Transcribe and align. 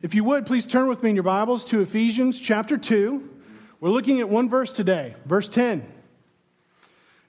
If 0.00 0.14
you 0.14 0.22
would, 0.22 0.46
please 0.46 0.64
turn 0.64 0.86
with 0.86 1.02
me 1.02 1.10
in 1.10 1.16
your 1.16 1.24
Bibles 1.24 1.64
to 1.66 1.80
Ephesians 1.80 2.38
chapter 2.38 2.78
2. 2.78 3.28
We're 3.80 3.90
looking 3.90 4.20
at 4.20 4.28
one 4.28 4.48
verse 4.48 4.72
today, 4.72 5.16
verse 5.26 5.48
10. 5.48 5.84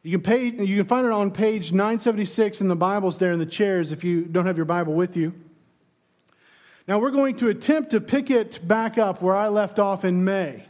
You 0.04 0.12
can, 0.12 0.22
pay, 0.22 0.46
you 0.46 0.78
can 0.78 0.86
find 0.86 1.04
it 1.04 1.12
on 1.12 1.32
page 1.32 1.72
976 1.72 2.62
in 2.62 2.68
the 2.68 2.76
Bibles 2.76 3.18
there 3.18 3.32
in 3.32 3.40
the 3.40 3.46
chairs 3.48 3.92
if 3.92 4.04
you 4.04 4.24
don't 4.24 4.46
have 4.46 4.56
your 4.56 4.68
Bible 4.68 4.94
with 4.94 5.18
you. 5.18 5.34
Now, 6.88 7.00
we're 7.00 7.10
going 7.10 7.38
to 7.38 7.48
attempt 7.48 7.90
to 7.92 8.02
pick 8.02 8.30
it 8.30 8.60
back 8.68 9.00
up 9.00 9.20
where 9.20 9.36
I 9.36 9.48
left 9.48 9.80
off 9.80 10.06
in 10.06 10.24
May. 10.24 10.64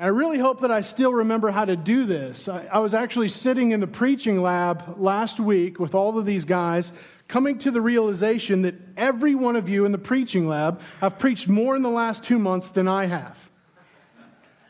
And 0.00 0.06
I 0.06 0.08
really 0.08 0.38
hope 0.38 0.62
that 0.62 0.72
I 0.72 0.80
still 0.80 1.12
remember 1.12 1.52
how 1.52 1.64
to 1.64 1.76
do 1.76 2.06
this. 2.06 2.48
I, 2.48 2.66
I 2.66 2.78
was 2.80 2.92
actually 2.92 3.28
sitting 3.28 3.70
in 3.70 3.78
the 3.78 3.86
preaching 3.86 4.42
lab 4.42 4.96
last 4.98 5.38
week 5.38 5.78
with 5.78 5.94
all 5.94 6.18
of 6.18 6.26
these 6.26 6.44
guys 6.44 6.92
coming 7.28 7.58
to 7.58 7.70
the 7.70 7.80
realization 7.80 8.62
that 8.62 8.74
every 8.96 9.34
one 9.34 9.56
of 9.56 9.68
you 9.68 9.84
in 9.84 9.92
the 9.92 9.98
preaching 9.98 10.46
lab 10.46 10.80
have 11.00 11.18
preached 11.18 11.48
more 11.48 11.76
in 11.76 11.82
the 11.82 11.90
last 11.90 12.24
two 12.24 12.38
months 12.38 12.70
than 12.70 12.88
I 12.88 13.06
have. 13.06 13.50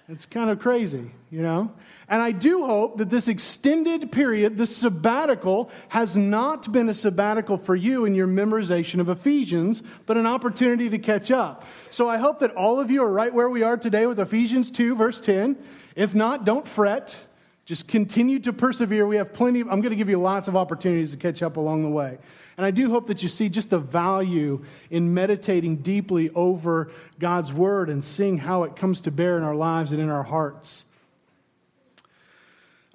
It's 0.07 0.27
kind 0.27 0.51
of 0.51 0.59
crazy, 0.59 1.11
you 1.31 1.41
know? 1.41 1.73
And 2.09 2.21
I 2.21 2.31
do 2.33 2.67
hope 2.67 2.99
that 2.99 3.09
this 3.09 3.27
extended 3.27 4.13
period, 4.13 4.59
this 4.59 4.77
sabbatical, 4.77 5.71
has 5.89 6.15
not 6.15 6.71
been 6.71 6.91
a 6.91 6.95
sabbatical 6.95 7.57
for 7.57 7.75
you 7.75 8.05
in 8.05 8.15
your 8.15 8.27
memorization 8.27 9.01
of 9.01 9.09
Ephesians, 9.09 9.83
but 10.05 10.19
an 10.19 10.27
opportunity 10.27 10.91
to 10.91 10.99
catch 10.99 11.31
up. 11.31 11.65
So 11.91 12.07
I 12.09 12.19
hope 12.19 12.41
that 12.41 12.55
all 12.55 12.79
of 12.79 12.91
you 12.91 13.03
are 13.03 13.11
right 13.11 13.33
where 13.33 13.49
we 13.49 13.63
are 13.63 13.79
today 13.79 14.07
with 14.07 14.21
Ephesians 14.21 14.71
2, 14.71 14.95
verse 14.95 15.21
10. 15.21 15.57
If 15.97 16.15
not, 16.15 16.45
don't 16.45 16.69
fret. 16.69 17.19
Just 17.65 17.89
continue 17.89 18.39
to 18.41 18.53
persevere. 18.53 19.07
We 19.07 19.17
have 19.17 19.33
plenty, 19.33 19.61
of, 19.61 19.69
I'm 19.69 19.81
going 19.81 19.91
to 19.91 19.97
give 19.97 20.11
you 20.11 20.19
lots 20.19 20.49
of 20.49 20.57
opportunities 20.57 21.13
to 21.13 21.17
catch 21.17 21.43
up 21.43 21.57
along 21.57 21.83
the 21.83 21.89
way. 21.89 22.19
And 22.57 22.65
I 22.65 22.71
do 22.71 22.91
hope 22.91 23.09
that 23.09 23.23
you 23.23 23.29
see 23.29 23.49
just 23.49 23.71
the 23.71 23.79
value 23.79 24.65
in 24.91 25.13
meditating 25.13 25.79
deeply 25.79 26.31
over 26.31 26.91
God's 27.19 27.53
word 27.53 27.89
and 27.91 28.05
seeing 28.05 28.39
how 28.39 28.63
it 28.63 28.77
comes 28.77 29.01
to 29.03 29.11
bear 29.11 29.37
in 29.37 29.43
our 29.43 29.57
lives 29.57 29.93
and 29.93 30.01
in 30.01 30.09
our 30.09 30.23
hearts. 30.23 30.85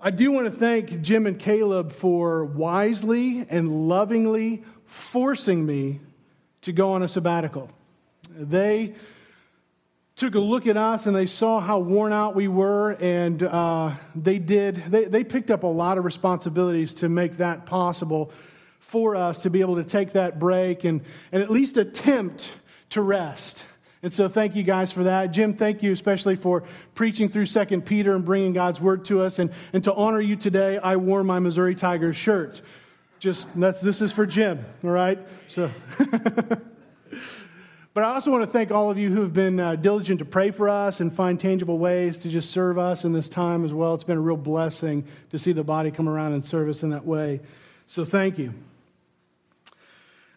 I 0.02 0.11
do 0.11 0.31
want 0.31 0.45
to 0.45 0.52
thank 0.52 1.02
Jim 1.02 1.27
and 1.27 1.37
Caleb 1.37 1.91
for 1.91 2.45
wisely 2.45 3.45
and 3.49 3.89
lovingly 3.89 4.63
forcing 4.85 5.65
me 5.65 5.99
to 6.61 6.71
go 6.71 6.93
on 6.93 7.03
a 7.03 7.07
sabbatical. 7.07 7.69
They 8.30 8.93
took 10.15 10.35
a 10.35 10.39
look 10.39 10.67
at 10.67 10.77
us 10.77 11.05
and 11.05 11.13
they 11.13 11.25
saw 11.25 11.59
how 11.59 11.80
worn 11.80 12.13
out 12.13 12.35
we 12.35 12.47
were, 12.47 12.91
and 12.99 13.43
uh, 13.43 13.91
they 14.15 14.39
did, 14.39 14.75
they, 14.87 15.05
they 15.05 15.23
picked 15.23 15.52
up 15.52 15.63
a 15.63 15.67
lot 15.67 15.97
of 15.97 16.05
responsibilities 16.05 16.93
to 16.95 17.09
make 17.09 17.37
that 17.37 17.65
possible 17.65 18.31
for 18.89 19.15
us 19.15 19.43
to 19.43 19.49
be 19.49 19.61
able 19.61 19.75
to 19.75 19.83
take 19.83 20.13
that 20.13 20.39
break 20.39 20.83
and, 20.83 21.01
and 21.31 21.41
at 21.41 21.49
least 21.49 21.77
attempt 21.77 22.51
to 22.89 23.01
rest. 23.01 23.65
And 24.01 24.11
so 24.11 24.27
thank 24.27 24.55
you 24.55 24.63
guys 24.63 24.91
for 24.91 25.03
that. 25.03 25.27
Jim, 25.27 25.53
thank 25.53 25.83
you 25.83 25.91
especially 25.91 26.35
for 26.35 26.63
preaching 26.95 27.29
through 27.29 27.45
Second 27.45 27.85
Peter 27.85 28.15
and 28.15 28.25
bringing 28.25 28.53
God's 28.53 28.79
word 28.79 29.05
to 29.05 29.21
us. 29.21 29.39
And, 29.39 29.51
and 29.73 29.83
to 29.83 29.93
honor 29.93 30.21
you 30.21 30.35
today, 30.35 30.77
I 30.77 30.95
wore 30.95 31.23
my 31.23 31.39
Missouri 31.39 31.75
Tigers 31.75 32.15
shirt. 32.15 32.61
Just 33.19 33.47
that's 33.59 33.81
this 33.81 34.01
is 34.01 34.13
for 34.13 34.25
Jim, 34.25 34.63
all 34.83 34.91
right? 34.91 35.19
So 35.47 35.69
But 37.99 38.03
I 38.03 38.13
also 38.13 38.31
want 38.31 38.45
to 38.45 38.49
thank 38.49 38.71
all 38.71 38.89
of 38.89 38.97
you 38.97 39.09
who 39.09 39.21
have 39.23 39.33
been 39.33 39.59
uh, 39.59 39.75
diligent 39.75 40.19
to 40.19 40.25
pray 40.25 40.51
for 40.51 40.69
us 40.69 41.01
and 41.01 41.11
find 41.11 41.39
tangible 41.39 41.77
ways 41.77 42.19
to 42.19 42.29
just 42.29 42.51
serve 42.51 42.77
us 42.77 43.03
in 43.03 43.11
this 43.11 43.27
time 43.27 43.65
as 43.65 43.73
well. 43.73 43.93
It's 43.93 44.05
been 44.05 44.17
a 44.17 44.21
real 44.21 44.37
blessing 44.37 45.05
to 45.31 45.37
see 45.37 45.51
the 45.51 45.63
body 45.65 45.91
come 45.91 46.07
around 46.07 46.33
and 46.33 46.45
serve 46.45 46.69
us 46.69 46.81
in 46.83 46.91
that 46.91 47.05
way. 47.05 47.41
So 47.87 48.05
thank 48.05 48.37
you. 48.37 48.53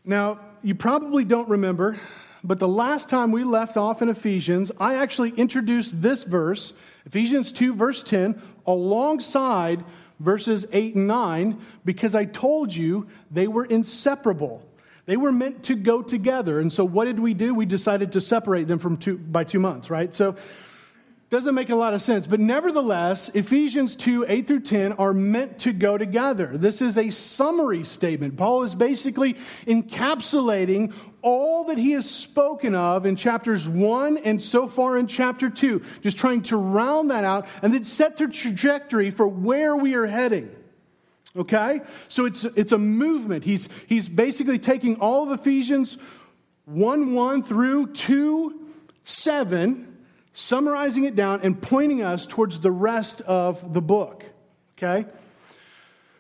Now, 0.05 0.41
you 0.63 0.75
probably 0.75 1.25
don't 1.25 1.49
remember, 1.49 1.99
but 2.43 2.59
the 2.59 2.69
last 2.69 3.09
time 3.09 3.31
we 3.31 3.45
left 3.45 3.77
off 3.77 4.03
in 4.03 4.09
Ephesians, 4.09 4.73
I 4.81 4.97
actually 4.97 5.31
introduced 5.31 6.03
this 6.03 6.25
verse, 6.25 6.73
Ephesians 7.07 7.53
2, 7.53 7.75
verse 7.75 8.03
10, 8.03 8.41
alongside 8.67 9.85
verses 10.19 10.67
8 10.73 10.97
and 10.97 11.07
9, 11.07 11.61
because 11.85 12.17
I 12.17 12.25
told 12.25 12.75
you 12.75 13.07
they 13.31 13.47
were 13.47 13.65
inseparable. 13.65 14.67
They 15.07 15.17
were 15.17 15.33
meant 15.33 15.65
to 15.65 15.77
go 15.77 16.03
together. 16.03 16.59
And 16.59 16.73
so 16.73 16.85
what 16.85 17.05
did 17.05 17.21
we 17.21 17.33
do? 17.33 17.55
We 17.55 17.67
decided 17.67 18.13
to 18.13 18.21
separate 18.21 18.67
them 18.67 18.81
from 18.81 18.97
two, 18.97 19.19
by 19.19 19.45
two 19.45 19.61
months, 19.61 19.89
right? 19.89 20.13
So 20.13 20.37
doesn't 21.33 21.55
make 21.55 21.71
a 21.71 21.75
lot 21.75 21.95
of 21.95 22.03
sense. 22.03 22.27
But 22.27 22.41
nevertheless, 22.41 23.31
Ephesians 23.31 23.97
2 23.97 24.27
8 24.29 24.47
through 24.47 24.61
10 24.61 24.93
are 24.93 25.15
meant 25.15 25.61
to 25.61 25.73
go 25.73 25.97
together. 25.97 26.59
This 26.59 26.83
is 26.83 26.99
a 26.99 27.09
summary 27.09 27.85
statement. 27.85 28.37
Paul 28.37 28.65
is 28.65 28.75
basically 28.75 29.39
encapsulating 29.67 30.93
all 31.23 31.65
that 31.65 31.79
he 31.79 31.93
has 31.93 32.09
spoken 32.09 32.75
of 32.75 33.07
in 33.07 33.17
chapters 33.17 33.67
1 33.67 34.19
and 34.19 34.43
so 34.43 34.69
far 34.69 34.99
in 34.99 35.07
chapter 35.07 35.49
2, 35.49 35.83
just 36.03 36.19
trying 36.19 36.43
to 36.43 36.59
round 36.59 37.11
that 37.11 37.25
out 37.25 37.47
and 37.63 37.73
then 37.73 37.83
set 37.83 38.19
the 38.19 38.29
trajectory 38.29 39.11
for 39.11 39.27
where 39.27 39.75
we 39.75 39.95
are 39.95 40.07
heading. 40.07 40.55
Okay? 41.35 41.81
So 42.09 42.27
it's, 42.27 42.45
it's 42.45 42.73
a 42.73 42.79
movement. 42.79 43.43
He's, 43.43 43.71
he's 43.87 44.07
basically 44.07 44.59
taking 44.59 44.97
all 44.97 45.33
of 45.33 45.41
Ephesians 45.41 45.97
1 46.67 47.15
1 47.15 47.43
through 47.43 47.95
2 47.95 48.69
7 49.05 49.92
summarizing 50.33 51.05
it 51.05 51.15
down 51.15 51.41
and 51.43 51.61
pointing 51.61 52.03
us 52.03 52.27
towards 52.27 52.61
the 52.61 52.71
rest 52.71 53.21
of 53.23 53.73
the 53.73 53.83
book. 53.83 54.25
Okay? 54.79 55.09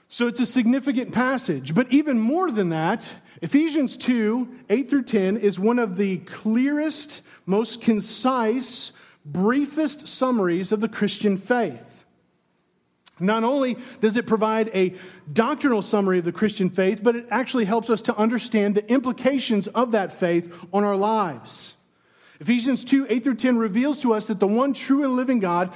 So 0.08 0.28
it's 0.28 0.40
a 0.40 0.46
significant 0.46 1.12
passage. 1.12 1.74
But 1.74 1.90
even 1.92 2.20
more 2.20 2.50
than 2.50 2.68
that, 2.68 3.10
Ephesians 3.40 3.96
2 3.96 4.48
8 4.68 4.90
through 4.90 5.04
10 5.04 5.36
is 5.38 5.58
one 5.58 5.78
of 5.78 5.96
the 5.96 6.18
clearest, 6.18 7.22
most 7.46 7.80
concise, 7.80 8.92
briefest 9.24 10.06
summaries 10.06 10.70
of 10.70 10.80
the 10.80 10.88
Christian 10.88 11.36
faith. 11.36 12.04
Not 13.20 13.44
only 13.44 13.76
does 14.00 14.16
it 14.16 14.26
provide 14.26 14.70
a 14.74 14.94
doctrinal 15.32 15.82
summary 15.82 16.18
of 16.18 16.24
the 16.24 16.32
Christian 16.32 16.70
faith, 16.70 17.02
but 17.02 17.16
it 17.16 17.26
actually 17.30 17.64
helps 17.64 17.88
us 17.88 18.02
to 18.02 18.16
understand 18.16 18.74
the 18.74 18.88
implications 18.90 19.68
of 19.68 19.92
that 19.92 20.12
faith 20.12 20.52
on 20.72 20.84
our 20.84 20.96
lives. 20.96 21.76
Ephesians 22.42 22.84
2 22.84 23.06
8 23.08 23.22
through 23.22 23.36
10 23.36 23.56
reveals 23.56 24.00
to 24.03 24.12
us 24.12 24.26
that 24.26 24.41
the 24.41 24.48
one 24.48 24.75
true 24.75 25.04
and 25.04 25.14
living 25.14 25.38
God, 25.38 25.72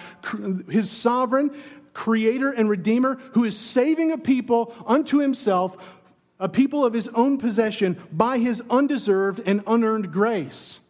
his 0.68 0.90
sovereign, 0.90 1.54
creator, 1.92 2.50
and 2.50 2.68
redeemer, 2.68 3.20
who 3.34 3.44
is 3.44 3.56
saving 3.56 4.10
a 4.10 4.18
people 4.18 4.74
unto 4.84 5.18
himself, 5.18 6.00
a 6.40 6.48
people 6.48 6.84
of 6.84 6.92
his 6.92 7.06
own 7.08 7.38
possession, 7.38 7.96
by 8.10 8.38
his 8.38 8.64
undeserved 8.68 9.40
and 9.46 9.62
unearned 9.64 10.12
grace. 10.12 10.80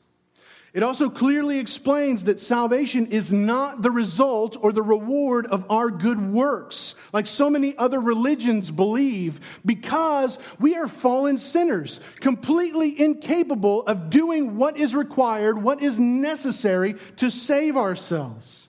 It 0.76 0.82
also 0.82 1.08
clearly 1.08 1.58
explains 1.58 2.24
that 2.24 2.38
salvation 2.38 3.06
is 3.06 3.32
not 3.32 3.80
the 3.80 3.90
result 3.90 4.58
or 4.60 4.72
the 4.72 4.82
reward 4.82 5.46
of 5.46 5.64
our 5.70 5.88
good 5.88 6.20
works, 6.20 6.94
like 7.14 7.26
so 7.26 7.48
many 7.48 7.74
other 7.78 7.98
religions 7.98 8.70
believe, 8.70 9.40
because 9.64 10.38
we 10.60 10.76
are 10.76 10.86
fallen 10.86 11.38
sinners, 11.38 12.00
completely 12.20 13.00
incapable 13.00 13.86
of 13.86 14.10
doing 14.10 14.58
what 14.58 14.76
is 14.76 14.94
required, 14.94 15.62
what 15.62 15.80
is 15.80 15.98
necessary 15.98 16.96
to 17.16 17.30
save 17.30 17.78
ourselves. 17.78 18.68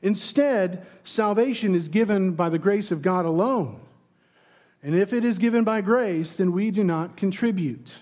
Instead, 0.00 0.86
salvation 1.04 1.74
is 1.74 1.88
given 1.88 2.32
by 2.32 2.48
the 2.48 2.58
grace 2.58 2.90
of 2.90 3.02
God 3.02 3.26
alone. 3.26 3.78
And 4.82 4.94
if 4.94 5.12
it 5.12 5.22
is 5.22 5.36
given 5.36 5.64
by 5.64 5.82
grace, 5.82 6.34
then 6.34 6.52
we 6.52 6.70
do 6.70 6.82
not 6.82 7.18
contribute. 7.18 7.98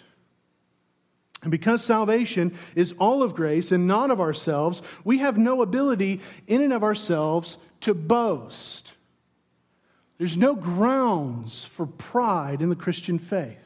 And 1.45 1.51
because 1.51 1.85
salvation 1.85 2.57
is 2.75 2.95
all 2.99 3.23
of 3.23 3.35
grace 3.35 3.71
and 3.71 3.87
not 3.87 4.11
of 4.11 4.21
ourselves, 4.21 4.83
we 5.05 5.19
have 5.19 5.39
no 5.39 5.63
ability 5.63 6.21
in 6.47 6.61
and 6.61 6.73
of 6.73 6.83
ourselves 6.83 7.59
to 7.81 7.95
boast. 7.95 8.93
There's 10.19 10.37
no 10.37 10.55
grounds 10.55 11.67
for 11.67 11.87
pride 11.87 12.63
in 12.63 12.71
the 12.71 12.77
Christian 12.77 13.19
faith. 13.19 13.59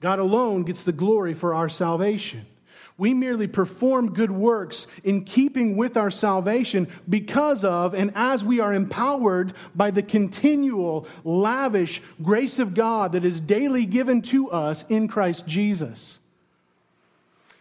God 0.00 0.18
alone 0.18 0.62
gets 0.62 0.84
the 0.84 0.92
glory 0.92 1.32
for 1.34 1.54
our 1.54 1.68
salvation. 1.68 2.46
We 2.98 3.14
merely 3.14 3.46
perform 3.46 4.12
good 4.12 4.32
works 4.32 4.88
in 5.04 5.24
keeping 5.24 5.76
with 5.76 5.96
our 5.96 6.10
salvation 6.10 6.88
because 7.08 7.64
of 7.64 7.94
and 7.94 8.12
as 8.16 8.44
we 8.44 8.58
are 8.58 8.74
empowered 8.74 9.52
by 9.74 9.92
the 9.92 10.02
continual, 10.02 11.06
lavish 11.22 12.02
grace 12.20 12.58
of 12.58 12.74
God 12.74 13.12
that 13.12 13.24
is 13.24 13.40
daily 13.40 13.86
given 13.86 14.20
to 14.22 14.50
us 14.50 14.84
in 14.88 15.06
Christ 15.06 15.46
Jesus. 15.46 16.18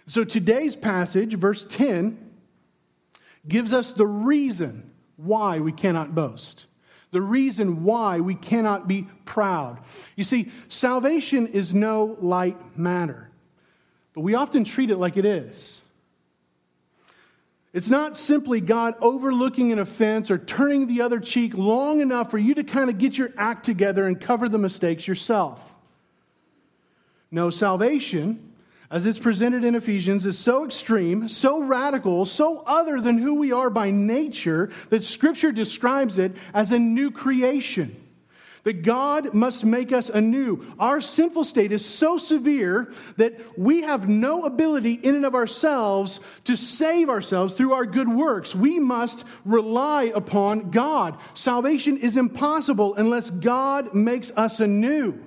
So 0.07 0.23
today's 0.23 0.75
passage, 0.75 1.35
verse 1.35 1.65
10, 1.65 2.17
gives 3.47 3.73
us 3.73 3.91
the 3.91 4.07
reason 4.07 4.89
why 5.17 5.59
we 5.59 5.71
cannot 5.71 6.15
boast. 6.15 6.65
The 7.11 7.21
reason 7.21 7.83
why 7.83 8.21
we 8.21 8.33
cannot 8.33 8.87
be 8.87 9.07
proud. 9.25 9.79
You 10.15 10.23
see, 10.23 10.51
salvation 10.67 11.45
is 11.47 11.73
no 11.73 12.17
light 12.21 12.57
matter. 12.77 13.26
But 14.17 14.23
we 14.23 14.33
often 14.33 14.63
treat 14.63 14.89
it 14.89 14.97
like 14.97 15.15
it 15.15 15.25
is. 15.25 15.83
It's 17.71 17.87
not 17.87 18.17
simply 18.17 18.61
God 18.61 18.95
overlooking 18.99 19.71
an 19.71 19.77
offense 19.77 20.31
or 20.31 20.39
turning 20.39 20.87
the 20.87 21.01
other 21.01 21.19
cheek 21.19 21.53
long 21.53 22.01
enough 22.01 22.31
for 22.31 22.39
you 22.39 22.55
to 22.55 22.63
kind 22.63 22.89
of 22.89 22.97
get 22.97 23.15
your 23.15 23.29
act 23.37 23.63
together 23.63 24.07
and 24.07 24.19
cover 24.19 24.49
the 24.49 24.57
mistakes 24.57 25.07
yourself. 25.07 25.75
No, 27.29 27.51
salvation, 27.51 28.53
as 28.89 29.05
it's 29.05 29.19
presented 29.19 29.63
in 29.63 29.75
Ephesians, 29.75 30.25
is 30.25 30.39
so 30.39 30.65
extreme, 30.65 31.29
so 31.29 31.61
radical, 31.61 32.25
so 32.25 32.63
other 32.65 32.99
than 32.99 33.19
who 33.19 33.35
we 33.35 33.51
are 33.51 33.69
by 33.69 33.91
nature 33.91 34.71
that 34.89 35.03
Scripture 35.03 35.51
describes 35.51 36.17
it 36.17 36.35
as 36.55 36.71
a 36.71 36.79
new 36.79 37.11
creation. 37.11 37.95
That 38.67 38.81
God 38.81 39.33
must 39.33 39.63
make 39.63 39.93
us 39.93 40.09
anew. 40.09 40.61
Our 40.77 40.99
sinful 40.99 41.45
state 41.45 41.71
is 41.71 41.85
so 41.85 42.17
severe 42.17 42.91
that 43.15 43.57
we 43.57 43.83
have 43.83 44.09
no 44.09 44.43
ability 44.43 44.91
in 44.91 45.15
and 45.15 45.25
of 45.25 45.35
ourselves 45.35 46.19
to 46.43 46.57
save 46.57 47.07
ourselves 47.07 47.53
through 47.53 47.71
our 47.71 47.85
good 47.85 48.09
works. 48.09 48.53
We 48.53 48.77
must 48.77 49.23
rely 49.45 50.11
upon 50.13 50.71
God. 50.71 51.17
Salvation 51.33 51.97
is 51.97 52.17
impossible 52.17 52.93
unless 52.95 53.29
God 53.29 53.93
makes 53.93 54.33
us 54.35 54.59
anew. 54.59 55.17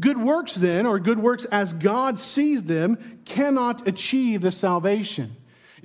Good 0.00 0.18
works, 0.18 0.54
then, 0.54 0.84
or 0.84 0.98
good 0.98 1.20
works 1.20 1.44
as 1.44 1.74
God 1.74 2.18
sees 2.18 2.64
them, 2.64 3.20
cannot 3.24 3.86
achieve 3.86 4.42
the 4.42 4.50
salvation. 4.50 5.36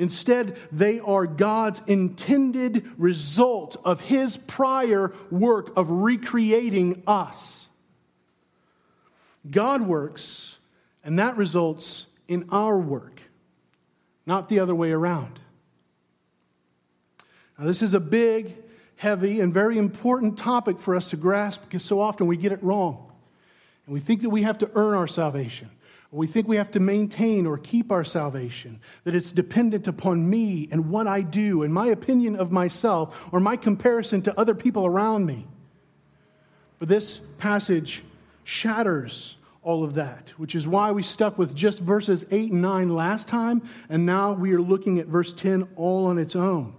Instead, 0.02 0.58
they 0.72 1.00
are 1.00 1.28
God's 1.28 1.80
intended 1.86 2.92
result 2.98 3.78
of 3.86 4.02
His 4.02 4.36
prior 4.36 5.14
work 5.30 5.72
of 5.78 5.92
recreating 5.92 7.04
us. 7.06 7.68
God 9.48 9.84
works, 9.84 10.58
and 11.04 11.20
that 11.20 11.38
results 11.38 12.08
in 12.28 12.50
our 12.50 12.80
work, 12.80 13.22
not 14.26 14.50
the 14.50 14.60
other 14.60 14.74
way 14.74 14.92
around. 14.92 15.40
Now, 17.60 17.66
this 17.66 17.84
is 17.84 17.94
a 17.94 18.00
big, 18.00 18.56
heavy, 18.96 19.40
and 19.40 19.54
very 19.54 19.78
important 19.78 20.36
topic 20.36 20.80
for 20.80 20.96
us 20.96 21.12
to 21.12 21.16
grasp 21.16 21.62
because 21.62 21.86
so 21.86 22.02
often 22.02 22.26
we 22.26 22.38
get 22.38 22.52
it 22.52 22.64
wrong. 22.64 23.12
And 23.86 23.94
we 23.94 24.00
think 24.00 24.22
that 24.22 24.32
we 24.32 24.42
have 24.42 24.58
to 24.58 24.72
earn 24.74 24.96
our 24.96 25.06
salvation. 25.06 25.70
We 26.14 26.28
think 26.28 26.48
we 26.48 26.58
have 26.58 26.72
to 26.72 26.82
maintain 26.82 27.48
or 27.48 27.58
keep 27.58 27.90
our 27.90 28.04
salvation, 28.04 28.82
that 29.06 29.16
it's 29.16 29.32
dependent 29.32 29.88
upon 29.88 30.30
me 30.30 30.68
and 30.70 30.90
what 30.90 31.08
I 31.08 31.22
do 31.22 31.64
and 31.64 31.74
my 31.74 31.88
opinion 31.88 32.36
of 32.36 32.52
myself 32.52 33.30
or 33.32 33.40
my 33.40 33.56
comparison 33.56 34.22
to 34.24 34.38
other 34.38 34.54
people 34.54 34.86
around 34.86 35.26
me. 35.26 35.48
But 36.80 36.90
this 36.90 37.22
passage 37.38 38.04
shatters 38.44 39.38
all 39.64 39.86
of 39.86 39.94
that, 39.94 40.34
which 40.38 40.54
is 40.54 40.68
why 40.68 40.92
we 40.92 41.04
stuck 41.04 41.38
with 41.38 41.56
just 41.56 41.80
verses 41.80 42.26
8 42.30 42.52
and 42.52 42.62
9 42.62 42.90
last 42.90 43.30
time, 43.30 43.62
and 43.88 44.06
now 44.06 44.34
we 44.34 44.52
are 44.54 44.62
looking 44.62 45.00
at 45.00 45.06
verse 45.06 45.32
10 45.32 45.70
all 45.78 46.08
on 46.08 46.18
its 46.18 46.36
own. 46.36 46.76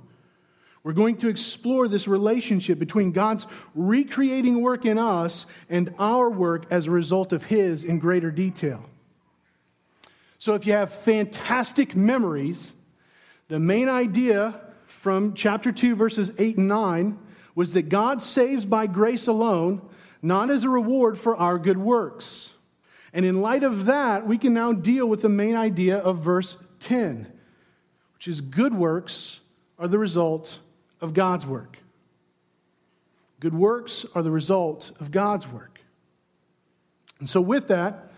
We're 0.83 0.93
going 0.93 1.17
to 1.19 1.29
explore 1.29 1.87
this 1.87 2.09
relationship 2.09 2.79
between 2.79 3.13
God's 3.13 3.47
recreating 3.75 4.61
work 4.61 4.85
in 4.85 4.99
us 4.99 5.47
and 5.71 5.95
our 5.99 6.29
work 6.29 6.67
as 6.71 6.89
a 6.89 6.91
result 6.91 7.33
of 7.33 7.45
His 7.45 7.85
in 7.85 8.01
greater 8.01 8.33
detail. 8.33 8.85
So, 10.43 10.57
if 10.57 10.67
you 10.67 10.73
have 10.73 10.93
fantastic 10.93 11.95
memories, 11.95 12.75
the 13.47 13.61
main 13.61 13.89
idea 13.89 14.61
from 15.01 15.35
chapter 15.35 15.71
2, 15.71 15.95
verses 15.95 16.33
8 16.37 16.57
and 16.57 16.67
9 16.67 17.17
was 17.55 17.75
that 17.75 17.89
God 17.89 18.21
saves 18.21 18.65
by 18.65 18.89
grace 18.89 19.29
alone, 19.29 19.89
not 20.21 20.51
as 20.51 20.65
a 20.65 20.69
reward 20.69 21.17
for 21.17 21.37
our 21.37 21.61
good 21.61 21.79
works. 21.79 22.55
And 23.13 23.25
in 23.25 23.41
light 23.41 23.63
of 23.63 23.85
that, 23.85 24.27
we 24.27 24.37
can 24.37 24.53
now 24.53 24.73
deal 24.73 25.07
with 25.07 25.23
the 25.23 25.29
main 25.29 25.55
idea 25.55 25.99
of 25.99 26.19
verse 26.19 26.57
10, 26.81 27.33
which 28.15 28.27
is 28.27 28.41
good 28.41 28.75
works 28.75 29.39
are 29.79 29.87
the 29.87 29.97
result 29.97 30.59
of 31.01 31.15
God's 31.15 31.47
work. 31.47 31.79
Good 33.39 33.55
works 33.55 34.05
are 34.13 34.25
the 34.25 34.33
result 34.33 34.91
of 34.99 35.13
God's 35.13 35.47
work. 35.47 35.83
And 37.21 37.31
so, 37.31 37.41
with 37.41 37.69
that, 37.69 38.09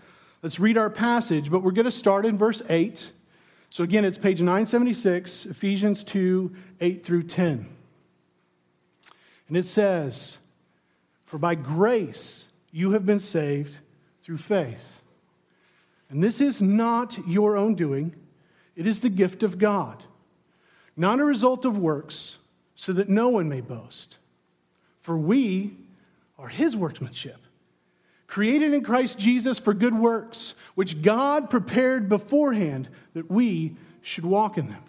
let's 0.45 0.59
read 0.59 0.77
our 0.77 0.91
passage, 0.91 1.49
but 1.49 1.63
we're 1.63 1.71
going 1.71 1.85
to 1.85 1.91
start 1.91 2.23
in 2.23 2.37
verse 2.37 2.61
8. 2.69 3.09
So, 3.71 3.83
again, 3.83 4.05
it's 4.05 4.19
page 4.19 4.41
976, 4.41 5.47
Ephesians 5.47 6.03
2 6.03 6.55
8 6.79 7.03
through 7.03 7.23
10. 7.23 7.67
And 9.47 9.57
it 9.57 9.65
says, 9.65 10.37
For 11.25 11.39
by 11.39 11.55
grace 11.55 12.45
you 12.71 12.91
have 12.91 13.07
been 13.07 13.19
saved 13.19 13.75
through 14.21 14.37
faith. 14.37 15.01
And 16.11 16.21
this 16.21 16.39
is 16.39 16.61
not 16.61 17.17
your 17.27 17.57
own 17.57 17.73
doing, 17.73 18.13
it 18.75 18.85
is 18.85 18.99
the 18.99 19.09
gift 19.09 19.41
of 19.41 19.57
God, 19.57 20.03
not 20.95 21.19
a 21.19 21.25
result 21.25 21.65
of 21.65 21.79
works 21.79 22.37
so 22.75 22.93
that 22.93 23.09
no 23.09 23.29
one 23.29 23.49
may 23.49 23.61
boast. 23.61 24.19
For 25.01 25.17
we 25.17 25.75
are 26.37 26.49
his 26.49 26.77
workmanship, 26.77 27.44
created 28.27 28.73
in 28.73 28.83
Christ 28.83 29.19
Jesus 29.19 29.59
for 29.59 29.73
good 29.73 29.97
works, 29.97 30.55
which 30.75 31.01
God 31.01 31.49
prepared 31.49 32.09
beforehand 32.09 32.89
that 33.13 33.29
we 33.29 33.75
should 34.01 34.25
walk 34.25 34.57
in 34.57 34.69
them. 34.69 34.83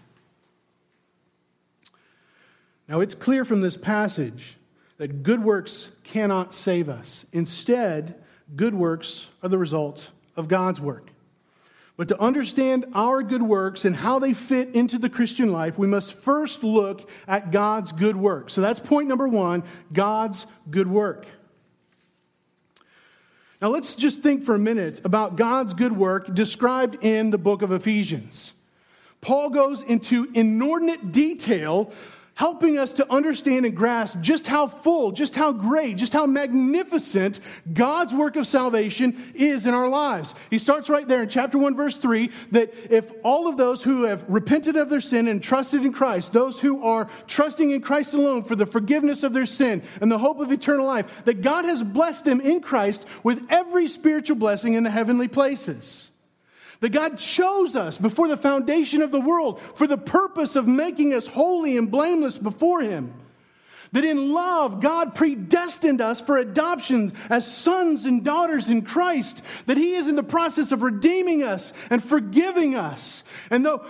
Now, 2.88 3.00
it's 3.00 3.14
clear 3.14 3.44
from 3.44 3.62
this 3.62 3.76
passage 3.76 4.56
that 4.98 5.22
good 5.22 5.42
works 5.42 5.90
cannot 6.04 6.54
save 6.54 6.88
us. 6.88 7.26
Instead, 7.32 8.22
good 8.54 8.74
works 8.74 9.28
are 9.42 9.48
the 9.48 9.58
result 9.58 10.10
of 10.36 10.48
God's 10.48 10.80
work. 10.80 11.10
But 11.96 12.08
to 12.08 12.20
understand 12.20 12.84
our 12.94 13.22
good 13.22 13.42
works 13.42 13.84
and 13.86 13.96
how 13.96 14.18
they 14.18 14.34
fit 14.34 14.74
into 14.74 14.98
the 14.98 15.08
Christian 15.08 15.50
life, 15.50 15.78
we 15.78 15.86
must 15.86 16.12
first 16.12 16.62
look 16.62 17.08
at 17.26 17.50
God's 17.50 17.90
good 17.92 18.16
work. 18.16 18.50
So 18.50 18.60
that's 18.60 18.80
point 18.80 19.08
number 19.08 19.26
one 19.26 19.62
God's 19.92 20.46
good 20.70 20.86
work. 20.86 21.26
Now 23.66 23.72
let's 23.72 23.96
just 23.96 24.22
think 24.22 24.44
for 24.44 24.54
a 24.54 24.60
minute 24.60 25.00
about 25.04 25.34
God's 25.34 25.74
good 25.74 25.90
work 25.90 26.32
described 26.32 27.04
in 27.04 27.32
the 27.32 27.36
book 27.36 27.62
of 27.62 27.72
Ephesians. 27.72 28.54
Paul 29.20 29.50
goes 29.50 29.82
into 29.82 30.30
inordinate 30.34 31.10
detail 31.10 31.90
helping 32.36 32.78
us 32.78 32.92
to 32.92 33.12
understand 33.12 33.66
and 33.66 33.74
grasp 33.74 34.20
just 34.20 34.46
how 34.46 34.66
full, 34.66 35.10
just 35.10 35.34
how 35.34 35.52
great, 35.52 35.96
just 35.96 36.12
how 36.12 36.26
magnificent 36.26 37.40
God's 37.72 38.14
work 38.14 38.36
of 38.36 38.46
salvation 38.46 39.32
is 39.34 39.66
in 39.66 39.72
our 39.72 39.88
lives. 39.88 40.34
He 40.50 40.58
starts 40.58 40.90
right 40.90 41.08
there 41.08 41.22
in 41.22 41.30
chapter 41.30 41.56
1, 41.58 41.74
verse 41.74 41.96
3 41.96 42.30
that 42.52 42.72
if 42.90 43.10
all 43.24 43.48
of 43.48 43.56
those 43.56 43.82
who 43.82 44.04
have 44.04 44.24
repented 44.28 44.76
of 44.76 44.90
their 44.90 45.00
sin 45.00 45.28
and 45.28 45.42
trusted 45.42 45.84
in 45.84 45.94
Christ, 45.94 46.34
those 46.34 46.60
who 46.60 46.84
are 46.84 47.08
trusting 47.26 47.70
in 47.70 47.80
Christ 47.80 48.12
alone 48.12 48.44
for 48.44 48.54
the 48.54 48.66
forgiveness 48.66 49.22
of 49.22 49.32
their 49.32 49.46
sin 49.46 49.82
and 50.02 50.12
the 50.12 50.18
hope 50.18 50.38
of 50.38 50.52
eternal 50.52 50.86
life, 50.86 51.24
that 51.24 51.40
God 51.40 51.64
has 51.64 51.82
blessed 51.82 52.26
them 52.26 52.42
in 52.42 52.60
Christ 52.60 53.06
with 53.22 53.46
every 53.48 53.88
spiritual 53.88 54.36
blessing 54.36 54.74
in 54.74 54.84
the 54.84 54.90
heavenly 54.90 55.28
places. 55.28 56.10
That 56.80 56.90
God 56.90 57.18
chose 57.18 57.74
us 57.74 57.98
before 57.98 58.28
the 58.28 58.36
foundation 58.36 59.02
of 59.02 59.10
the 59.10 59.20
world 59.20 59.60
for 59.60 59.86
the 59.86 59.96
purpose 59.96 60.56
of 60.56 60.66
making 60.66 61.14
us 61.14 61.26
holy 61.26 61.76
and 61.76 61.90
blameless 61.90 62.38
before 62.38 62.82
Him. 62.82 63.14
That 63.92 64.04
in 64.04 64.32
love, 64.32 64.80
God 64.80 65.14
predestined 65.14 66.00
us 66.00 66.20
for 66.20 66.36
adoption 66.36 67.12
as 67.30 67.46
sons 67.46 68.04
and 68.04 68.24
daughters 68.24 68.68
in 68.68 68.82
Christ. 68.82 69.42
That 69.66 69.76
He 69.76 69.94
is 69.94 70.08
in 70.08 70.16
the 70.16 70.22
process 70.22 70.72
of 70.72 70.82
redeeming 70.82 71.42
us 71.42 71.72
and 71.88 72.02
forgiving 72.02 72.74
us. 72.74 73.24
And 73.50 73.64
though 73.64 73.86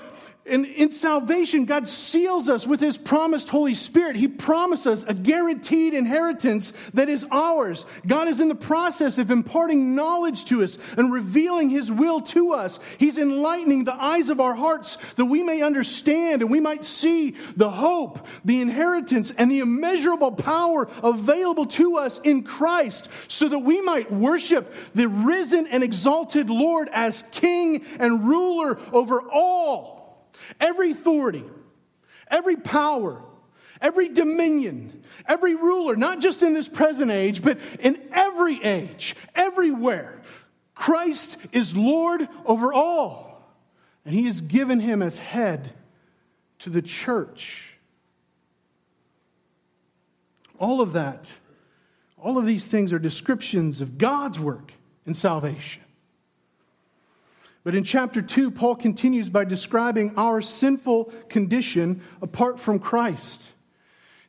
in, 0.46 0.64
in 0.64 0.90
salvation, 0.90 1.64
God 1.64 1.88
seals 1.88 2.48
us 2.48 2.66
with 2.66 2.80
His 2.80 2.96
promised 2.96 3.48
Holy 3.48 3.74
Spirit. 3.74 4.16
He 4.16 4.28
promises 4.28 5.04
a 5.06 5.14
guaranteed 5.14 5.92
inheritance 5.92 6.72
that 6.94 7.08
is 7.08 7.26
ours. 7.30 7.84
God 8.06 8.28
is 8.28 8.40
in 8.40 8.48
the 8.48 8.54
process 8.54 9.18
of 9.18 9.30
imparting 9.30 9.94
knowledge 9.94 10.44
to 10.46 10.62
us 10.62 10.78
and 10.96 11.12
revealing 11.12 11.70
His 11.70 11.90
will 11.90 12.20
to 12.20 12.52
us. 12.52 12.78
He's 12.98 13.18
enlightening 13.18 13.84
the 13.84 13.94
eyes 13.94 14.28
of 14.28 14.40
our 14.40 14.54
hearts 14.54 14.98
that 15.16 15.24
we 15.24 15.42
may 15.42 15.62
understand 15.62 16.42
and 16.42 16.50
we 16.50 16.60
might 16.60 16.84
see 16.84 17.34
the 17.56 17.70
hope, 17.70 18.26
the 18.44 18.60
inheritance, 18.60 19.32
and 19.36 19.50
the 19.50 19.60
immeasurable 19.60 20.32
power 20.32 20.88
available 21.02 21.66
to 21.66 21.96
us 21.96 22.18
in 22.20 22.44
Christ 22.44 23.08
so 23.28 23.48
that 23.48 23.58
we 23.58 23.80
might 23.80 24.12
worship 24.12 24.72
the 24.94 25.08
risen 25.08 25.66
and 25.66 25.82
exalted 25.82 26.50
Lord 26.50 26.88
as 26.92 27.22
King 27.32 27.84
and 27.98 28.28
ruler 28.28 28.78
over 28.92 29.22
all. 29.30 29.95
Every 30.60 30.90
authority, 30.92 31.44
every 32.28 32.56
power, 32.56 33.22
every 33.80 34.08
dominion, 34.08 35.04
every 35.26 35.54
ruler, 35.54 35.96
not 35.96 36.20
just 36.20 36.42
in 36.42 36.54
this 36.54 36.68
present 36.68 37.10
age, 37.10 37.42
but 37.42 37.58
in 37.80 38.00
every 38.12 38.62
age, 38.62 39.16
everywhere, 39.34 40.22
Christ 40.74 41.38
is 41.52 41.76
Lord 41.76 42.28
over 42.44 42.72
all. 42.72 43.26
And 44.04 44.14
he 44.14 44.26
has 44.26 44.40
given 44.40 44.80
him 44.80 45.02
as 45.02 45.18
head 45.18 45.72
to 46.60 46.70
the 46.70 46.82
church. 46.82 47.76
All 50.58 50.80
of 50.80 50.92
that, 50.92 51.32
all 52.16 52.38
of 52.38 52.46
these 52.46 52.68
things 52.68 52.92
are 52.92 52.98
descriptions 52.98 53.80
of 53.80 53.98
God's 53.98 54.38
work 54.38 54.72
in 55.04 55.14
salvation. 55.14 55.82
But 57.66 57.74
in 57.74 57.82
chapter 57.82 58.22
2, 58.22 58.52
Paul 58.52 58.76
continues 58.76 59.28
by 59.28 59.44
describing 59.44 60.16
our 60.16 60.40
sinful 60.40 61.06
condition 61.28 62.00
apart 62.22 62.60
from 62.60 62.78
Christ. 62.78 63.48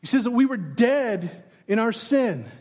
He 0.02 0.08
says 0.08 0.24
that 0.24 0.32
we 0.32 0.48
were 0.48 0.58
dead 0.58 1.44
in 1.68 1.78
our 1.78 1.92
sin, 1.92 2.52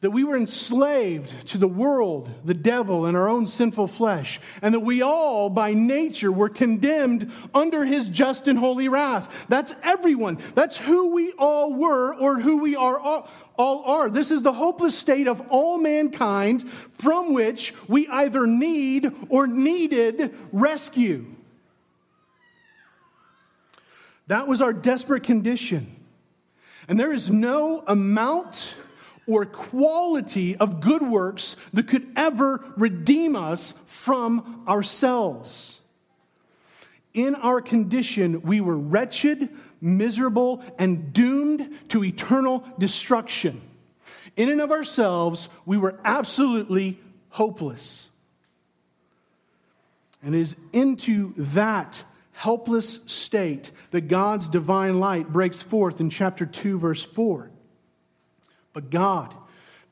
that 0.00 0.12
we 0.12 0.22
were 0.22 0.36
enslaved 0.36 1.48
to 1.48 1.58
the 1.58 1.66
world, 1.66 2.30
the 2.44 2.54
devil, 2.54 3.06
and 3.06 3.16
our 3.16 3.28
own 3.28 3.48
sinful 3.48 3.88
flesh, 3.88 4.40
and 4.62 4.72
that 4.72 4.80
we 4.80 5.02
all, 5.02 5.50
by 5.50 5.74
nature, 5.74 6.30
were 6.30 6.48
condemned 6.48 7.32
under 7.52 7.84
his 7.84 8.08
just 8.08 8.46
and 8.46 8.58
holy 8.58 8.88
wrath. 8.88 9.46
That's 9.48 9.74
everyone. 9.82 10.38
That's 10.54 10.78
who 10.78 11.14
we 11.14 11.32
all 11.32 11.72
were 11.72 12.14
or 12.14 12.38
who 12.38 12.58
we 12.58 12.76
are 12.76 12.98
all, 12.98 13.28
all 13.56 13.82
are. 13.86 14.08
This 14.08 14.30
is 14.30 14.42
the 14.42 14.52
hopeless 14.52 14.96
state 14.96 15.26
of 15.26 15.42
all 15.48 15.78
mankind 15.78 16.70
from 16.70 17.34
which 17.34 17.74
we 17.88 18.06
either 18.06 18.46
need 18.46 19.12
or 19.30 19.48
needed 19.48 20.32
rescue. 20.52 21.26
That 24.28 24.46
was 24.46 24.60
our 24.60 24.72
desperate 24.72 25.24
condition. 25.24 25.96
And 26.86 27.00
there 27.00 27.12
is 27.12 27.30
no 27.30 27.82
amount 27.86 28.76
or 29.28 29.44
quality 29.44 30.56
of 30.56 30.80
good 30.80 31.02
works 31.02 31.54
that 31.74 31.86
could 31.86 32.10
ever 32.16 32.64
redeem 32.76 33.36
us 33.36 33.72
from 33.86 34.64
ourselves. 34.66 35.80
In 37.12 37.34
our 37.34 37.60
condition, 37.60 38.42
we 38.42 38.60
were 38.60 38.76
wretched, 38.76 39.50
miserable, 39.80 40.62
and 40.78 41.12
doomed 41.12 41.78
to 41.88 42.02
eternal 42.02 42.64
destruction. 42.78 43.60
In 44.36 44.48
and 44.48 44.60
of 44.60 44.70
ourselves, 44.70 45.48
we 45.66 45.76
were 45.76 45.98
absolutely 46.04 46.98
hopeless. 47.30 48.08
And 50.22 50.34
it 50.34 50.40
is 50.40 50.56
into 50.72 51.34
that 51.36 52.02
helpless 52.32 53.00
state 53.06 53.72
that 53.90 54.02
God's 54.02 54.48
divine 54.48 55.00
light 55.00 55.28
breaks 55.28 55.60
forth 55.60 56.00
in 56.00 56.08
chapter 56.08 56.46
2, 56.46 56.78
verse 56.78 57.04
4. 57.04 57.50
But 58.78 58.90
God, 58.90 59.34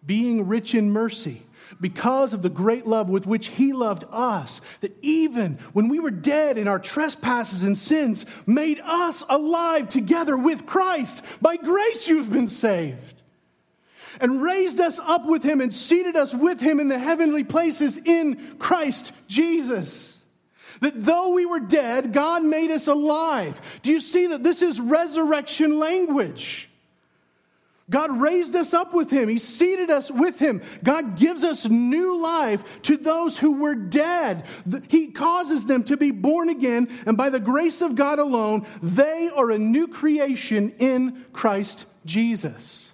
being 0.07 0.47
rich 0.47 0.73
in 0.73 0.93
mercy, 0.93 1.43
because 1.81 2.33
of 2.33 2.43
the 2.43 2.49
great 2.49 2.87
love 2.87 3.09
with 3.09 3.27
which 3.27 3.49
He 3.49 3.73
loved 3.73 4.05
us, 4.13 4.61
that 4.81 4.97
even 5.03 5.59
when 5.73 5.89
we 5.89 5.99
were 5.99 6.13
dead 6.13 6.57
in 6.57 6.69
our 6.69 6.79
trespasses 6.79 7.65
and 7.65 7.77
sins, 7.77 8.27
made 8.47 8.79
us 8.79 9.25
alive 9.29 9.89
together 9.89 10.37
with 10.37 10.67
Christ. 10.67 11.25
By 11.43 11.57
grace 11.57 12.07
you 12.07 12.19
have 12.19 12.33
been 12.33 12.47
saved. 12.47 13.21
And 14.21 14.41
raised 14.41 14.79
us 14.79 15.01
up 15.01 15.27
with 15.27 15.43
Him 15.43 15.61
and 15.61 15.75
seated 15.75 16.15
us 16.15 16.33
with 16.33 16.61
Him 16.61 16.79
in 16.79 16.87
the 16.87 17.01
heavenly 17.01 17.43
places 17.43 17.99
in 17.99 18.57
Christ 18.59 19.11
Jesus. 19.27 20.17
That 20.81 21.05
though 21.05 21.33
we 21.33 21.45
were 21.45 21.59
dead, 21.59 22.13
God 22.13 22.45
made 22.45 22.71
us 22.71 22.87
alive. 22.87 23.61
Do 23.83 23.91
you 23.91 23.99
see 23.99 24.29
that 24.29 24.45
this 24.45 24.63
is 24.63 24.81
resurrection 24.81 25.81
language? 25.81 26.71
God 27.89 28.21
raised 28.21 28.57
us 28.57 28.75
up 28.75 28.93
with 28.93 29.11
him. 29.11 29.29
He 29.29 29.39
seated 29.39 29.91
us 29.91 30.11
with 30.11 30.41
him. 30.41 30.61
God 30.83 31.17
gives 31.17 31.45
us 31.45 31.69
new 31.69 32.17
life 32.21 32.83
to 32.83 32.97
those 32.97 33.39
who 33.39 33.61
were 33.61 33.77
dead. 33.77 34.45
He 34.89 35.13
causes 35.13 35.67
them 35.67 35.85
to 35.85 35.97
be 35.97 36.11
born 36.11 36.49
again, 36.49 36.89
and 37.07 37.17
by 37.17 37.31
the 37.31 37.39
grace 37.39 37.83
of 37.83 37.95
God 37.95 38.19
alone, 38.19 38.67
they 38.83 39.31
are 39.35 39.51
a 39.51 39.59
new 39.59 39.87
creation 39.87 40.75
in 40.79 41.25
Christ 41.33 41.87
Jesus. 42.05 42.93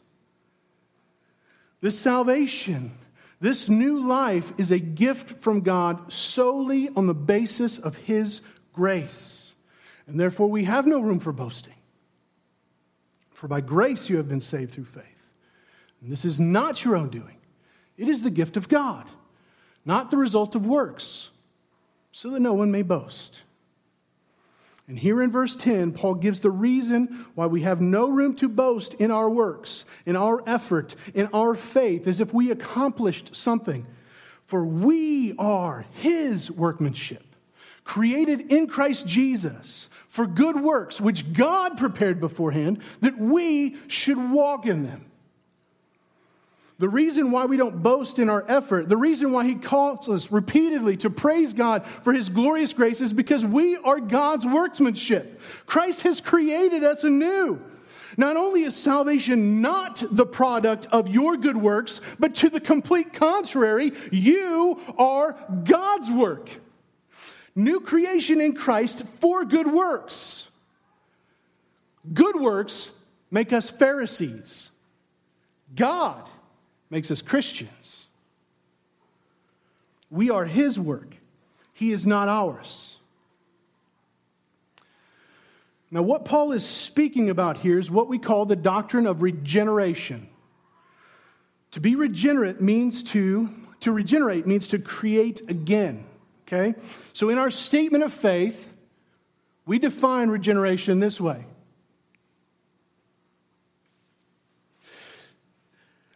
This 1.81 1.99
salvation, 1.99 2.93
this 3.41 3.71
new 3.71 4.07
life 4.07 4.53
is 4.59 4.71
a 4.71 4.79
gift 4.79 5.43
from 5.43 5.63
God 5.63 6.13
solely 6.13 6.91
on 6.95 7.07
the 7.07 7.15
basis 7.15 7.79
of 7.79 7.97
his 7.97 8.43
grace. 8.75 9.55
And 10.07 10.21
therefore, 10.21 10.49
we 10.49 10.65
have 10.65 10.87
no 10.87 11.01
room 11.01 11.19
for 11.19 11.33
boasting. 11.33 11.75
For 13.43 13.49
by 13.49 13.61
grace 13.61 14.09
you 14.09 14.19
have 14.19 14.29
been 14.29 14.41
saved 14.41 14.73
through 14.73 14.85
faith. 14.85 15.27
And 16.01 16.13
this 16.13 16.25
is 16.25 16.39
not 16.39 16.85
your 16.85 16.95
own 16.95 17.09
doing, 17.09 17.39
it 17.97 18.07
is 18.07 18.23
the 18.23 18.31
gift 18.31 18.57
of 18.57 18.69
God, 18.69 19.05
not 19.85 20.13
the 20.13 20.17
result 20.17 20.55
of 20.55 20.65
works, 20.65 21.31
so 22.13 22.31
that 22.31 22.39
no 22.39 22.55
one 22.55 22.71
may 22.71 22.83
boast. 22.83 23.43
And 24.87 24.97
here 24.97 25.21
in 25.21 25.33
verse 25.33 25.57
10, 25.57 25.91
Paul 25.91 26.15
gives 26.15 26.39
the 26.39 26.53
reason 26.53 27.27
why 27.35 27.47
we 27.47 27.63
have 27.63 27.81
no 27.81 28.11
room 28.11 28.37
to 28.37 28.49
boast 28.49 28.95
in 28.95 29.11
our 29.11 29.29
works, 29.29 29.87
in 30.07 30.15
our 30.15 30.45
effort, 30.47 30.95
in 31.13 31.29
our 31.35 31.57
faith, 31.57 32.07
as 32.07 32.21
if 32.21 32.33
we 32.33 32.53
accomplished 32.53 33.35
something. 33.35 33.89
For 34.45 34.65
we 34.65 35.35
are 35.37 35.85
his 35.95 36.49
workmanship, 36.49 37.32
created 37.85 38.53
in 38.53 38.67
Christ 38.67 39.07
Jesus 39.07 39.89
for 40.09 40.27
good 40.27 40.57
works, 40.57 41.01
which 41.01 41.33
God 41.33 41.79
prepared 41.79 42.21
beforehand, 42.21 42.81
that 43.01 43.19
we 43.19 43.77
should 43.89 44.19
walk 44.31 44.67
in 44.67 44.85
them. 44.85 45.07
The 46.79 46.89
reason 46.89 47.31
why 47.31 47.45
we 47.45 47.57
don't 47.57 47.83
boast 47.83 48.19
in 48.19 48.29
our 48.29 48.45
effort, 48.49 48.89
the 48.89 48.97
reason 48.97 49.31
why 49.31 49.47
He 49.47 49.55
calls 49.55 50.09
us 50.09 50.33
repeatedly 50.33 50.97
to 50.99 51.11
praise 51.11 51.53
God 51.53 51.87
for 51.87 52.13
His 52.13 52.29
glorious 52.29 52.73
grace 52.73 53.01
is 53.01 53.13
because 53.13 53.47
we 53.47 53.77
are 53.77 54.01
God's 54.01 54.45
workmanship. 54.45 55.41
Christ 55.67 56.03
has 56.03 56.21
created 56.21 56.83
us 56.83 57.05
anew. 57.05 57.61
Not 58.17 58.37
only 58.37 58.63
is 58.63 58.77
salvation 58.77 59.63
not 59.63 60.03
the 60.11 60.27
product 60.27 60.87
of 60.93 61.09
your 61.09 61.37
good 61.37 61.57
works, 61.57 62.01
but 62.19 62.35
to 62.37 62.51
the 62.51 62.61
complete 62.61 63.13
contrary, 63.13 63.93
you 64.11 64.81
are 64.99 65.37
God's 65.65 66.11
work. 66.11 66.51
New 67.55 67.81
creation 67.81 68.41
in 68.41 68.55
Christ 68.55 69.05
for 69.07 69.45
good 69.45 69.67
works. 69.67 70.49
Good 72.13 72.37
works 72.37 72.91
make 73.31 73.53
us 73.53 73.71
Pharisees. 73.71 74.71
God 75.75 76.29
makes 76.91 77.11
us 77.11 77.23
Christians. 77.23 78.09
We 80.11 80.31
are 80.31 80.45
His 80.45 80.79
work, 80.79 81.17
He 81.73 81.91
is 81.91 82.07
not 82.07 82.29
ours. 82.29 82.97
Now, 85.91 86.01
what 86.01 86.25
Paul 86.25 86.53
is 86.53 86.65
speaking 86.65 87.29
about 87.29 87.59
here 87.59 87.79
is 87.79 87.91
what 87.91 88.09
we 88.09 88.19
call 88.19 88.47
the 88.47 88.57
doctrine 88.57 89.07
of 89.07 89.21
regeneration. 89.21 90.27
To 91.73 91.81
be 91.81 91.97
regenerate 91.97 92.63
means 92.63 93.03
to, 93.05 93.51
to 93.81 93.93
regenerate 93.93 94.47
means 94.47 94.69
to 94.69 94.79
create 94.79 95.43
again. 95.51 96.07
Okay? 96.53 96.79
So 97.13 97.31
in 97.31 97.39
our 97.39 97.51
statement 97.51 98.05
of 98.05 98.13
faith, 98.13 98.75
we 99.65 99.79
define 99.79 100.29
regeneration 100.29 100.99
this 101.01 101.21
way 101.21 101.45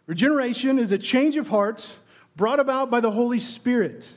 Regeneration 0.05 0.79
is 0.79 0.93
a 0.93 0.97
change 0.97 1.35
of 1.35 1.49
heart 1.49 1.97
brought 2.37 2.61
about 2.61 2.89
by 2.89 3.01
the 3.01 3.11
Holy 3.11 3.39
Spirit, 3.39 4.13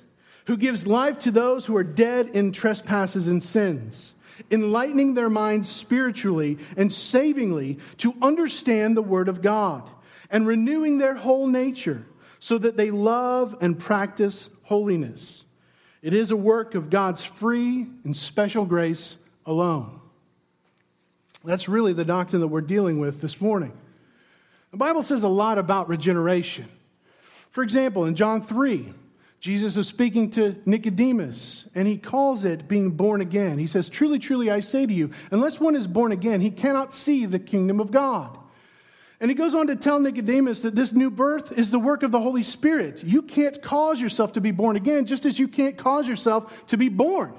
who 0.46 0.56
gives 0.56 0.86
life 0.86 1.18
to 1.20 1.32
those 1.32 1.66
who 1.66 1.76
are 1.76 1.82
dead 1.82 2.28
in 2.28 2.52
trespasses 2.52 3.26
and 3.26 3.42
sins, 3.42 4.14
enlightening 4.52 5.14
their 5.14 5.30
minds 5.30 5.68
spiritually 5.68 6.58
and 6.76 6.92
savingly 6.92 7.78
to 7.96 8.14
understand 8.22 8.96
the 8.96 9.02
Word 9.02 9.28
of 9.28 9.42
God, 9.42 9.90
and 10.30 10.46
renewing 10.46 10.98
their 10.98 11.14
whole 11.14 11.48
nature 11.48 12.06
so 12.38 12.56
that 12.56 12.76
they 12.76 12.92
love 12.92 13.56
and 13.60 13.76
practice 13.76 14.48
holiness. 14.62 15.44
It 16.02 16.14
is 16.14 16.30
a 16.30 16.36
work 16.36 16.74
of 16.74 16.90
God's 16.90 17.24
free 17.24 17.86
and 18.04 18.16
special 18.16 18.64
grace 18.64 19.16
alone. 19.44 20.00
That's 21.44 21.68
really 21.68 21.92
the 21.92 22.04
doctrine 22.04 22.40
that 22.40 22.48
we're 22.48 22.60
dealing 22.60 22.98
with 23.00 23.20
this 23.20 23.40
morning. 23.40 23.72
The 24.70 24.76
Bible 24.76 25.02
says 25.02 25.22
a 25.22 25.28
lot 25.28 25.58
about 25.58 25.88
regeneration. 25.88 26.68
For 27.50 27.62
example, 27.62 28.04
in 28.04 28.14
John 28.14 28.40
3, 28.40 28.92
Jesus 29.40 29.76
is 29.76 29.88
speaking 29.88 30.30
to 30.32 30.56
Nicodemus, 30.66 31.66
and 31.74 31.88
he 31.88 31.96
calls 31.96 32.44
it 32.44 32.68
being 32.68 32.90
born 32.90 33.20
again. 33.20 33.58
He 33.58 33.66
says, 33.66 33.88
Truly, 33.88 34.18
truly, 34.18 34.50
I 34.50 34.60
say 34.60 34.86
to 34.86 34.92
you, 34.92 35.10
unless 35.30 35.58
one 35.58 35.74
is 35.74 35.86
born 35.86 36.12
again, 36.12 36.40
he 36.40 36.50
cannot 36.50 36.92
see 36.92 37.24
the 37.24 37.38
kingdom 37.38 37.80
of 37.80 37.90
God. 37.90 38.36
And 39.20 39.30
he 39.30 39.34
goes 39.34 39.54
on 39.54 39.66
to 39.66 39.76
tell 39.76 40.00
Nicodemus 40.00 40.62
that 40.62 40.74
this 40.74 40.94
new 40.94 41.10
birth 41.10 41.52
is 41.52 41.70
the 41.70 41.78
work 41.78 42.02
of 42.02 42.10
the 42.10 42.20
Holy 42.20 42.42
Spirit. 42.42 43.04
You 43.04 43.20
can't 43.20 43.60
cause 43.60 44.00
yourself 44.00 44.32
to 44.32 44.40
be 44.40 44.50
born 44.50 44.76
again, 44.76 45.04
just 45.04 45.26
as 45.26 45.38
you 45.38 45.46
can't 45.46 45.76
cause 45.76 46.08
yourself 46.08 46.66
to 46.68 46.78
be 46.78 46.88
born. 46.88 47.34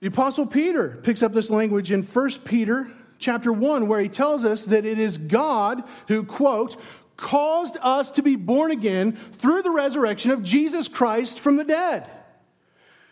The 0.00 0.08
apostle 0.08 0.46
Peter 0.46 1.00
picks 1.02 1.22
up 1.22 1.32
this 1.32 1.48
language 1.48 1.90
in 1.90 2.02
1 2.02 2.30
Peter 2.44 2.90
chapter 3.18 3.52
1 3.52 3.88
where 3.88 4.00
he 4.00 4.08
tells 4.08 4.44
us 4.44 4.64
that 4.64 4.84
it 4.84 4.98
is 4.98 5.16
God 5.16 5.84
who 6.08 6.24
quote 6.24 6.76
caused 7.16 7.78
us 7.80 8.10
to 8.10 8.22
be 8.22 8.36
born 8.36 8.72
again 8.72 9.12
through 9.12 9.62
the 9.62 9.70
resurrection 9.70 10.32
of 10.32 10.42
Jesus 10.42 10.88
Christ 10.88 11.38
from 11.38 11.56
the 11.56 11.64
dead. 11.64 12.10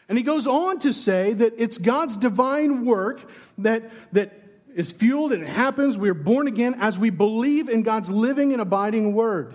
And 0.09 0.19
he 0.19 0.25
goes 0.25 0.49
on 0.49 0.81
to 0.81 0.93
say 0.93 1.33
that 1.35 1.55
it's 1.57 1.79
God's 1.79 2.17
divine 2.17 2.85
work 2.85 3.31
that 3.59 3.90
that 4.12 4.39
is 4.75 4.93
fueled 4.93 5.33
and 5.33 5.43
it 5.43 5.49
happens. 5.49 5.99
We 5.99 6.11
are 6.11 6.15
born 6.15 6.47
again 6.47 6.77
as 6.81 6.99
we 6.99 7.11
believe 7.11 7.69
in 7.69 7.83
God's 7.83 8.11
living 8.11 8.53
and 8.53 8.61
abiding 8.61 9.15
word. 9.15 9.55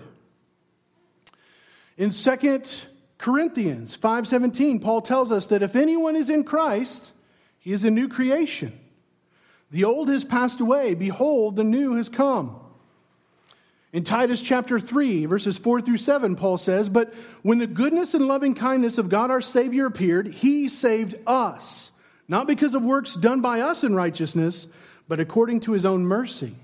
In 1.96 2.10
2 2.10 2.88
Corinthians 3.18 3.96
5:17, 3.96 4.80
Paul 4.80 5.00
tells 5.00 5.32
us 5.32 5.46
that 5.46 5.62
if 5.62 5.74
anyone 5.74 6.16
is 6.16 6.28
in 6.28 6.44
Christ, 6.44 7.12
he 7.58 7.72
is 7.72 7.84
a 7.84 7.90
new 7.90 8.08
creation. 8.08 8.78
The 9.70 9.84
old 9.84 10.08
has 10.08 10.24
passed 10.24 10.60
away, 10.60 10.94
behold, 10.94 11.56
the 11.56 11.64
new 11.64 11.96
has 11.96 12.08
come. 12.08 12.60
In 13.92 14.04
Titus 14.04 14.42
chapter 14.42 14.78
3, 14.78 15.24
verses 15.26 15.58
4 15.58 15.80
through 15.80 15.96
7, 15.96 16.36
Paul 16.36 16.58
says, 16.58 16.88
But 16.88 17.14
when 17.42 17.58
the 17.58 17.66
goodness 17.66 18.14
and 18.14 18.28
loving 18.28 18.54
kindness 18.54 18.98
of 18.98 19.08
God 19.08 19.30
our 19.30 19.40
Savior 19.40 19.86
appeared, 19.86 20.28
he 20.28 20.68
saved 20.68 21.14
us, 21.26 21.92
not 22.28 22.46
because 22.46 22.74
of 22.74 22.84
works 22.84 23.14
done 23.14 23.40
by 23.40 23.60
us 23.60 23.82
in 23.82 23.94
righteousness, 23.94 24.66
but 25.08 25.20
according 25.20 25.60
to 25.60 25.72
his 25.72 25.84
own 25.84 26.04
mercy, 26.04 26.54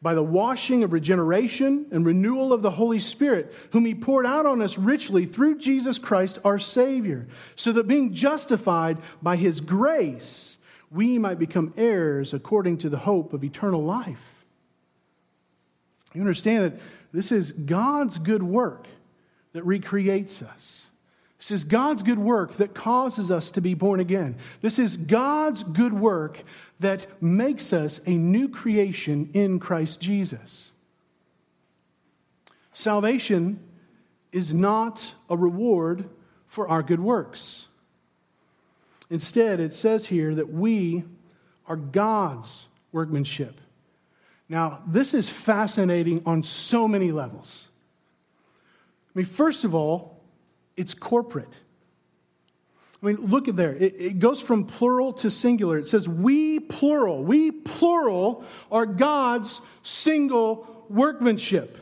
by 0.00 0.14
the 0.14 0.22
washing 0.22 0.84
of 0.84 0.92
regeneration 0.92 1.86
and 1.90 2.06
renewal 2.06 2.52
of 2.52 2.62
the 2.62 2.70
Holy 2.70 3.00
Spirit, 3.00 3.52
whom 3.72 3.84
he 3.84 3.94
poured 3.94 4.26
out 4.26 4.46
on 4.46 4.62
us 4.62 4.78
richly 4.78 5.26
through 5.26 5.58
Jesus 5.58 5.98
Christ 5.98 6.38
our 6.44 6.58
Savior, 6.58 7.26
so 7.56 7.72
that 7.72 7.88
being 7.88 8.12
justified 8.12 8.98
by 9.20 9.36
his 9.36 9.60
grace, 9.60 10.58
we 10.90 11.18
might 11.18 11.38
become 11.38 11.74
heirs 11.76 12.32
according 12.32 12.78
to 12.78 12.88
the 12.88 12.98
hope 12.98 13.32
of 13.32 13.42
eternal 13.42 13.82
life. 13.82 14.44
You 16.14 16.20
understand 16.20 16.64
that 16.64 16.80
this 17.12 17.32
is 17.32 17.52
God's 17.52 18.18
good 18.18 18.42
work 18.42 18.86
that 19.52 19.64
recreates 19.64 20.42
us. 20.42 20.86
This 21.38 21.50
is 21.52 21.64
God's 21.64 22.02
good 22.02 22.18
work 22.18 22.54
that 22.54 22.74
causes 22.74 23.30
us 23.30 23.52
to 23.52 23.60
be 23.60 23.74
born 23.74 24.00
again. 24.00 24.36
This 24.60 24.78
is 24.78 24.96
God's 24.96 25.62
good 25.62 25.92
work 25.92 26.42
that 26.80 27.06
makes 27.22 27.72
us 27.72 28.00
a 28.06 28.10
new 28.10 28.48
creation 28.48 29.30
in 29.32 29.58
Christ 29.58 30.00
Jesus. 30.00 30.72
Salvation 32.72 33.60
is 34.32 34.54
not 34.54 35.14
a 35.28 35.36
reward 35.36 36.08
for 36.46 36.68
our 36.68 36.82
good 36.82 37.00
works. 37.00 37.66
Instead, 39.10 39.58
it 39.58 39.72
says 39.72 40.06
here 40.06 40.34
that 40.34 40.52
we 40.52 41.04
are 41.66 41.76
God's 41.76 42.68
workmanship 42.92 43.60
now, 44.48 44.82
this 44.86 45.12
is 45.12 45.28
fascinating 45.28 46.22
on 46.24 46.42
so 46.42 46.88
many 46.88 47.12
levels. 47.12 47.68
I 49.14 49.18
mean, 49.18 49.26
first 49.26 49.64
of 49.64 49.74
all, 49.74 50.20
it's 50.76 50.94
corporate. 50.94 51.60
I 53.02 53.06
mean, 53.06 53.16
look 53.16 53.46
at 53.46 53.56
there. 53.56 53.74
It, 53.74 53.94
it, 54.00 54.18
goes 54.18 54.40
from 54.40 54.64
plural 54.64 55.12
to 55.14 55.30
singular. 55.30 55.78
It 55.78 55.88
says, 55.88 56.08
We 56.08 56.58
plural, 56.58 57.22
we 57.22 57.52
plural 57.52 58.44
are 58.72 58.86
God's 58.86 59.60
single 59.82 60.84
workmanship. 60.88 61.78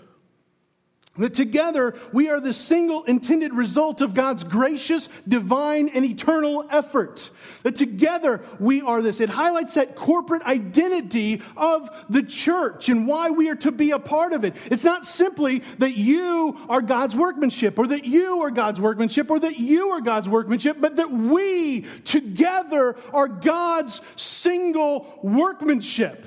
That 1.19 1.35
together 1.35 1.95
we 2.13 2.29
are 2.29 2.41
the 2.41 2.53
single 2.53 3.05
intended 3.05 3.55
result 3.55 4.01
of 4.01 4.15
God's 4.15 4.45
gracious, 4.45 5.09
divine, 5.27 5.89
and 5.89 6.05
eternal 6.05 6.67
effort. 6.71 7.31
That 7.63 7.77
together 7.77 8.43
we 8.61 8.83
are 8.83 9.01
this. 9.01 9.21
It 9.21 9.31
highlights 9.31 9.75
that 9.75 9.97
corporate 9.97 10.43
identity 10.43 11.43
of 11.57 11.89
the 12.11 12.23
church 12.23 12.89
and 12.89 13.07
why 13.07 13.31
we 13.31 13.49
are 13.49 13.57
to 13.57 13.73
be 13.73 13.93
a 13.93 13.99
part 13.99 14.33
of 14.33 14.45
it. 14.45 14.55
It's 14.71 14.85
not 14.85 15.07
simply 15.07 15.61
that 15.79 15.97
you 15.97 16.59
are 16.69 16.83
God's 16.83 17.17
workmanship 17.17 17.79
or 17.79 17.87
that 17.87 18.05
you 18.05 18.43
are 18.43 18.51
God's 18.51 18.81
workmanship 18.81 19.31
or 19.31 19.41
that 19.41 19.59
you 19.59 19.89
are 19.91 20.01
God's 20.01 20.29
workmanship, 20.29 20.79
but 20.81 20.97
that 20.97 21.11
we 21.11 21.83
together 22.05 22.97
are 23.13 23.29
God's 23.29 24.03
single 24.17 25.19
workmanship 25.23 26.27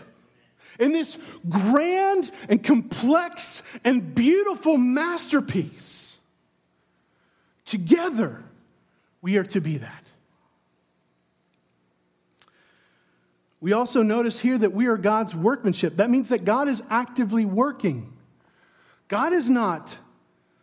in 0.80 0.94
this 0.94 1.18
grand 1.48 2.32
and 2.48 2.64
complex 2.64 3.62
and 3.84 4.16
beautiful 4.16 4.78
masterpiece. 4.78 6.18
Together, 7.66 8.44
we 9.22 9.38
are 9.38 9.44
to 9.44 9.62
be 9.62 9.78
that. 9.78 10.06
We 13.62 13.74
also 13.74 14.02
notice 14.02 14.40
here 14.40 14.58
that 14.58 14.74
we 14.74 14.88
are 14.88 14.98
God's 14.98 15.36
workmanship. 15.36 15.98
That 15.98 16.10
means 16.10 16.30
that 16.30 16.46
God 16.46 16.70
is 16.70 16.82
actively 16.90 17.44
working. 17.44 18.14
God 19.10 19.34
is 19.34 19.50
not 19.50 19.98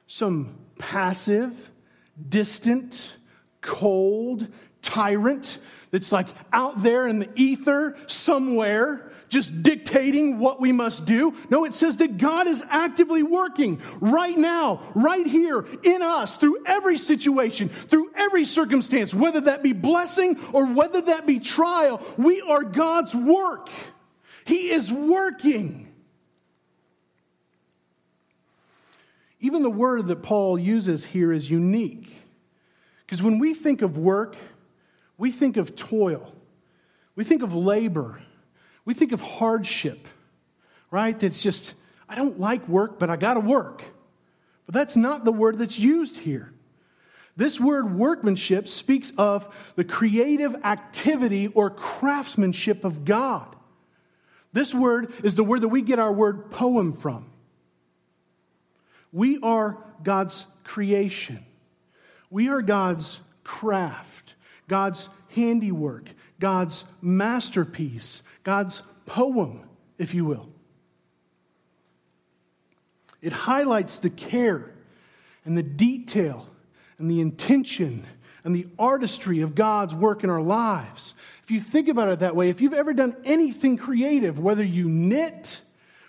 some 0.06 0.56
passive, 0.78 1.70
distant, 2.28 3.16
cold 3.60 4.48
tyrant 4.80 5.58
that's 5.90 6.12
like 6.12 6.28
out 6.52 6.82
there 6.82 7.06
in 7.06 7.18
the 7.18 7.28
ether 7.34 7.96
somewhere 8.06 9.05
just 9.28 9.62
dictating 9.62 10.38
what 10.38 10.60
we 10.60 10.72
must 10.72 11.04
do. 11.04 11.34
No, 11.50 11.64
it 11.64 11.74
says 11.74 11.96
that 11.98 12.18
God 12.18 12.46
is 12.46 12.62
actively 12.68 13.22
working 13.22 13.80
right 14.00 14.36
now, 14.36 14.80
right 14.94 15.26
here 15.26 15.66
in 15.82 16.02
us, 16.02 16.36
through 16.36 16.64
every 16.66 16.98
situation, 16.98 17.68
through 17.68 18.12
every 18.14 18.44
circumstance, 18.44 19.12
whether 19.14 19.40
that 19.42 19.62
be 19.62 19.72
blessing 19.72 20.38
or 20.52 20.66
whether 20.66 21.00
that 21.02 21.26
be 21.26 21.40
trial. 21.40 22.00
We 22.16 22.40
are 22.40 22.62
God's 22.62 23.14
work. 23.14 23.68
He 24.44 24.70
is 24.70 24.92
working. 24.92 25.92
Even 29.40 29.62
the 29.62 29.70
word 29.70 30.06
that 30.06 30.22
Paul 30.22 30.58
uses 30.58 31.04
here 31.04 31.32
is 31.32 31.50
unique. 31.50 32.22
Because 33.04 33.22
when 33.22 33.38
we 33.38 33.54
think 33.54 33.82
of 33.82 33.98
work, 33.98 34.36
we 35.18 35.30
think 35.30 35.56
of 35.56 35.76
toil, 35.76 36.32
we 37.14 37.24
think 37.24 37.42
of 37.42 37.54
labor, 37.54 38.20
we 38.86 38.94
think 38.94 39.12
of 39.12 39.20
hardship, 39.20 40.08
right? 40.90 41.22
It's 41.22 41.42
just, 41.42 41.74
I 42.08 42.14
don't 42.14 42.40
like 42.40 42.66
work, 42.66 42.98
but 42.98 43.10
I 43.10 43.16
got 43.16 43.34
to 43.34 43.40
work. 43.40 43.82
But 44.64 44.74
that's 44.74 44.96
not 44.96 45.26
the 45.26 45.32
word 45.32 45.58
that's 45.58 45.78
used 45.78 46.16
here. 46.16 46.50
This 47.36 47.60
word 47.60 47.94
workmanship 47.94 48.66
speaks 48.66 49.12
of 49.18 49.54
the 49.74 49.84
creative 49.84 50.64
activity 50.64 51.48
or 51.48 51.68
craftsmanship 51.68 52.84
of 52.84 53.04
God. 53.04 53.54
This 54.54 54.74
word 54.74 55.12
is 55.22 55.34
the 55.34 55.44
word 55.44 55.60
that 55.60 55.68
we 55.68 55.82
get 55.82 55.98
our 55.98 56.12
word 56.12 56.50
poem 56.50 56.94
from. 56.94 57.30
We 59.12 59.38
are 59.42 59.76
God's 60.02 60.46
creation. 60.64 61.44
We 62.30 62.48
are 62.48 62.62
God's 62.62 63.20
craft, 63.44 64.34
God's 64.66 65.08
handiwork, 65.34 66.08
God's 66.38 66.84
masterpiece, 67.00 68.22
God's 68.44 68.82
poem, 69.06 69.68
if 69.98 70.14
you 70.14 70.24
will. 70.24 70.48
It 73.22 73.32
highlights 73.32 73.98
the 73.98 74.10
care 74.10 74.72
and 75.44 75.56
the 75.56 75.62
detail 75.62 76.46
and 76.98 77.10
the 77.10 77.20
intention 77.20 78.04
and 78.44 78.54
the 78.54 78.68
artistry 78.78 79.40
of 79.40 79.54
God's 79.54 79.94
work 79.94 80.22
in 80.22 80.30
our 80.30 80.40
lives. 80.40 81.14
If 81.42 81.50
you 81.50 81.60
think 81.60 81.88
about 81.88 82.10
it 82.10 82.20
that 82.20 82.36
way, 82.36 82.48
if 82.48 82.60
you've 82.60 82.74
ever 82.74 82.92
done 82.92 83.16
anything 83.24 83.76
creative, 83.76 84.38
whether 84.38 84.62
you 84.62 84.88
knit 84.88 85.60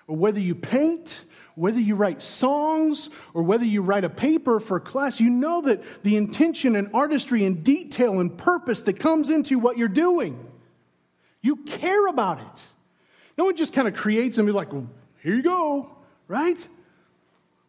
or 0.08 0.16
whether 0.16 0.40
you 0.40 0.54
paint, 0.54 1.24
whether 1.58 1.80
you 1.80 1.96
write 1.96 2.22
songs 2.22 3.10
or 3.34 3.42
whether 3.42 3.66
you 3.66 3.82
write 3.82 4.04
a 4.04 4.10
paper 4.10 4.60
for 4.60 4.80
class, 4.80 5.20
you 5.20 5.32
know 5.32 5.62
that 5.62 5.82
the 6.04 6.16
intention 6.16 6.76
and 6.76 6.88
artistry 6.94 7.46
and 7.46 7.64
detail 7.64 8.20
and 8.20 8.38
purpose 8.38 8.84
that 8.84 9.00
comes 9.00 9.32
into 9.32 9.58
what 9.58 9.76
you're 9.76 9.88
doing. 9.88 10.40
You 11.42 11.56
care 11.56 12.06
about 12.08 12.40
it. 12.40 12.62
No 13.40 13.46
one 13.46 13.56
just 13.56 13.74
kind 13.74 13.88
of 13.88 13.96
creates 13.96 14.38
and 14.38 14.46
be 14.46 14.52
like, 14.52 14.72
well, 14.72 14.88
here 15.24 15.34
you 15.34 15.42
go, 15.42 15.98
right? 16.28 16.68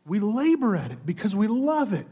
We 0.05 0.18
labor 0.18 0.77
at 0.77 0.90
it 0.90 1.07
because 1.07 1.35
we 1.35 1.46
love 1.46 1.94
it. 1.94 2.07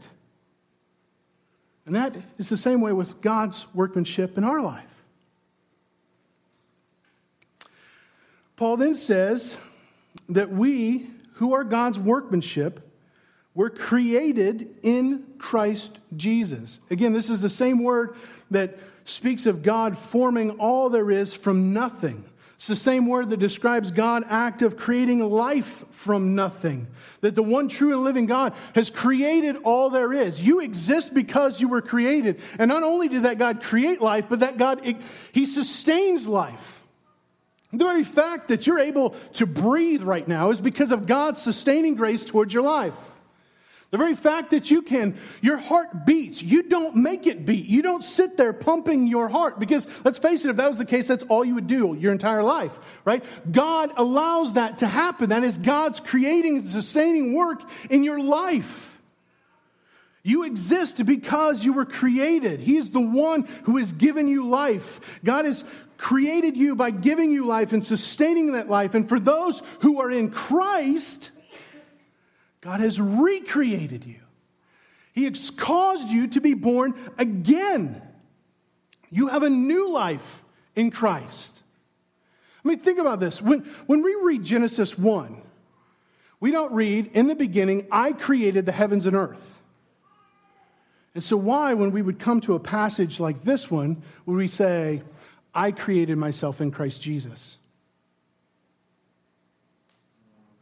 And 1.85 1.95
that 1.95 2.15
is 2.39 2.49
the 2.49 2.57
same 2.57 2.81
way 2.81 2.91
with 2.91 3.21
God's 3.21 3.71
workmanship 3.75 4.35
in 4.35 4.43
our 4.43 4.61
life. 4.61 4.83
Paul 8.55 8.77
then 8.77 8.95
says 8.95 9.57
that 10.29 10.49
we, 10.49 11.11
who 11.37 11.53
are 11.53 11.63
God's 11.63 11.99
workmanship, 11.99 12.79
were 13.53 13.69
created 13.69 14.77
in 14.83 15.25
Christ 15.39 15.97
Jesus. 16.15 16.79
Again, 16.91 17.13
this 17.13 17.29
is 17.29 17.41
the 17.41 17.49
same 17.49 17.83
word 17.83 18.15
that 18.51 18.77
speaks 19.05 19.45
of 19.45 19.63
God 19.63 19.97
forming 19.97 20.51
all 20.59 20.89
there 20.89 21.09
is 21.09 21.33
from 21.33 21.73
nothing. 21.73 22.23
It's 22.57 22.67
the 22.67 22.75
same 22.75 23.05
word 23.05 23.29
that 23.29 23.37
describes 23.37 23.91
God 23.91 24.23
act 24.29 24.63
of 24.63 24.77
creating 24.77 25.19
life 25.19 25.85
from 25.91 26.33
nothing. 26.33 26.87
That 27.21 27.35
the 27.35 27.43
one 27.43 27.67
true 27.67 27.93
and 27.93 28.03
living 28.03 28.25
God 28.25 28.53
has 28.73 28.89
created 28.89 29.57
all 29.63 29.91
there 29.91 30.11
is. 30.11 30.41
You 30.41 30.59
exist 30.59 31.13
because 31.13 31.61
you 31.61 31.67
were 31.67 31.83
created. 31.83 32.41
And 32.57 32.69
not 32.69 32.81
only 32.81 33.09
did 33.09 33.23
that 33.23 33.37
God 33.37 33.61
create 33.61 34.01
life, 34.01 34.25
but 34.27 34.39
that 34.39 34.57
God, 34.57 34.83
He 35.31 35.45
sustains 35.45 36.27
life. 36.27 36.76
The 37.71 37.83
very 37.83 38.03
fact 38.03 38.47
that 38.47 38.65
you're 38.65 38.79
able 38.79 39.11
to 39.33 39.45
breathe 39.45 40.03
right 40.03 40.27
now 40.27 40.51
is 40.51 40.61
because 40.61 40.91
of 40.91 41.05
God's 41.05 41.41
sustaining 41.41 41.95
grace 41.95 42.23
towards 42.23 42.53
your 42.53 42.63
life. 42.63 42.93
The 43.89 43.97
very 43.97 44.15
fact 44.15 44.51
that 44.51 44.69
you 44.69 44.81
can, 44.81 45.17
your 45.41 45.57
heart 45.57 46.05
beats, 46.05 46.41
you 46.41 46.63
don't 46.63 46.97
make 46.97 47.25
it 47.25 47.45
beat. 47.45 47.67
You 47.67 47.81
don't 47.81 48.03
sit 48.03 48.35
there 48.35 48.51
pumping 48.51 49.07
your 49.07 49.29
heart 49.29 49.59
because 49.59 49.87
let's 50.03 50.19
face 50.19 50.43
it, 50.43 50.49
if 50.49 50.57
that 50.57 50.67
was 50.67 50.77
the 50.77 50.85
case, 50.85 51.07
that's 51.07 51.23
all 51.25 51.45
you 51.45 51.55
would 51.55 51.67
do 51.67 51.95
your 51.97 52.11
entire 52.11 52.43
life, 52.43 52.77
right? 53.05 53.23
God 53.49 53.91
allows 53.95 54.55
that 54.55 54.79
to 54.79 54.87
happen. 54.87 55.29
That 55.29 55.45
is 55.45 55.57
God's 55.57 56.01
creating 56.01 56.65
sustaining 56.65 57.33
work 57.33 57.61
in 57.89 58.03
your 58.03 58.19
life. 58.19 58.99
You 60.21 60.43
exist 60.43 61.05
because 61.05 61.63
you 61.63 61.71
were 61.71 61.85
created. 61.85 62.59
He 62.59 62.75
is 62.75 62.89
the 62.89 62.99
one 62.99 63.43
who 63.63 63.77
has 63.77 63.93
given 63.93 64.27
you 64.27 64.49
life. 64.49 64.99
God 65.23 65.45
has 65.45 65.63
created 65.97 66.55
you 66.57 66.75
by 66.75 66.91
giving 66.91 67.31
you 67.31 67.45
life 67.45 67.73
and 67.73 67.83
sustaining 67.83 68.53
that 68.53 68.69
life. 68.69 68.93
And 68.93 69.07
for 69.07 69.19
those 69.19 69.61
who 69.79 69.99
are 70.01 70.11
in 70.11 70.29
Christ, 70.29 71.31
God 72.61 72.79
has 72.79 72.99
recreated 72.99 74.05
you. 74.05 74.19
He 75.13 75.23
has 75.23 75.49
caused 75.49 76.09
you 76.09 76.27
to 76.27 76.41
be 76.41 76.53
born 76.53 76.93
again. 77.17 78.01
You 79.09 79.27
have 79.27 79.43
a 79.43 79.49
new 79.49 79.89
life 79.89 80.43
in 80.75 80.91
Christ. 80.91 81.63
I 82.63 82.67
mean, 82.67 82.79
think 82.79 82.99
about 82.99 83.19
this. 83.19 83.41
When, 83.41 83.61
when 83.87 84.03
we 84.03 84.15
read 84.21 84.43
Genesis 84.43 84.97
1, 84.97 85.41
we 86.39 86.51
don't 86.51 86.71
read, 86.71 87.11
in 87.13 87.27
the 87.27 87.35
beginning, 87.35 87.87
I 87.91 88.11
created 88.11 88.65
the 88.65 88.71
heavens 88.71 89.05
and 89.07 89.15
earth. 89.15 89.61
And 91.15 91.23
so, 91.23 91.35
why, 91.35 91.73
when 91.73 91.91
we 91.91 92.03
would 92.03 92.19
come 92.19 92.41
to 92.41 92.53
a 92.53 92.59
passage 92.59 93.19
like 93.19 93.41
this 93.41 93.71
one, 93.71 94.03
would 94.27 94.37
we 94.37 94.47
say, 94.47 95.01
I 95.57 95.71
created 95.71 96.19
myself 96.19 96.61
in 96.61 96.69
Christ 96.69 97.01
Jesus? 97.01 97.57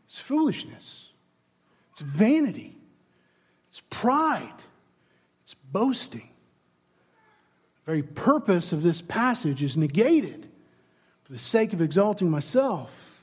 It's 0.07 0.19
foolishness, 0.21 1.09
it's 1.91 1.99
vanity, 1.99 2.77
it's 3.69 3.81
pride, 3.89 4.63
it's 5.43 5.53
boasting. 5.53 6.29
The 7.83 7.91
very 7.91 8.03
purpose 8.03 8.71
of 8.71 8.83
this 8.83 9.01
passage 9.01 9.61
is 9.61 9.75
negated 9.75 10.47
for 11.25 11.33
the 11.33 11.39
sake 11.39 11.73
of 11.73 11.81
exalting 11.81 12.31
myself. 12.31 13.19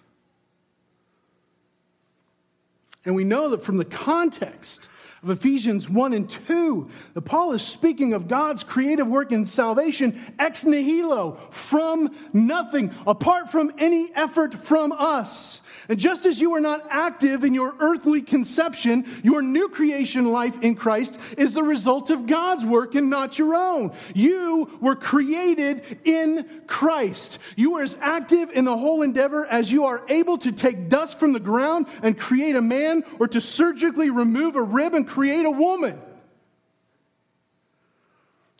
And 3.06 3.14
we 3.14 3.24
know 3.24 3.48
that 3.48 3.62
from 3.62 3.78
the 3.78 3.86
context 3.86 4.90
of 5.22 5.30
Ephesians 5.30 5.88
1 5.88 6.12
and 6.12 6.28
2, 6.28 6.90
that 7.14 7.22
Paul 7.22 7.52
is 7.52 7.62
speaking 7.62 8.12
of 8.12 8.28
God's 8.28 8.64
creative 8.64 9.06
work 9.06 9.32
in 9.32 9.46
salvation 9.46 10.20
ex 10.38 10.64
nihilo, 10.64 11.38
from 11.50 12.14
nothing, 12.32 12.92
apart 13.06 13.50
from 13.50 13.72
any 13.78 14.10
effort 14.14 14.52
from 14.52 14.92
us. 14.92 15.61
And 15.88 15.98
just 15.98 16.26
as 16.26 16.40
you 16.40 16.54
are 16.54 16.60
not 16.60 16.86
active 16.90 17.44
in 17.44 17.54
your 17.54 17.74
earthly 17.80 18.22
conception, 18.22 19.04
your 19.22 19.42
new 19.42 19.68
creation 19.68 20.30
life 20.30 20.58
in 20.62 20.74
Christ 20.74 21.18
is 21.36 21.54
the 21.54 21.62
result 21.62 22.10
of 22.10 22.26
God's 22.26 22.64
work 22.64 22.94
and 22.94 23.10
not 23.10 23.38
your 23.38 23.54
own. 23.54 23.92
You 24.14 24.78
were 24.80 24.96
created 24.96 25.98
in 26.04 26.62
Christ. 26.66 27.38
You 27.56 27.76
are 27.76 27.82
as 27.82 27.96
active 28.00 28.52
in 28.52 28.64
the 28.64 28.76
whole 28.76 29.02
endeavor 29.02 29.44
as 29.46 29.72
you 29.72 29.84
are 29.86 30.02
able 30.08 30.38
to 30.38 30.52
take 30.52 30.88
dust 30.88 31.18
from 31.18 31.32
the 31.32 31.40
ground 31.40 31.86
and 32.02 32.18
create 32.18 32.56
a 32.56 32.62
man 32.62 33.04
or 33.18 33.26
to 33.28 33.40
surgically 33.40 34.10
remove 34.10 34.56
a 34.56 34.62
rib 34.62 34.94
and 34.94 35.06
create 35.06 35.44
a 35.44 35.50
woman. 35.50 36.00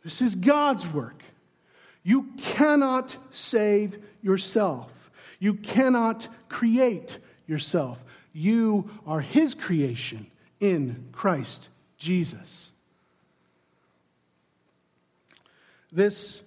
This 0.03 0.21
is 0.21 0.35
God's 0.35 0.85
work. 0.91 1.23
You 2.03 2.33
cannot 2.37 3.15
save 3.31 3.97
yourself. 4.21 5.02
You 5.43 5.55
cannot 5.55 6.29
create 6.47 7.19
yourself. 7.47 8.01
You 8.31 8.89
are 9.05 9.19
His 9.19 9.53
creation 9.53 10.25
in 10.61 11.09
Christ 11.11 11.67
Jesus. 11.97 12.71
This 15.91 16.41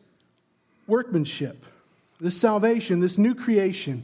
workmanship, 0.86 1.66
this 2.22 2.40
salvation, 2.40 3.00
this 3.00 3.18
new 3.18 3.34
creation 3.34 4.02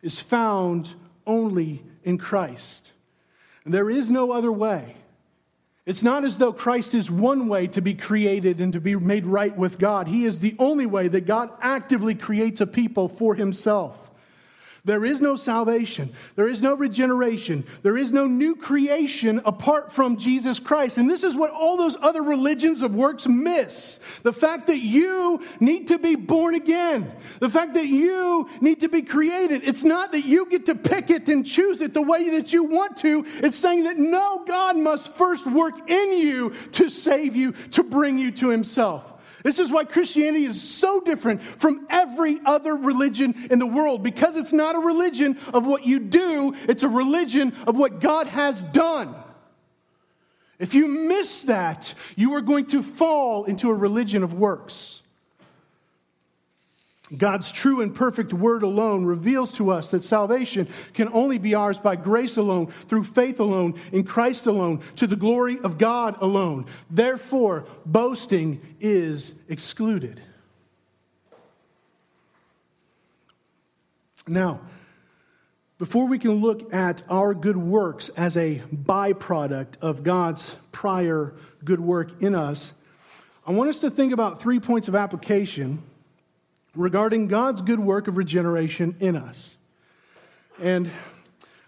is 0.00 0.18
found 0.20 0.94
only 1.26 1.82
in 2.02 2.16
Christ. 2.16 2.92
And 3.66 3.74
there 3.74 3.90
is 3.90 4.10
no 4.10 4.32
other 4.32 4.50
way. 4.50 4.96
It's 5.84 6.02
not 6.02 6.24
as 6.24 6.38
though 6.38 6.54
Christ 6.54 6.94
is 6.94 7.10
one 7.10 7.46
way 7.46 7.66
to 7.66 7.82
be 7.82 7.92
created 7.92 8.62
and 8.62 8.72
to 8.72 8.80
be 8.80 8.96
made 8.96 9.26
right 9.26 9.54
with 9.54 9.78
God. 9.78 10.08
He 10.08 10.24
is 10.24 10.38
the 10.38 10.56
only 10.58 10.86
way 10.86 11.08
that 11.08 11.26
God 11.26 11.50
actively 11.60 12.14
creates 12.14 12.62
a 12.62 12.66
people 12.66 13.10
for 13.10 13.34
himself. 13.34 14.03
There 14.86 15.06
is 15.06 15.22
no 15.22 15.34
salvation. 15.34 16.12
There 16.36 16.46
is 16.46 16.60
no 16.60 16.76
regeneration. 16.76 17.64
There 17.82 17.96
is 17.96 18.12
no 18.12 18.26
new 18.26 18.54
creation 18.54 19.40
apart 19.46 19.90
from 19.90 20.18
Jesus 20.18 20.58
Christ. 20.58 20.98
And 20.98 21.08
this 21.08 21.24
is 21.24 21.34
what 21.34 21.50
all 21.52 21.78
those 21.78 21.96
other 22.02 22.22
religions 22.22 22.82
of 22.82 22.94
works 22.94 23.26
miss. 23.26 23.98
The 24.24 24.32
fact 24.32 24.66
that 24.66 24.80
you 24.80 25.42
need 25.58 25.88
to 25.88 25.98
be 25.98 26.16
born 26.16 26.54
again. 26.54 27.10
The 27.40 27.48
fact 27.48 27.72
that 27.74 27.86
you 27.86 28.50
need 28.60 28.80
to 28.80 28.90
be 28.90 29.00
created. 29.00 29.62
It's 29.64 29.84
not 29.84 30.12
that 30.12 30.26
you 30.26 30.50
get 30.50 30.66
to 30.66 30.74
pick 30.74 31.08
it 31.08 31.30
and 31.30 31.46
choose 31.46 31.80
it 31.80 31.94
the 31.94 32.02
way 32.02 32.28
that 32.38 32.52
you 32.52 32.64
want 32.64 32.98
to. 32.98 33.24
It's 33.38 33.56
saying 33.56 33.84
that 33.84 33.96
no, 33.96 34.44
God 34.46 34.76
must 34.76 35.14
first 35.14 35.46
work 35.46 35.90
in 35.90 36.18
you 36.18 36.52
to 36.72 36.90
save 36.90 37.34
you, 37.34 37.52
to 37.70 37.82
bring 37.82 38.18
you 38.18 38.30
to 38.32 38.50
himself. 38.50 39.13
This 39.44 39.58
is 39.58 39.70
why 39.70 39.84
Christianity 39.84 40.46
is 40.46 40.60
so 40.60 41.00
different 41.00 41.42
from 41.42 41.86
every 41.90 42.40
other 42.46 42.74
religion 42.74 43.34
in 43.50 43.58
the 43.58 43.66
world 43.66 44.02
because 44.02 44.36
it's 44.36 44.54
not 44.54 44.74
a 44.74 44.78
religion 44.78 45.38
of 45.52 45.66
what 45.66 45.84
you 45.84 46.00
do, 46.00 46.56
it's 46.66 46.82
a 46.82 46.88
religion 46.88 47.52
of 47.66 47.76
what 47.76 48.00
God 48.00 48.26
has 48.26 48.62
done. 48.62 49.14
If 50.58 50.72
you 50.72 50.88
miss 50.88 51.42
that, 51.42 51.92
you 52.16 52.34
are 52.34 52.40
going 52.40 52.66
to 52.66 52.82
fall 52.82 53.44
into 53.44 53.68
a 53.68 53.74
religion 53.74 54.22
of 54.22 54.32
works. 54.32 55.02
God's 57.14 57.52
true 57.52 57.82
and 57.82 57.94
perfect 57.94 58.32
word 58.32 58.62
alone 58.62 59.04
reveals 59.04 59.52
to 59.52 59.70
us 59.70 59.90
that 59.90 60.02
salvation 60.02 60.66
can 60.94 61.10
only 61.12 61.36
be 61.36 61.54
ours 61.54 61.78
by 61.78 61.96
grace 61.96 62.38
alone, 62.38 62.68
through 62.86 63.04
faith 63.04 63.40
alone, 63.40 63.78
in 63.92 64.04
Christ 64.04 64.46
alone, 64.46 64.80
to 64.96 65.06
the 65.06 65.16
glory 65.16 65.58
of 65.60 65.76
God 65.76 66.16
alone. 66.22 66.64
Therefore, 66.90 67.66
boasting 67.84 68.60
is 68.80 69.34
excluded. 69.48 70.22
Now, 74.26 74.62
before 75.76 76.06
we 76.06 76.18
can 76.18 76.36
look 76.36 76.72
at 76.72 77.02
our 77.10 77.34
good 77.34 77.58
works 77.58 78.08
as 78.10 78.38
a 78.38 78.62
byproduct 78.74 79.76
of 79.82 80.02
God's 80.02 80.56
prior 80.72 81.34
good 81.62 81.80
work 81.80 82.22
in 82.22 82.34
us, 82.34 82.72
I 83.46 83.52
want 83.52 83.68
us 83.68 83.80
to 83.80 83.90
think 83.90 84.14
about 84.14 84.40
three 84.40 84.58
points 84.58 84.88
of 84.88 84.94
application 84.94 85.82
regarding 86.74 87.28
God's 87.28 87.60
good 87.60 87.80
work 87.80 88.08
of 88.08 88.16
regeneration 88.16 88.96
in 89.00 89.16
us. 89.16 89.58
And 90.60 90.90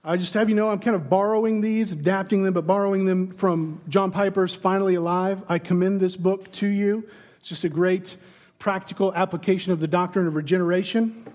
I 0.05 0.17
just 0.17 0.35
have 0.35 0.49
you 0.49 0.55
know, 0.55 0.71
I'm 0.71 0.79
kind 0.79 0.95
of 0.95 1.11
borrowing 1.11 1.61
these, 1.61 1.93
adapting 1.93 2.45
them, 2.45 2.55
but 2.55 2.67
borrowing 2.67 3.05
them 3.05 3.33
from 3.33 3.81
John 3.89 4.13
Piper's 4.13 4.55
Finally 4.55 4.95
Alive. 4.95 5.43
I 5.49 5.59
commend 5.59 6.01
this 6.01 6.15
book 6.15 6.51
to 6.53 6.67
you. 6.67 7.09
It's 7.41 7.49
just 7.49 7.65
a 7.65 7.69
great 7.69 8.17
practical 8.59 9.13
application 9.15 9.73
of 9.73 9.81
the 9.81 9.89
doctrine 9.89 10.27
of 10.27 10.35
regeneration. 10.35 11.27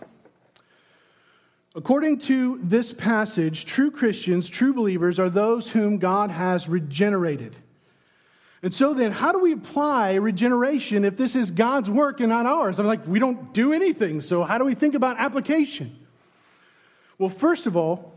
According 1.76 2.20
to 2.20 2.60
this 2.64 2.92
passage, 2.92 3.66
true 3.66 3.92
Christians, 3.92 4.50
true 4.50 4.74
believers, 4.74 5.20
are 5.20 5.30
those 5.30 5.70
whom 5.70 5.98
God 5.98 6.30
has 6.30 6.68
regenerated. 6.68 7.56
And 8.64 8.74
so 8.74 8.94
then, 8.94 9.12
how 9.12 9.32
do 9.32 9.40
we 9.40 9.54
apply 9.54 10.16
regeneration 10.16 11.04
if 11.04 11.18
this 11.18 11.36
is 11.36 11.50
God's 11.50 11.90
work 11.90 12.20
and 12.20 12.30
not 12.30 12.46
ours? 12.46 12.80
I'm 12.80 12.86
like, 12.86 13.08
we 13.08 13.18
don't 13.18 13.54
do 13.54 13.74
anything. 13.74 14.22
So, 14.22 14.44
how 14.44 14.60
do 14.60 14.66
we 14.66 14.76
think 14.76 14.94
about 14.94 15.18
application? 15.20 15.98
Well, 17.18 17.30
first 17.30 17.66
of 17.66 17.76
all, 17.76 18.14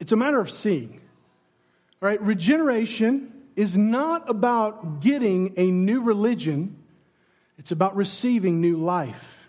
it's 0.00 0.12
a 0.12 0.16
matter 0.16 0.40
of 0.40 0.50
seeing. 0.50 1.00
All 2.00 2.08
right, 2.08 2.20
regeneration 2.20 3.32
is 3.54 3.76
not 3.76 4.28
about 4.28 5.00
getting 5.00 5.54
a 5.58 5.70
new 5.70 6.02
religion, 6.02 6.82
it's 7.58 7.72
about 7.72 7.94
receiving 7.94 8.60
new 8.60 8.76
life. 8.76 9.48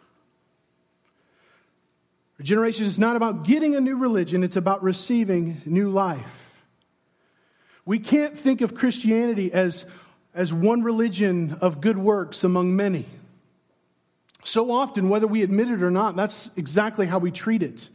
Regeneration 2.38 2.86
is 2.86 3.00
not 3.00 3.16
about 3.16 3.46
getting 3.46 3.76
a 3.76 3.80
new 3.80 3.96
religion, 3.96 4.44
it's 4.44 4.58
about 4.58 4.84
receiving 4.84 5.62
new 5.66 5.90
life. 5.90 6.43
We 7.86 8.00
can't 8.00 8.38
think 8.38 8.62
of 8.62 8.76
Christianity 8.76 9.52
as, 9.52 9.86
as 10.34 10.54
one 10.54 10.84
religion 10.84 11.58
of 11.62 11.82
good 11.82 11.98
works 11.98 12.44
among 12.44 12.76
many. 12.76 13.06
So 14.46 14.72
often, 14.72 15.10
whether 15.10 15.28
we 15.28 15.44
admit 15.44 15.70
it 15.70 15.82
or 15.82 15.92
not, 15.92 16.16
that's 16.16 16.50
exactly 16.56 17.06
how 17.06 17.20
we 17.20 17.32
treat 17.32 17.64
it. 17.64 17.90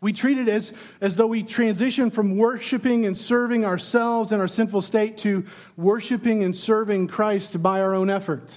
We 0.00 0.12
treat 0.12 0.38
it 0.38 0.48
as, 0.48 0.72
as 1.00 1.16
though 1.16 1.28
we 1.28 1.44
transition 1.44 2.10
from 2.10 2.36
worshiping 2.36 3.06
and 3.06 3.16
serving 3.16 3.64
ourselves 3.64 4.32
and 4.32 4.40
our 4.40 4.48
sinful 4.48 4.82
state 4.82 5.16
to 5.18 5.44
worshiping 5.76 6.42
and 6.42 6.56
serving 6.56 7.06
Christ 7.06 7.62
by 7.62 7.80
our 7.80 7.94
own 7.94 8.10
effort. 8.10 8.52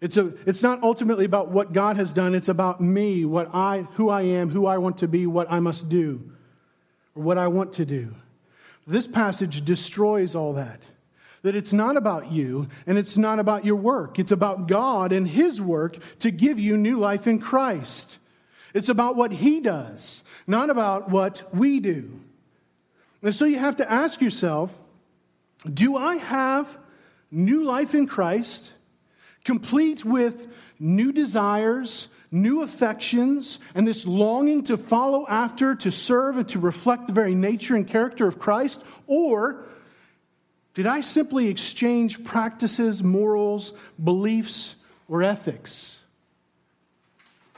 It's, 0.00 0.16
a, 0.16 0.32
it's 0.46 0.62
not 0.62 0.84
ultimately 0.84 1.24
about 1.24 1.50
what 1.50 1.72
God 1.72 1.96
has 1.96 2.12
done, 2.12 2.36
it's 2.36 2.48
about 2.48 2.80
me, 2.80 3.24
what 3.24 3.52
I, 3.52 3.80
who 3.94 4.10
I 4.10 4.22
am, 4.22 4.48
who 4.48 4.66
I 4.66 4.78
want 4.78 4.98
to 4.98 5.08
be, 5.08 5.26
what 5.26 5.50
I 5.50 5.58
must 5.58 5.88
do, 5.88 6.30
or 7.16 7.22
what 7.24 7.36
I 7.36 7.48
want 7.48 7.72
to 7.74 7.84
do. 7.84 8.14
This 8.88 9.06
passage 9.06 9.64
destroys 9.64 10.34
all 10.34 10.54
that. 10.54 10.82
That 11.42 11.54
it's 11.54 11.72
not 11.72 11.96
about 11.96 12.32
you 12.32 12.68
and 12.86 12.98
it's 12.98 13.16
not 13.16 13.38
about 13.38 13.64
your 13.64 13.76
work. 13.76 14.18
It's 14.18 14.32
about 14.32 14.66
God 14.66 15.12
and 15.12 15.28
His 15.28 15.62
work 15.62 15.98
to 16.20 16.32
give 16.32 16.58
you 16.58 16.76
new 16.76 16.98
life 16.98 17.28
in 17.28 17.38
Christ. 17.38 18.18
It's 18.74 18.88
about 18.88 19.14
what 19.14 19.32
He 19.32 19.60
does, 19.60 20.24
not 20.46 20.70
about 20.70 21.10
what 21.10 21.54
we 21.54 21.78
do. 21.78 22.18
And 23.22 23.34
so 23.34 23.44
you 23.44 23.58
have 23.58 23.76
to 23.76 23.90
ask 23.90 24.20
yourself 24.20 24.76
do 25.72 25.96
I 25.96 26.16
have 26.16 26.76
new 27.30 27.64
life 27.64 27.94
in 27.94 28.06
Christ? 28.06 28.72
complete 29.48 30.04
with 30.04 30.46
new 30.78 31.10
desires, 31.10 32.08
new 32.30 32.62
affections, 32.62 33.58
and 33.74 33.86
this 33.86 34.06
longing 34.06 34.64
to 34.64 34.76
follow 34.76 35.26
after, 35.28 35.74
to 35.74 35.90
serve, 35.90 36.36
and 36.36 36.48
to 36.48 36.58
reflect 36.58 37.06
the 37.06 37.12
very 37.12 37.34
nature 37.34 37.74
and 37.74 37.86
character 37.86 38.26
of 38.26 38.38
Christ? 38.38 38.82
Or 39.06 39.66
did 40.74 40.86
I 40.86 41.00
simply 41.00 41.48
exchange 41.48 42.24
practices, 42.24 43.02
morals, 43.02 43.72
beliefs, 44.02 44.76
or 45.08 45.22
ethics? 45.22 45.98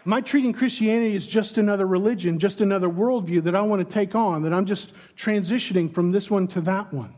Am 0.07 0.15
I 0.15 0.23
treating 0.23 0.53
Christianity 0.53 1.15
as 1.15 1.27
just 1.27 1.59
another 1.59 1.87
religion, 1.87 2.39
just 2.39 2.61
another 2.61 2.89
worldview 2.89 3.43
that 3.43 3.55
I 3.55 3.61
want 3.63 3.87
to 3.87 3.95
take 3.95 4.15
on, 4.15 4.43
that 4.43 4.53
I'm 4.53 4.65
just 4.65 4.95
transitioning 5.17 5.93
from 5.93 6.13
this 6.13 6.31
one 6.31 6.47
to 6.49 6.63
that 6.63 6.93
one? 6.93 7.15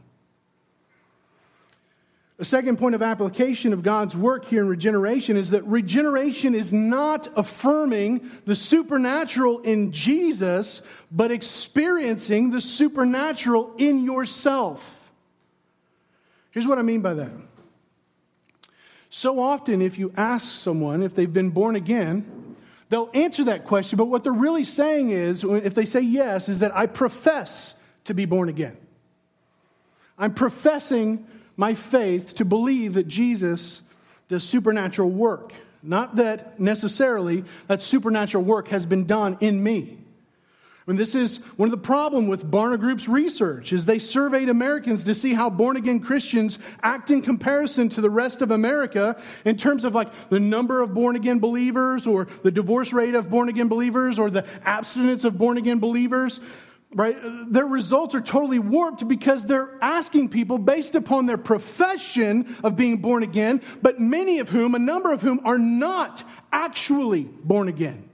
The 2.39 2.45
second 2.47 2.79
point 2.79 2.95
of 2.95 3.03
application 3.03 3.73
of 3.73 3.83
God's 3.83 4.17
work 4.17 4.47
here 4.47 4.63
in 4.63 4.69
regeneration 4.69 5.37
is 5.37 5.51
that 5.51 5.65
regeneration 5.65 6.55
is 6.55 6.73
not 6.73 7.29
affirming 7.37 8.31
the 8.47 8.57
supernatural 8.57 9.61
in 9.61 9.93
Jesus, 9.93 10.83
but 11.11 11.31
experiencing 11.31 12.51
the 12.51 12.61
supernatural 12.61 13.75
in 13.77 14.03
yourself. 14.05 15.11
Here's 16.51 16.67
what 16.67 16.79
I 16.79 16.83
mean 16.83 17.01
by 17.01 17.15
that. 17.15 17.31
So 19.09 19.41
often, 19.41 19.83
if 19.83 19.99
you 19.99 20.13
ask 20.17 20.47
someone 20.51 21.03
if 21.03 21.15
they've 21.15 21.33
been 21.33 21.51
born 21.51 21.77
again, 21.77 22.57
they'll 22.89 23.11
answer 23.13 23.45
that 23.45 23.65
question, 23.65 23.99
but 23.99 24.07
what 24.07 24.25
they're 24.25 24.33
really 24.33 24.65
saying 24.65 25.11
is, 25.11 25.45
if 25.45 25.75
they 25.75 25.85
say 25.85 26.01
yes, 26.01 26.49
is 26.49 26.61
that 26.61 26.75
I 26.75 26.87
profess 26.87 27.75
to 28.05 28.15
be 28.15 28.25
born 28.25 28.49
again. 28.49 28.77
I'm 30.19 30.35
professing 30.35 31.27
my 31.57 31.75
faith 31.75 32.35
to 32.37 32.45
believe 32.45 32.95
that 32.95 33.09
Jesus 33.09 33.83
does 34.29 34.45
supernatural 34.45 35.11
work. 35.11 35.53
Not 35.83 36.17
that 36.17 36.59
necessarily 36.61 37.45
that 37.67 37.83
supernatural 37.83 38.45
work 38.45 38.69
has 38.69 38.87
been 38.87 39.05
done 39.05 39.37
in 39.41 39.63
me. 39.63 39.99
And 40.87 40.99
this 40.99 41.15
is 41.15 41.37
one 41.57 41.69
of 41.69 41.71
the 41.71 41.77
problem 41.77 42.27
with 42.27 42.51
Barna 42.51 42.79
Group's 42.79 43.09
research 43.09 43.73
is 43.73 43.87
they 43.87 44.01
surveyed 44.01 44.49
Americans 44.49 45.05
to 45.05 45.15
see 45.15 45.33
how 45.33 45.49
born 45.49 45.77
again 45.77 46.01
Christians 46.01 46.59
act 46.83 47.13
in 47.13 47.23
comparison 47.23 47.89
to 47.91 48.01
the 48.01 48.11
rest 48.11 48.43
of 48.43 48.51
America 48.51 49.21
in 49.45 49.57
terms 49.57 49.85
of 49.85 49.95
like 49.95 50.13
the 50.29 50.41
number 50.41 50.81
of 50.81 50.93
born 50.93 51.15
again 51.15 51.39
believers 51.39 52.07
or 52.07 52.27
the 52.43 52.51
divorce 52.51 52.93
rate 52.93 53.15
of 53.15 53.31
born 53.31 53.49
again 53.49 53.69
believers 53.69 54.19
or 54.19 54.29
the 54.29 54.45
abstinence 54.65 55.23
of 55.23 55.39
born 55.39 55.57
again 55.57 55.79
believers 55.79 56.41
right? 56.95 57.17
Their 57.49 57.67
results 57.67 58.15
are 58.15 58.21
totally 58.21 58.59
warped 58.59 59.07
because 59.09 59.47
they're 59.47 59.79
asking 59.81 60.29
people 60.29 60.59
based 60.59 60.95
upon 60.95 61.27
their 61.27 61.39
profession 61.39 62.57
of 62.63 62.77
being 62.77 62.99
born 62.99 63.23
again, 63.23 63.63
but 63.81 63.99
many 63.99 64.39
of 64.39 64.49
whom, 64.49 64.75
a 64.75 64.79
number 64.79 65.13
of 65.13 65.23
whom, 65.23 65.41
are 65.45 65.59
not 65.59 66.23
actually 66.53 67.23
born 67.23 67.69
again. 67.69 68.09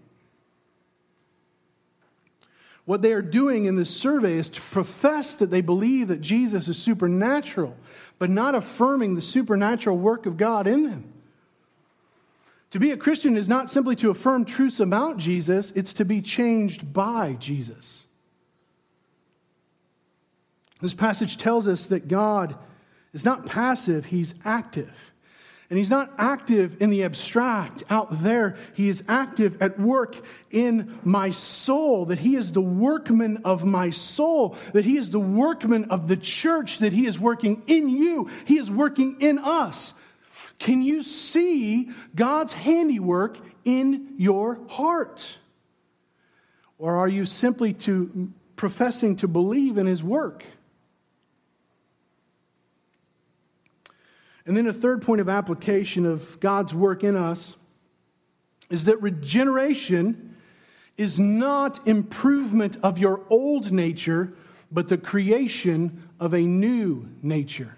What 2.85 3.03
they 3.03 3.13
are 3.13 3.23
doing 3.23 3.67
in 3.67 3.77
this 3.77 3.95
survey 3.95 4.35
is 4.35 4.49
to 4.49 4.61
profess 4.63 5.35
that 5.37 5.51
they 5.51 5.61
believe 5.61 6.09
that 6.09 6.23
Jesus 6.23 6.69
is 6.69 6.79
supernatural, 6.79 7.77
but 8.19 8.31
not 8.31 8.55
affirming 8.55 9.15
the 9.15 9.21
supernatural 9.21 9.99
work 9.99 10.25
of 10.25 10.39
God 10.39 10.67
in 10.67 10.89
them. 10.89 11.13
To 12.71 12.79
be 12.79 12.91
a 12.91 12.97
Christian 12.97 13.37
is 13.37 13.49
not 13.49 13.71
simply 13.71 13.97
to 13.97 14.11
affirm 14.11 14.45
truths 14.45 14.81
about 14.81 15.19
Jesus, 15.19 15.71
it's 15.73 15.93
to 15.95 16.05
be 16.05 16.23
changed 16.23 16.93
by 16.93 17.35
Jesus. 17.39 18.07
This 20.81 20.95
passage 20.95 21.37
tells 21.37 21.67
us 21.67 21.87
that 21.87 22.09
God 22.09 22.57
is 23.13 23.25
not 23.25 23.47
passive, 23.47 24.07
He's 24.07 24.35
active. 24.45 25.13
And 25.71 25.77
He's 25.77 25.91
not 25.91 26.13
active 26.17 26.81
in 26.81 26.89
the 26.89 27.05
abstract 27.05 27.83
out 27.91 28.23
there. 28.23 28.57
He 28.75 28.89
is 28.89 29.05
active 29.07 29.61
at 29.61 29.79
work 29.79 30.17
in 30.51 30.99
my 31.05 31.31
soul, 31.31 32.07
that 32.07 32.21
He 32.21 32.37
is 32.37 32.53
the 32.53 32.63
workman 32.63 33.43
of 33.45 33.65
my 33.65 33.91
soul, 33.91 34.57
that 34.73 34.85
He 34.85 34.97
is 34.97 35.11
the 35.11 35.21
workman 35.21 35.87
of 35.87 36.09
the 36.09 36.17
church, 36.17 36.79
that 36.79 36.93
He 36.93 37.07
is 37.07 37.21
working 37.21 37.63
in 37.67 37.89
you, 37.91 38.31
He 38.47 38.57
is 38.57 38.71
working 38.71 39.21
in 39.21 39.39
us. 39.39 39.95
Can 40.59 40.83
you 40.83 41.03
see 41.03 41.91
God's 42.15 42.53
handiwork 42.53 43.39
in 43.65 44.15
your 44.17 44.59
heart? 44.69 45.39
Or 46.79 46.97
are 46.97 47.09
you 47.09 47.27
simply 47.27 47.75
to, 47.75 48.33
professing 48.57 49.17
to 49.17 49.29
believe 49.29 49.77
in 49.77 49.87
His 49.87 50.03
work? 50.03 50.45
And 54.49 54.57
then 54.57 54.67
a 54.67 54.73
third 54.73 55.03
point 55.03 55.21
of 55.21 55.29
application 55.29 56.07
of 56.07 56.41
God's 56.41 56.75
work 56.75 57.05
in 57.05 57.17
us 57.17 57.55
is 58.71 58.87
that 58.87 59.03
regeneration 59.03 60.37
is 60.97 61.21
not 61.21 61.87
improvement 61.87 62.79
of 62.83 62.97
your 62.99 63.21
old 63.29 63.71
nature, 63.71 64.33
but 64.73 64.89
the 64.89 64.97
creation 64.97 66.09
of 66.19 66.33
a 66.33 66.41
new 66.41 67.11
nature. 67.23 67.77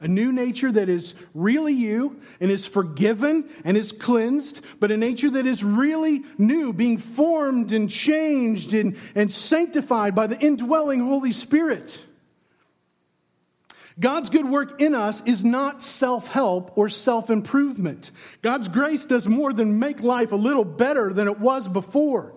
A 0.00 0.08
new 0.08 0.32
nature 0.32 0.72
that 0.72 0.88
is 0.88 1.14
really 1.34 1.74
you 1.74 2.22
and 2.40 2.50
is 2.50 2.66
forgiven 2.66 3.46
and 3.62 3.76
is 3.76 3.92
cleansed, 3.92 4.62
but 4.80 4.90
a 4.90 4.96
nature 4.96 5.28
that 5.28 5.44
is 5.44 5.62
really 5.62 6.24
new, 6.38 6.72
being 6.72 6.96
formed 6.96 7.72
and 7.72 7.90
changed 7.90 8.72
and, 8.72 8.96
and 9.14 9.30
sanctified 9.30 10.14
by 10.14 10.26
the 10.26 10.40
indwelling 10.40 11.00
Holy 11.00 11.32
Spirit. 11.32 12.06
God's 14.00 14.30
good 14.30 14.48
work 14.48 14.80
in 14.80 14.94
us 14.94 15.22
is 15.26 15.44
not 15.44 15.84
self 15.84 16.28
help 16.28 16.76
or 16.76 16.88
self 16.88 17.28
improvement. 17.28 18.10
God's 18.40 18.66
grace 18.66 19.04
does 19.04 19.28
more 19.28 19.52
than 19.52 19.78
make 19.78 20.00
life 20.00 20.32
a 20.32 20.36
little 20.36 20.64
better 20.64 21.12
than 21.12 21.28
it 21.28 21.38
was 21.38 21.68
before. 21.68 22.32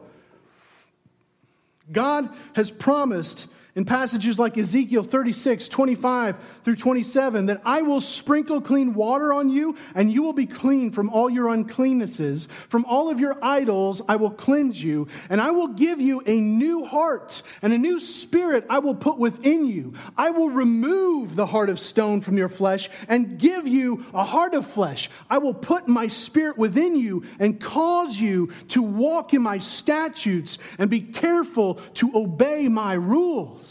God 1.91 2.29
has 2.55 2.69
promised 2.69 3.47
in 3.75 3.85
passages 3.85 4.37
like 4.37 4.55
Ezekiel 4.55 5.01
36, 5.01 5.67
25 5.67 6.37
through 6.63 6.75
27, 6.75 7.47
that 7.47 7.61
I 7.65 7.81
will 7.81 8.01
sprinkle 8.01 8.61
clean 8.61 8.93
water 8.93 9.33
on 9.33 9.49
you, 9.49 9.75
and 9.95 10.11
you 10.11 10.21
will 10.21 10.33
be 10.33 10.45
clean 10.45 10.91
from 10.91 11.09
all 11.09 11.27
your 11.27 11.47
uncleannesses. 11.47 12.47
From 12.69 12.85
all 12.85 13.09
of 13.09 13.19
your 13.19 13.43
idols, 13.43 14.03
I 14.07 14.17
will 14.17 14.29
cleanse 14.29 14.83
you, 14.83 15.07
and 15.27 15.41
I 15.41 15.49
will 15.51 15.69
give 15.69 15.99
you 15.99 16.21
a 16.27 16.39
new 16.39 16.85
heart, 16.85 17.41
and 17.63 17.73
a 17.73 17.77
new 17.77 17.99
spirit 17.99 18.65
I 18.69 18.77
will 18.77 18.93
put 18.93 19.17
within 19.17 19.65
you. 19.65 19.95
I 20.15 20.29
will 20.29 20.51
remove 20.51 21.35
the 21.35 21.47
heart 21.47 21.69
of 21.69 21.79
stone 21.79 22.21
from 22.21 22.37
your 22.37 22.49
flesh, 22.49 22.91
and 23.07 23.39
give 23.39 23.67
you 23.67 24.05
a 24.13 24.23
heart 24.23 24.53
of 24.53 24.67
flesh. 24.67 25.09
I 25.31 25.39
will 25.39 25.55
put 25.55 25.87
my 25.87 26.07
spirit 26.07 26.59
within 26.59 26.95
you, 26.95 27.23
and 27.39 27.59
cause 27.59 28.19
you 28.19 28.51
to 28.67 28.83
walk 28.83 29.33
in 29.33 29.41
my 29.41 29.57
statutes, 29.57 30.59
and 30.77 30.91
be 30.91 31.01
careful 31.01 31.75
to 31.95 32.11
obey 32.13 32.67
my 32.67 32.93
rules. 32.93 33.62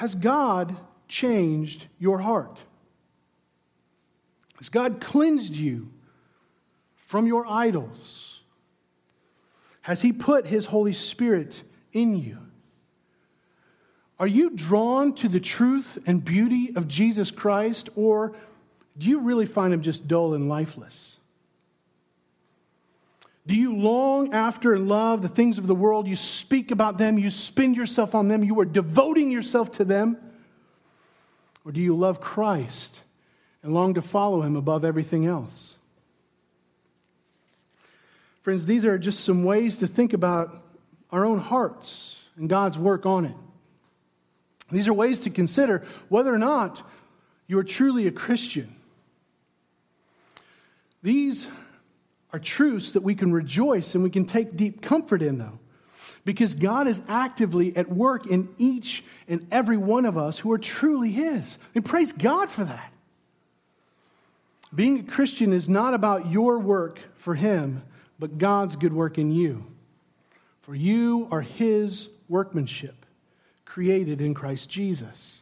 Has 0.00 0.14
God 0.14 0.74
changed 1.08 1.86
your 1.98 2.20
heart? 2.20 2.62
Has 4.56 4.70
God 4.70 4.98
cleansed 4.98 5.52
you 5.52 5.90
from 6.96 7.26
your 7.26 7.46
idols? 7.46 8.40
Has 9.82 10.00
He 10.00 10.10
put 10.10 10.46
His 10.46 10.64
Holy 10.64 10.94
Spirit 10.94 11.62
in 11.92 12.16
you? 12.16 12.38
Are 14.18 14.26
you 14.26 14.48
drawn 14.48 15.12
to 15.16 15.28
the 15.28 15.38
truth 15.38 15.98
and 16.06 16.24
beauty 16.24 16.72
of 16.74 16.88
Jesus 16.88 17.30
Christ, 17.30 17.90
or 17.94 18.32
do 18.96 19.06
you 19.06 19.20
really 19.20 19.44
find 19.44 19.70
Him 19.70 19.82
just 19.82 20.08
dull 20.08 20.32
and 20.32 20.48
lifeless? 20.48 21.18
Do 23.46 23.54
you 23.54 23.74
long 23.74 24.34
after 24.34 24.74
and 24.74 24.88
love 24.88 25.22
the 25.22 25.28
things 25.28 25.58
of 25.58 25.66
the 25.66 25.74
world? 25.74 26.06
You 26.06 26.16
speak 26.16 26.70
about 26.70 26.98
them, 26.98 27.18
you 27.18 27.30
spend 27.30 27.76
yourself 27.76 28.14
on 28.14 28.28
them, 28.28 28.44
you 28.44 28.58
are 28.60 28.64
devoting 28.64 29.30
yourself 29.30 29.72
to 29.72 29.84
them? 29.84 30.16
Or 31.64 31.72
do 31.72 31.80
you 31.80 31.94
love 31.94 32.20
Christ 32.20 33.00
and 33.62 33.74
long 33.74 33.94
to 33.94 34.02
follow 34.02 34.42
him 34.42 34.56
above 34.56 34.84
everything 34.84 35.26
else? 35.26 35.76
Friends, 38.42 38.66
these 38.66 38.84
are 38.84 38.98
just 38.98 39.24
some 39.24 39.44
ways 39.44 39.78
to 39.78 39.86
think 39.86 40.12
about 40.12 40.62
our 41.10 41.24
own 41.24 41.38
hearts 41.38 42.18
and 42.36 42.48
God's 42.48 42.78
work 42.78 43.04
on 43.04 43.26
it. 43.26 43.36
These 44.70 44.88
are 44.88 44.94
ways 44.94 45.20
to 45.20 45.30
consider 45.30 45.84
whether 46.08 46.32
or 46.32 46.38
not 46.38 46.82
you 47.46 47.58
are 47.58 47.64
truly 47.64 48.06
a 48.06 48.12
Christian. 48.12 48.74
These 51.02 51.48
are 52.32 52.38
truths 52.38 52.92
that 52.92 53.02
we 53.02 53.14
can 53.14 53.32
rejoice 53.32 53.94
and 53.94 54.04
we 54.04 54.10
can 54.10 54.24
take 54.24 54.56
deep 54.56 54.82
comfort 54.82 55.22
in, 55.22 55.38
though. 55.38 55.58
Because 56.24 56.54
God 56.54 56.86
is 56.86 57.00
actively 57.08 57.74
at 57.76 57.90
work 57.90 58.26
in 58.26 58.48
each 58.58 59.02
and 59.26 59.46
every 59.50 59.76
one 59.76 60.04
of 60.04 60.18
us 60.18 60.38
who 60.38 60.52
are 60.52 60.58
truly 60.58 61.10
His. 61.10 61.58
And 61.74 61.84
praise 61.84 62.12
God 62.12 62.50
for 62.50 62.64
that. 62.64 62.92
Being 64.74 65.00
a 65.00 65.02
Christian 65.02 65.52
is 65.52 65.68
not 65.68 65.94
about 65.94 66.30
your 66.30 66.58
work 66.58 67.00
for 67.16 67.34
Him, 67.34 67.82
but 68.18 68.38
God's 68.38 68.76
good 68.76 68.92
work 68.92 69.18
in 69.18 69.32
you. 69.32 69.64
For 70.62 70.74
you 70.74 71.26
are 71.30 71.40
His 71.40 72.08
workmanship, 72.28 73.06
created 73.64 74.20
in 74.20 74.34
Christ 74.34 74.68
Jesus. 74.68 75.40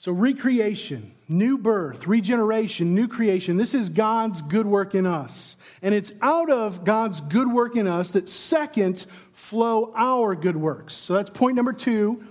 So, 0.00 0.12
recreation, 0.12 1.10
new 1.28 1.58
birth, 1.58 2.06
regeneration, 2.06 2.94
new 2.94 3.08
creation, 3.08 3.56
this 3.56 3.74
is 3.74 3.88
God's 3.88 4.42
good 4.42 4.66
work 4.66 4.94
in 4.94 5.06
us. 5.06 5.56
And 5.82 5.92
it's 5.92 6.12
out 6.22 6.50
of 6.50 6.84
God's 6.84 7.20
good 7.20 7.52
work 7.52 7.74
in 7.74 7.88
us 7.88 8.12
that, 8.12 8.28
second, 8.28 9.06
flow 9.32 9.92
our 9.96 10.36
good 10.36 10.56
works. 10.56 10.94
So, 10.94 11.14
that's 11.14 11.30
point 11.30 11.56
number 11.56 11.72
two 11.72 12.24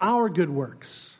our 0.00 0.30
good 0.30 0.50
works. 0.50 1.13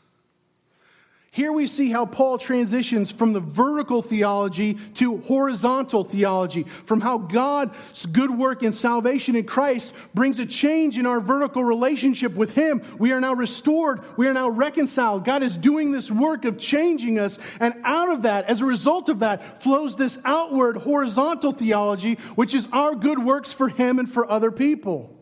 Here 1.35 1.51
we 1.51 1.67
see 1.67 1.91
how 1.91 2.05
Paul 2.05 2.37
transitions 2.37 3.11
from 3.11 3.33
the 3.33 3.41
vertical 3.41 4.01
theology 4.01 4.75
to 4.93 5.17
horizontal 5.17 6.05
theology, 6.05 6.63
from 6.85 7.01
how 7.01 7.17
God's 7.17 8.05
good 8.05 8.31
work 8.31 8.63
in 8.63 8.71
salvation 8.71 9.35
in 9.35 9.43
Christ 9.43 9.93
brings 10.13 10.39
a 10.39 10.45
change 10.45 10.97
in 10.97 11.05
our 11.05 11.19
vertical 11.19 11.61
relationship 11.61 12.35
with 12.35 12.53
Him. 12.53 12.81
We 12.97 13.11
are 13.11 13.19
now 13.19 13.33
restored, 13.33 13.99
we 14.15 14.29
are 14.29 14.33
now 14.33 14.47
reconciled. 14.47 15.25
God 15.25 15.43
is 15.43 15.57
doing 15.57 15.91
this 15.91 16.09
work 16.09 16.45
of 16.45 16.57
changing 16.57 17.19
us, 17.19 17.37
and 17.59 17.73
out 17.83 18.09
of 18.09 18.21
that, 18.21 18.45
as 18.45 18.61
a 18.61 18.65
result 18.65 19.09
of 19.09 19.19
that, 19.19 19.61
flows 19.61 19.97
this 19.97 20.17
outward 20.23 20.77
horizontal 20.77 21.51
theology, 21.51 22.13
which 22.35 22.55
is 22.55 22.69
our 22.71 22.95
good 22.95 23.19
works 23.19 23.51
for 23.51 23.67
Him 23.67 23.99
and 23.99 24.09
for 24.09 24.31
other 24.31 24.51
people. 24.51 25.13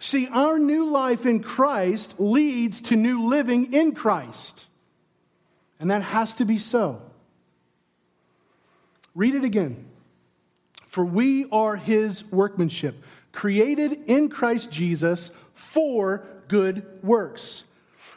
See, 0.00 0.26
our 0.26 0.58
new 0.58 0.86
life 0.86 1.24
in 1.24 1.40
Christ 1.40 2.18
leads 2.18 2.80
to 2.80 2.96
new 2.96 3.28
living 3.28 3.72
in 3.72 3.94
Christ. 3.94 4.66
And 5.80 5.90
that 5.90 6.02
has 6.02 6.34
to 6.34 6.44
be 6.44 6.58
so. 6.58 7.02
Read 9.14 9.34
it 9.34 9.44
again. 9.44 9.86
For 10.86 11.04
we 11.04 11.48
are 11.50 11.76
his 11.76 12.24
workmanship, 12.30 13.02
created 13.32 13.92
in 14.06 14.28
Christ 14.28 14.70
Jesus 14.70 15.30
for 15.54 16.26
good 16.48 16.84
works. 17.02 17.64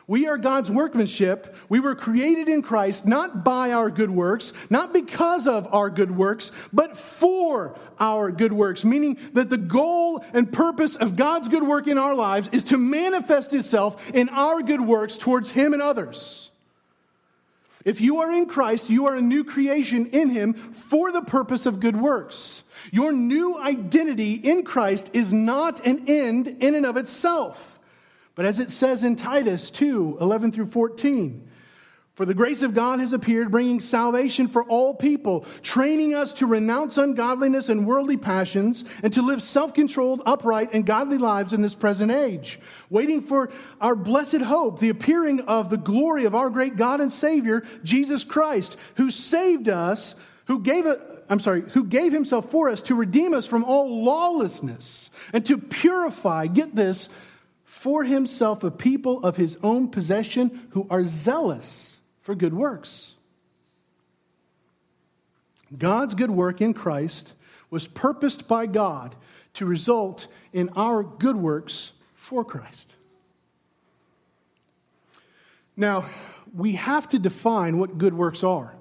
We 0.06 0.28
are 0.28 0.38
God's 0.38 0.69
workmanship. 0.69 1.56
We 1.69 1.80
were 1.80 1.95
created 1.95 2.49
in 2.49 2.62
Christ 2.62 3.06
not 3.06 3.43
by 3.43 3.71
our 3.71 3.89
good 3.89 4.12
works, 4.12 4.52
not 4.69 4.91
because 4.91 5.47
of 5.47 5.73
our 5.73 5.89
good 5.89 6.12
works, 6.12 6.52
but 6.73 6.97
for 6.97 7.78
our 7.99 8.32
good 8.32 8.52
works, 8.52 8.84
meaning 8.84 9.17
that 9.34 9.49
the 9.49 9.58
goal 9.58 10.26
and 10.34 10.52
purpose 10.52 10.95
of 10.95 11.15
God's 11.15 11.47
good 11.47 11.63
work 11.63 11.88
in 11.88 11.97
our 11.97 12.15
lives 12.15 12.49
is 12.52 12.65
to 12.65 12.78
manifest 12.78 13.54
itself 13.54 14.12
in 14.13 14.28
our 14.30 14.62
good 14.62 14.82
works 14.82 15.15
towards 15.15 15.52
Him 15.52 15.73
and 15.73 15.82
others. 15.82 16.52
If 17.85 17.99
you 17.99 18.21
are 18.21 18.31
in 18.31 18.45
Christ, 18.45 18.89
you 18.89 19.07
are 19.07 19.15
a 19.15 19.21
new 19.21 19.43
creation 19.43 20.07
in 20.07 20.29
Him 20.29 20.53
for 20.53 21.11
the 21.11 21.21
purpose 21.21 21.65
of 21.65 21.79
good 21.79 21.97
works. 21.97 22.63
Your 22.91 23.11
new 23.11 23.57
identity 23.57 24.33
in 24.33 24.63
Christ 24.63 25.09
is 25.13 25.33
not 25.33 25.85
an 25.85 26.05
end 26.07 26.47
in 26.47 26.75
and 26.75 26.85
of 26.85 26.97
itself. 26.97 27.79
But 28.35 28.45
as 28.45 28.59
it 28.59 28.71
says 28.71 29.03
in 29.03 29.15
Titus 29.15 29.69
2 29.69 30.17
11 30.19 30.51
through 30.51 30.67
14, 30.67 31.49
for 32.15 32.26
the 32.26 32.36
grace 32.36 32.62
of 32.62 32.76
God 32.76 32.99
has 32.99 33.12
appeared, 33.12 33.49
bringing 33.49 33.80
salvation 33.80 34.47
for 34.47 34.63
all 34.65 34.93
people, 34.93 35.47
training 35.63 36.13
us 36.13 36.32
to 36.34 36.45
renounce 36.45 36.99
ungodliness 36.99 37.69
and 37.69 37.88
worldly 37.88 38.17
passions, 38.17 38.86
and 39.02 39.12
to 39.13 39.23
live 39.23 39.41
self 39.41 39.73
controlled, 39.73 40.21
upright, 40.23 40.73
and 40.73 40.86
godly 40.86 41.17
lives 41.17 41.54
in 41.54 41.63
this 41.63 41.73
present 41.73 42.12
age, 42.12 42.60
waiting 42.91 43.19
for 43.19 43.49
our 43.82 43.95
blessed 43.95 44.41
hope, 44.41 44.80
the 44.80 44.89
appearing 44.89 45.41
of 45.41 45.71
the 45.71 45.78
glory 45.78 46.26
of 46.26 46.36
our 46.36 46.52
great 46.52 46.76
God 46.76 47.02
and 47.02 47.12
Savior, 47.12 47.63
Jesus 47.84 48.23
Christ, 48.23 48.78
who 48.97 49.10
saved 49.10 49.67
us, 49.67 50.13
who 50.45 50.60
gave 50.60 50.86
it. 50.86 51.02
I'm 51.30 51.39
sorry, 51.39 51.62
who 51.62 51.84
gave 51.84 52.13
himself 52.13 52.52
for 52.52 52.69
us 52.69 52.82
to 52.84 52.95
redeem 52.95 53.34
us 53.34 53.47
from 53.47 53.63
all 53.63 54.04
lawlessness 54.04 55.10
and 55.32 55.43
to 55.47 55.58
purify, 55.58 56.45
get 56.45 56.76
this, 56.76 57.10
for 57.63 58.04
himself 58.04 58.63
a 58.63 58.69
people 58.69 59.23
of 59.23 59.36
his 59.36 59.58
own 59.63 59.89
possession 59.89 60.67
who 60.71 60.86
are 60.91 61.06
zealous 61.06 62.02
for 62.23 62.33
good 62.33 62.53
works. 62.53 63.13
God's 65.77 66.15
good 66.15 66.31
work 66.31 66.62
in 66.62 66.73
Christ 66.73 67.33
was 67.69 67.88
purposed 67.88 68.47
by 68.47 68.65
God 68.65 69.15
to 69.55 69.65
result 69.65 70.27
in 70.51 70.69
our 70.75 71.03
good 71.03 71.36
works 71.36 71.93
for 72.15 72.43
Christ. 72.43 72.95
Now, 75.75 76.05
we 76.55 76.73
have 76.73 77.07
to 77.09 77.19
define 77.19 77.77
what 77.77 77.97
good 77.97 78.13
works 78.13 78.43
are. 78.43 78.75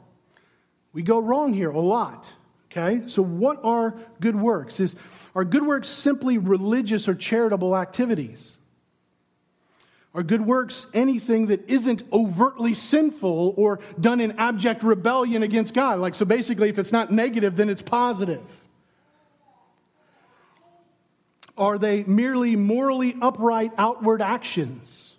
We 0.93 1.03
go 1.03 1.19
wrong 1.19 1.55
here 1.55 1.71
a 1.71 1.81
lot. 1.81 2.27
Okay? 2.71 3.03
So, 3.07 3.23
what 3.23 3.59
are 3.65 3.95
good 4.21 4.37
works? 4.37 4.81
Is, 4.81 4.97
are 5.35 5.45
good 5.45 5.65
works 5.65 5.89
simply 5.89 6.39
religious 6.39 7.09
or 7.09 7.15
charitable 7.15 7.77
activities? 7.77 8.59
Are 10.15 10.23
good 10.23 10.43
works 10.43 10.87
anything 10.93 11.47
that 11.47 11.69
isn't 11.71 12.03
overtly 12.13 12.75
sinful 12.75 13.55
or 13.57 13.81
done 13.99 14.21
in 14.21 14.33
abject 14.33 14.83
rebellion 14.83 15.43
against 15.43 15.73
God? 15.73 16.01
Like, 16.01 16.15
so 16.15 16.27
basically, 16.27 16.69
if 16.69 16.79
it's 16.79 16.93
not 16.93 17.11
negative, 17.11 17.57
then 17.57 17.71
it's 17.71 17.81
positive. 17.81 18.43
Are 21.57 21.79
they 21.79 22.05
merely 22.05 22.57
morally 22.57 23.17
upright 23.23 23.73
outward 23.79 24.21
actions? 24.21 25.17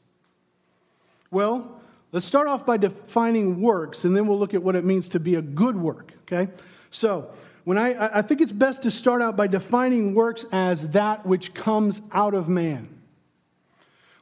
Well, 1.31 1.81
let's 2.11 2.25
start 2.25 2.47
off 2.47 2.63
by 2.63 2.77
defining 2.77 3.61
works, 3.61 4.05
and 4.05 4.15
then 4.15 4.27
we'll 4.27 4.39
look 4.39 4.53
at 4.53 4.61
what 4.61 4.75
it 4.75 4.83
means 4.83 5.07
to 5.09 5.19
be 5.19 5.35
a 5.35 5.41
good 5.41 5.75
work, 5.75 6.11
okay? 6.23 6.51
So, 6.91 7.31
when 7.63 7.77
I, 7.77 8.19
I 8.19 8.21
think 8.21 8.41
it's 8.41 8.51
best 8.51 8.83
to 8.83 8.91
start 8.91 9.21
out 9.21 9.37
by 9.37 9.47
defining 9.47 10.13
works 10.13 10.45
as 10.51 10.89
that 10.89 11.25
which 11.25 11.53
comes 11.53 12.01
out 12.11 12.33
of 12.33 12.49
man. 12.49 12.89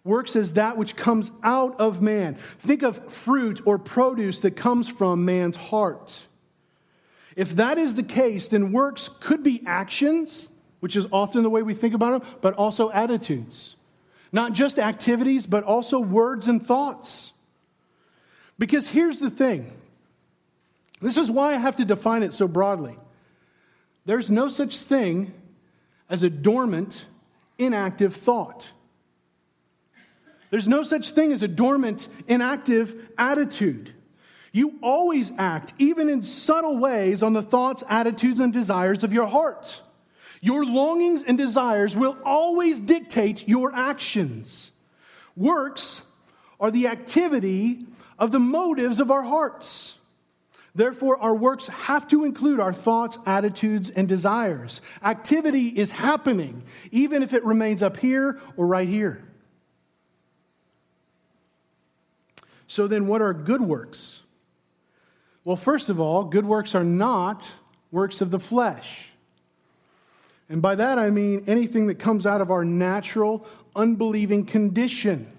Works 0.03 0.35
as 0.35 0.53
that 0.53 0.77
which 0.77 0.95
comes 0.95 1.31
out 1.43 1.79
of 1.79 2.01
man. 2.01 2.35
Think 2.59 2.81
of 2.81 3.13
fruit 3.13 3.61
or 3.65 3.77
produce 3.77 4.39
that 4.41 4.55
comes 4.55 4.89
from 4.89 5.25
man's 5.25 5.57
heart. 5.57 6.27
If 7.35 7.55
that 7.57 7.77
is 7.77 7.95
the 7.95 8.03
case, 8.03 8.47
then 8.47 8.71
works 8.71 9.09
could 9.09 9.43
be 9.43 9.61
actions, 9.65 10.47
which 10.79 10.95
is 10.95 11.07
often 11.11 11.43
the 11.43 11.49
way 11.49 11.61
we 11.61 11.73
think 11.73 11.93
about 11.93 12.21
them, 12.21 12.31
but 12.41 12.55
also 12.55 12.91
attitudes. 12.91 13.75
Not 14.31 14.53
just 14.53 14.79
activities, 14.79 15.45
but 15.45 15.63
also 15.63 15.99
words 15.99 16.47
and 16.47 16.65
thoughts. 16.65 17.33
Because 18.57 18.87
here's 18.87 19.19
the 19.19 19.29
thing 19.29 19.71
this 21.01 21.17
is 21.17 21.31
why 21.31 21.53
I 21.53 21.57
have 21.57 21.75
to 21.77 21.85
define 21.85 22.23
it 22.23 22.33
so 22.33 22.47
broadly. 22.47 22.97
There's 24.05 24.29
no 24.29 24.47
such 24.47 24.77
thing 24.77 25.33
as 26.09 26.23
a 26.23 26.29
dormant, 26.29 27.05
inactive 27.57 28.15
thought. 28.15 28.67
There's 30.51 30.67
no 30.67 30.83
such 30.83 31.11
thing 31.11 31.31
as 31.31 31.41
a 31.41 31.47
dormant, 31.47 32.07
inactive 32.27 33.09
attitude. 33.17 33.93
You 34.51 34.77
always 34.83 35.31
act, 35.37 35.73
even 35.79 36.09
in 36.09 36.23
subtle 36.23 36.77
ways, 36.77 37.23
on 37.23 37.31
the 37.31 37.41
thoughts, 37.41 37.83
attitudes, 37.89 38.41
and 38.41 38.51
desires 38.51 39.03
of 39.03 39.13
your 39.13 39.27
heart. 39.27 39.81
Your 40.41 40.65
longings 40.65 41.23
and 41.23 41.37
desires 41.37 41.95
will 41.95 42.17
always 42.25 42.81
dictate 42.81 43.47
your 43.47 43.73
actions. 43.73 44.73
Works 45.37 46.01
are 46.59 46.69
the 46.69 46.87
activity 46.87 47.85
of 48.19 48.31
the 48.31 48.39
motives 48.39 48.99
of 48.99 49.09
our 49.09 49.23
hearts. 49.23 49.97
Therefore, 50.75 51.17
our 51.17 51.33
works 51.33 51.67
have 51.67 52.07
to 52.09 52.25
include 52.25 52.59
our 52.59 52.73
thoughts, 52.73 53.17
attitudes, 53.25 53.89
and 53.89 54.07
desires. 54.07 54.81
Activity 55.01 55.67
is 55.67 55.91
happening, 55.91 56.63
even 56.91 57.23
if 57.23 57.33
it 57.33 57.45
remains 57.45 57.81
up 57.81 57.97
here 57.97 58.39
or 58.57 58.67
right 58.67 58.87
here. 58.87 59.23
So 62.71 62.87
then, 62.87 63.07
what 63.07 63.21
are 63.21 63.33
good 63.33 63.59
works? 63.59 64.21
Well, 65.43 65.57
first 65.57 65.89
of 65.89 65.99
all, 65.99 66.23
good 66.23 66.45
works 66.45 66.73
are 66.73 66.85
not 66.85 67.51
works 67.91 68.21
of 68.21 68.31
the 68.31 68.39
flesh. 68.39 69.09
And 70.47 70.61
by 70.61 70.75
that 70.75 70.97
I 70.97 71.09
mean 71.09 71.43
anything 71.47 71.87
that 71.87 71.95
comes 71.95 72.25
out 72.25 72.39
of 72.39 72.49
our 72.49 72.63
natural, 72.63 73.45
unbelieving 73.75 74.45
condition. 74.45 75.29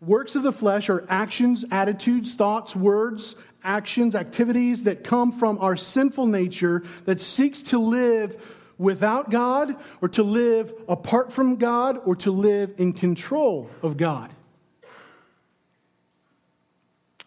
Works 0.00 0.36
of 0.36 0.44
the 0.44 0.52
flesh 0.52 0.88
are 0.88 1.04
actions, 1.08 1.64
attitudes, 1.72 2.34
thoughts, 2.36 2.76
words, 2.76 3.34
actions, 3.64 4.14
activities 4.14 4.84
that 4.84 5.02
come 5.02 5.32
from 5.32 5.58
our 5.58 5.74
sinful 5.74 6.26
nature 6.26 6.84
that 7.04 7.20
seeks 7.20 7.62
to 7.62 7.78
live 7.80 8.40
without 8.78 9.28
God 9.30 9.74
or 10.00 10.08
to 10.10 10.22
live 10.22 10.72
apart 10.88 11.32
from 11.32 11.56
God 11.56 11.98
or 12.04 12.14
to 12.14 12.30
live 12.30 12.74
in 12.78 12.92
control 12.92 13.68
of 13.82 13.96
God. 13.96 14.32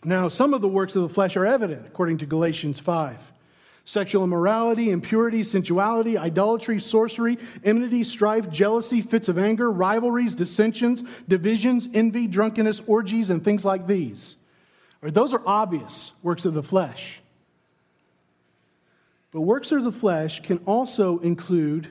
Now, 0.06 0.28
some 0.28 0.54
of 0.54 0.62
the 0.62 0.68
works 0.68 0.96
of 0.96 1.02
the 1.02 1.10
flesh 1.10 1.36
are 1.36 1.46
evident, 1.46 1.88
according 1.88 2.20
to 2.20 2.26
Galatians 2.26 2.80
5 2.80 3.32
sexual 3.88 4.24
immorality, 4.24 4.90
impurity, 4.90 5.44
sensuality, 5.44 6.18
idolatry, 6.18 6.80
sorcery, 6.80 7.38
enmity, 7.64 8.04
strife, 8.04 8.50
jealousy, 8.50 9.00
fits 9.00 9.30
of 9.30 9.38
anger, 9.38 9.72
rivalries, 9.72 10.34
dissensions, 10.34 11.04
divisions, 11.28 11.88
envy, 11.94 12.26
drunkenness, 12.26 12.82
orgies, 12.88 13.30
and 13.30 13.44
things 13.44 13.64
like 13.64 13.86
these. 13.86 14.38
Those 15.04 15.36
are 15.36 15.42
obvious 15.46 16.14
works 16.24 16.46
of 16.46 16.56
the 16.56 16.64
flesh. 16.64 17.22
But 19.32 19.42
works 19.42 19.72
of 19.72 19.84
the 19.84 19.92
flesh 19.92 20.42
can 20.42 20.58
also 20.66 21.20
include 21.20 21.90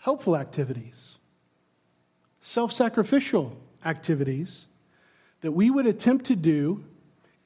helpful 0.00 0.36
activities, 0.36 1.16
self 2.40 2.72
sacrificial 2.72 3.56
activities 3.84 4.66
that 5.40 5.52
we 5.52 5.68
would 5.68 5.86
attempt 5.86 6.26
to 6.26 6.36
do 6.36 6.84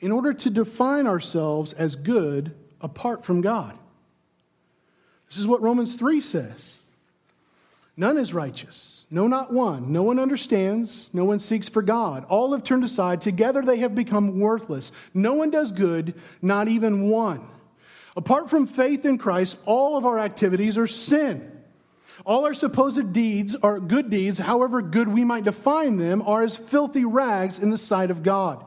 in 0.03 0.13
order 0.13 0.35
to 0.35 0.51
define 0.51 1.07
ourselves 1.07 1.73
as 1.73 1.97
good 1.97 2.53
apart 2.81 3.25
from 3.25 3.41
God. 3.41 3.79
This 5.29 5.39
is 5.39 5.47
what 5.47 5.63
Romans 5.63 5.95
3 5.95 6.21
says. 6.21 6.81
None 7.97 8.19
is 8.19 8.35
righteous, 8.35 9.05
no, 9.11 9.27
not 9.29 9.53
one. 9.53 9.93
No 9.93 10.03
one 10.03 10.19
understands, 10.19 11.11
no 11.13 11.25
one 11.25 11.39
seeks 11.39 11.69
for 11.69 11.83
God. 11.83 12.25
All 12.29 12.53
have 12.53 12.65
turned 12.65 12.85
aside. 12.85 13.21
Together 13.21 13.63
they 13.63 13.79
have 13.79 13.95
become 13.95 14.41
worthless. 14.41 14.93
No 15.15 15.35
one 15.35 15.51
does 15.51 15.73
good, 15.73 16.15
not 16.41 16.69
even 16.69 17.09
one. 17.09 17.47
Apart 18.17 18.51
from 18.51 18.67
faith 18.67 19.05
in 19.05 19.19
Christ, 19.19 19.59
all 19.67 19.97
of 19.97 20.05
our 20.05 20.19
activities 20.19 20.77
are 20.79 20.87
sin. 20.87 21.49
All 22.27 22.45
our 22.45 22.55
supposed 22.55 23.13
deeds 23.13 23.55
are 23.55 23.79
good 23.79 24.11
deeds, 24.11 24.39
however 24.39 24.83
good 24.83 25.09
we 25.09 25.25
might 25.25 25.45
define 25.45 25.97
them, 25.97 26.23
are 26.23 26.43
as 26.43 26.57
filthy 26.57 27.05
rags 27.05 27.59
in 27.59 27.71
the 27.71 27.79
sight 27.79 28.11
of 28.11 28.23
God. 28.23 28.65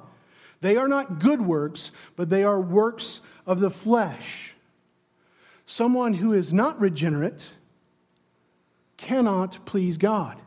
They 0.65 0.77
are 0.77 0.87
not 0.87 1.19
good 1.19 1.41
works, 1.41 1.91
but 2.15 2.31
they 2.31 2.43
are 2.43 2.59
works 2.59 3.19
of 3.45 3.59
the 3.59 3.69
flesh. 3.69 4.55
Someone 5.67 6.15
who 6.15 6.33
is 6.33 6.51
not 6.51 6.81
regenerate 6.81 7.53
cannot 8.97 9.63
please 9.67 9.99
God. 9.99 10.39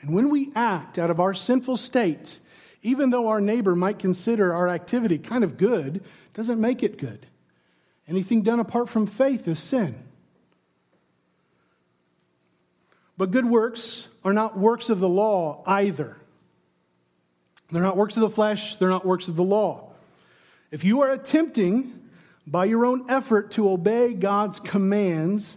And 0.00 0.12
when 0.16 0.30
we 0.30 0.50
act 0.56 0.98
out 0.98 1.10
of 1.10 1.20
our 1.20 1.32
sinful 1.32 1.76
state, 1.76 2.40
even 2.82 3.10
though 3.10 3.28
our 3.28 3.40
neighbor 3.40 3.76
might 3.76 4.00
consider 4.00 4.52
our 4.52 4.68
activity 4.68 5.18
kind 5.18 5.44
of 5.44 5.58
good, 5.58 6.02
doesn't 6.34 6.60
make 6.60 6.82
it 6.82 6.98
good. 6.98 7.24
Anything 8.08 8.42
done 8.42 8.58
apart 8.58 8.88
from 8.88 9.06
faith 9.06 9.46
is 9.46 9.60
sin. 9.60 9.94
But 13.16 13.30
good 13.30 13.46
works 13.46 14.08
are 14.24 14.32
not 14.32 14.58
works 14.58 14.90
of 14.90 14.98
the 14.98 15.08
law 15.08 15.62
either. 15.68 16.16
They're 17.70 17.82
not 17.82 17.96
works 17.96 18.16
of 18.16 18.20
the 18.20 18.30
flesh, 18.30 18.76
they're 18.76 18.88
not 18.88 19.04
works 19.04 19.28
of 19.28 19.36
the 19.36 19.42
law. 19.42 19.90
If 20.70 20.84
you 20.84 21.02
are 21.02 21.10
attempting 21.10 21.92
by 22.46 22.66
your 22.66 22.86
own 22.86 23.10
effort 23.10 23.52
to 23.52 23.68
obey 23.70 24.14
God's 24.14 24.60
commands, 24.60 25.56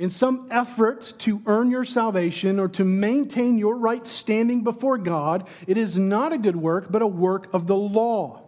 in 0.00 0.08
some 0.08 0.48
effort 0.50 1.12
to 1.18 1.42
earn 1.44 1.70
your 1.70 1.84
salvation 1.84 2.58
or 2.58 2.68
to 2.68 2.86
maintain 2.86 3.58
your 3.58 3.76
right 3.76 4.06
standing 4.06 4.64
before 4.64 4.96
God, 4.96 5.46
it 5.66 5.76
is 5.76 5.98
not 5.98 6.32
a 6.32 6.38
good 6.38 6.56
work, 6.56 6.90
but 6.90 7.02
a 7.02 7.06
work 7.06 7.52
of 7.52 7.66
the 7.66 7.76
law. 7.76 8.40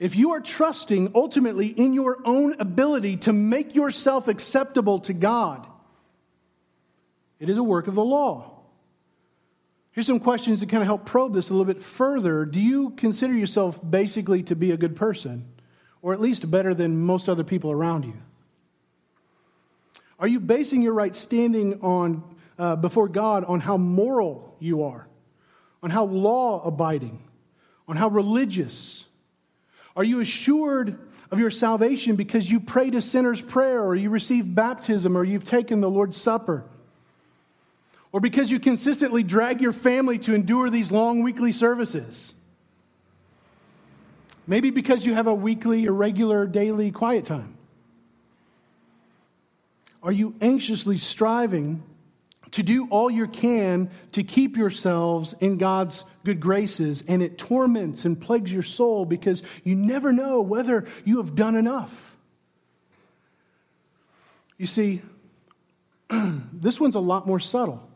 If 0.00 0.16
you 0.16 0.32
are 0.32 0.40
trusting 0.40 1.12
ultimately 1.14 1.66
in 1.66 1.92
your 1.92 2.18
own 2.24 2.58
ability 2.58 3.18
to 3.18 3.32
make 3.34 3.74
yourself 3.74 4.26
acceptable 4.26 5.00
to 5.00 5.12
God, 5.12 5.66
it 7.38 7.50
is 7.50 7.58
a 7.58 7.62
work 7.62 7.86
of 7.86 7.94
the 7.94 8.04
law. 8.04 8.53
Here's 9.94 10.08
some 10.08 10.18
questions 10.18 10.58
to 10.58 10.66
kind 10.66 10.82
of 10.82 10.88
help 10.88 11.06
probe 11.06 11.34
this 11.34 11.50
a 11.50 11.52
little 11.54 11.72
bit 11.72 11.80
further. 11.80 12.44
Do 12.44 12.58
you 12.58 12.90
consider 12.90 13.32
yourself 13.32 13.78
basically 13.88 14.42
to 14.42 14.56
be 14.56 14.72
a 14.72 14.76
good 14.76 14.96
person, 14.96 15.46
or 16.02 16.12
at 16.12 16.20
least 16.20 16.50
better 16.50 16.74
than 16.74 17.00
most 17.00 17.28
other 17.28 17.44
people 17.44 17.70
around 17.70 18.04
you? 18.04 18.14
Are 20.18 20.26
you 20.26 20.40
basing 20.40 20.82
your 20.82 20.94
right 20.94 21.14
standing 21.14 21.80
on, 21.80 22.24
uh, 22.58 22.74
before 22.74 23.08
God 23.08 23.44
on 23.44 23.60
how 23.60 23.76
moral 23.76 24.56
you 24.58 24.82
are, 24.82 25.06
on 25.80 25.90
how 25.90 26.06
law 26.06 26.60
abiding, 26.64 27.22
on 27.86 27.96
how 27.96 28.08
religious? 28.08 29.04
Are 29.94 30.02
you 30.02 30.18
assured 30.18 30.98
of 31.30 31.38
your 31.38 31.52
salvation 31.52 32.16
because 32.16 32.50
you 32.50 32.58
prayed 32.58 32.96
a 32.96 33.00
sinner's 33.00 33.40
prayer, 33.40 33.80
or 33.80 33.94
you 33.94 34.10
received 34.10 34.56
baptism, 34.56 35.16
or 35.16 35.22
you've 35.22 35.44
taken 35.44 35.80
the 35.80 35.90
Lord's 35.90 36.16
Supper? 36.16 36.64
Or 38.14 38.20
because 38.20 38.48
you 38.48 38.60
consistently 38.60 39.24
drag 39.24 39.60
your 39.60 39.72
family 39.72 40.20
to 40.20 40.36
endure 40.36 40.70
these 40.70 40.92
long 40.92 41.24
weekly 41.24 41.50
services? 41.50 42.32
Maybe 44.46 44.70
because 44.70 45.04
you 45.04 45.14
have 45.14 45.26
a 45.26 45.34
weekly, 45.34 45.86
irregular, 45.86 46.46
daily 46.46 46.92
quiet 46.92 47.24
time. 47.24 47.56
Are 50.00 50.12
you 50.12 50.36
anxiously 50.40 50.96
striving 50.96 51.82
to 52.52 52.62
do 52.62 52.86
all 52.88 53.10
you 53.10 53.26
can 53.26 53.90
to 54.12 54.22
keep 54.22 54.56
yourselves 54.56 55.34
in 55.40 55.58
God's 55.58 56.04
good 56.24 56.38
graces, 56.38 57.02
and 57.08 57.20
it 57.20 57.36
torments 57.36 58.04
and 58.04 58.20
plagues 58.20 58.52
your 58.52 58.62
soul 58.62 59.04
because 59.04 59.42
you 59.64 59.74
never 59.74 60.12
know 60.12 60.40
whether 60.40 60.86
you 61.04 61.16
have 61.16 61.34
done 61.34 61.56
enough? 61.56 62.14
You 64.56 64.66
see, 64.66 65.02
this 66.52 66.78
one's 66.78 66.94
a 66.94 67.00
lot 67.00 67.26
more 67.26 67.40
subtle. 67.40 67.90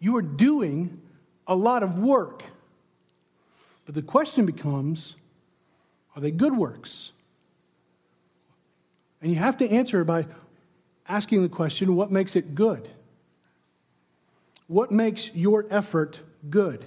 You 0.00 0.16
are 0.16 0.22
doing 0.22 1.00
a 1.46 1.54
lot 1.54 1.82
of 1.82 1.98
work. 1.98 2.42
But 3.84 3.94
the 3.94 4.02
question 4.02 4.46
becomes 4.46 5.14
are 6.16 6.20
they 6.20 6.30
good 6.30 6.56
works? 6.56 7.12
And 9.22 9.30
you 9.30 9.38
have 9.38 9.58
to 9.58 9.68
answer 9.68 10.02
by 10.02 10.26
asking 11.08 11.42
the 11.42 11.48
question 11.48 11.94
what 11.94 12.10
makes 12.10 12.34
it 12.34 12.54
good? 12.54 12.88
What 14.66 14.90
makes 14.90 15.34
your 15.34 15.66
effort 15.70 16.20
good? 16.48 16.84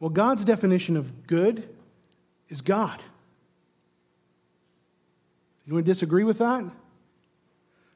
Well, 0.00 0.10
God's 0.10 0.44
definition 0.44 0.96
of 0.96 1.26
good 1.26 1.68
is 2.48 2.60
God. 2.60 3.02
You 5.66 5.72
want 5.72 5.86
to 5.86 5.90
disagree 5.90 6.24
with 6.24 6.38
that? 6.38 6.64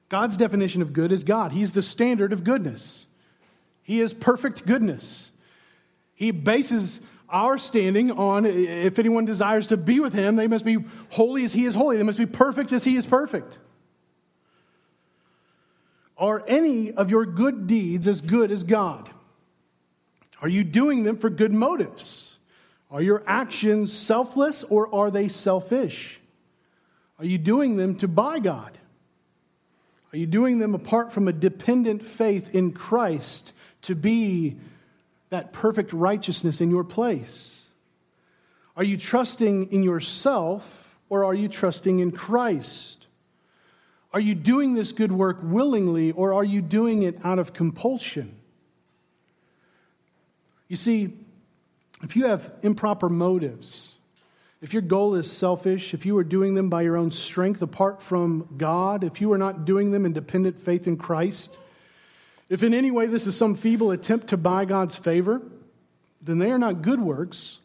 God's 0.08 0.36
definition 0.36 0.80
of 0.80 0.92
good 0.92 1.12
is 1.12 1.22
God. 1.22 1.52
He's 1.52 1.72
the 1.72 1.82
standard 1.82 2.32
of 2.32 2.44
goodness. 2.44 3.07
He 3.88 4.02
is 4.02 4.12
perfect 4.12 4.66
goodness. 4.66 5.32
He 6.14 6.30
bases 6.30 7.00
our 7.30 7.56
standing 7.56 8.10
on 8.10 8.44
if 8.44 8.98
anyone 8.98 9.24
desires 9.24 9.68
to 9.68 9.78
be 9.78 9.98
with 9.98 10.12
him, 10.12 10.36
they 10.36 10.46
must 10.46 10.66
be 10.66 10.76
holy 11.08 11.42
as 11.42 11.54
he 11.54 11.64
is 11.64 11.74
holy. 11.74 11.96
They 11.96 12.02
must 12.02 12.18
be 12.18 12.26
perfect 12.26 12.70
as 12.72 12.84
he 12.84 12.96
is 12.96 13.06
perfect. 13.06 13.56
Are 16.18 16.44
any 16.46 16.92
of 16.92 17.10
your 17.10 17.24
good 17.24 17.66
deeds 17.66 18.06
as 18.06 18.20
good 18.20 18.50
as 18.50 18.62
God? 18.62 19.08
Are 20.42 20.48
you 20.48 20.64
doing 20.64 21.04
them 21.04 21.16
for 21.16 21.30
good 21.30 21.54
motives? 21.54 22.36
Are 22.90 23.00
your 23.00 23.22
actions 23.26 23.90
selfless 23.90 24.64
or 24.64 24.94
are 24.94 25.10
they 25.10 25.28
selfish? 25.28 26.20
Are 27.18 27.24
you 27.24 27.38
doing 27.38 27.78
them 27.78 27.94
to 27.96 28.06
buy 28.06 28.38
God? 28.38 28.76
Are 30.12 30.18
you 30.18 30.26
doing 30.26 30.58
them 30.58 30.74
apart 30.74 31.10
from 31.10 31.26
a 31.26 31.32
dependent 31.32 32.04
faith 32.04 32.54
in 32.54 32.72
Christ 32.72 33.54
to 33.82 33.94
be 33.94 34.56
that 35.30 35.52
perfect 35.52 35.92
righteousness 35.92 36.60
in 36.60 36.70
your 36.70 36.84
place? 36.84 37.64
Are 38.76 38.84
you 38.84 38.96
trusting 38.96 39.72
in 39.72 39.82
yourself 39.82 40.96
or 41.08 41.24
are 41.24 41.34
you 41.34 41.48
trusting 41.48 41.98
in 42.00 42.12
Christ? 42.12 43.06
Are 44.12 44.20
you 44.20 44.34
doing 44.34 44.74
this 44.74 44.92
good 44.92 45.12
work 45.12 45.38
willingly 45.42 46.12
or 46.12 46.32
are 46.32 46.44
you 46.44 46.62
doing 46.62 47.02
it 47.02 47.18
out 47.24 47.38
of 47.38 47.52
compulsion? 47.52 48.36
You 50.68 50.76
see, 50.76 51.14
if 52.02 52.14
you 52.14 52.26
have 52.26 52.52
improper 52.62 53.08
motives, 53.08 53.96
if 54.60 54.72
your 54.72 54.82
goal 54.82 55.14
is 55.14 55.30
selfish, 55.30 55.94
if 55.94 56.04
you 56.04 56.16
are 56.18 56.24
doing 56.24 56.54
them 56.54 56.68
by 56.68 56.82
your 56.82 56.96
own 56.96 57.10
strength 57.10 57.62
apart 57.62 58.02
from 58.02 58.48
God, 58.56 59.04
if 59.04 59.20
you 59.20 59.32
are 59.32 59.38
not 59.38 59.64
doing 59.64 59.90
them 59.90 60.04
in 60.04 60.12
dependent 60.12 60.60
faith 60.60 60.86
in 60.86 60.96
Christ, 60.96 61.58
if 62.48 62.62
in 62.62 62.72
any 62.72 62.90
way 62.90 63.06
this 63.06 63.26
is 63.26 63.36
some 63.36 63.54
feeble 63.54 63.90
attempt 63.90 64.28
to 64.28 64.36
buy 64.36 64.64
God's 64.64 64.96
favor, 64.96 65.42
then 66.22 66.38
they 66.38 66.50
are 66.50 66.58
not 66.58 66.82
good 66.82 67.00
works, 67.00 67.58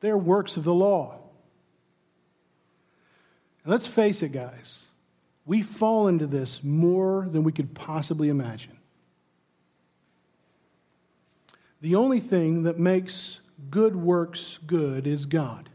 they 0.00 0.10
are 0.10 0.18
works 0.18 0.56
of 0.56 0.64
the 0.64 0.74
law. 0.74 1.18
And 3.64 3.70
let's 3.70 3.86
face 3.86 4.22
it, 4.22 4.32
guys, 4.32 4.86
we 5.46 5.62
fall 5.62 6.08
into 6.08 6.26
this 6.26 6.62
more 6.62 7.26
than 7.30 7.44
we 7.44 7.52
could 7.52 7.74
possibly 7.74 8.28
imagine. 8.28 8.76
The 11.80 11.94
only 11.94 12.20
thing 12.20 12.64
that 12.64 12.78
makes 12.78 13.40
good 13.70 13.96
works 13.96 14.58
good 14.66 15.06
is 15.06 15.26
God. 15.26 15.68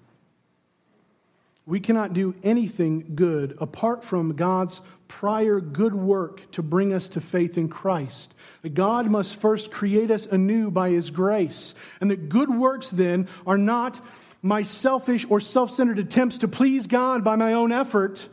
We 1.65 1.79
cannot 1.79 2.13
do 2.13 2.35
anything 2.43 3.15
good 3.15 3.57
apart 3.59 4.03
from 4.03 4.35
God's 4.35 4.81
prior 5.07 5.59
good 5.59 5.93
work 5.93 6.51
to 6.51 6.63
bring 6.63 6.93
us 6.93 7.07
to 7.09 7.21
faith 7.21 7.57
in 7.57 7.69
Christ. 7.69 8.33
That 8.61 8.73
God 8.73 9.09
must 9.09 9.35
first 9.35 9.71
create 9.71 10.11
us 10.11 10.25
anew 10.25 10.71
by 10.71 10.89
His 10.89 11.09
grace. 11.09 11.75
And 12.01 12.11
that 12.11 12.29
good 12.29 12.49
works 12.49 12.89
then 12.89 13.27
are 13.45 13.57
not 13.57 13.99
my 14.41 14.61
selfish 14.61 15.25
or 15.29 15.39
self 15.39 15.71
centered 15.71 15.99
attempts 15.99 16.37
to 16.39 16.47
please 16.47 16.85
God 16.87 17.23
by 17.23 17.35
my 17.35 17.53
own 17.53 17.71
effort, 17.71 18.27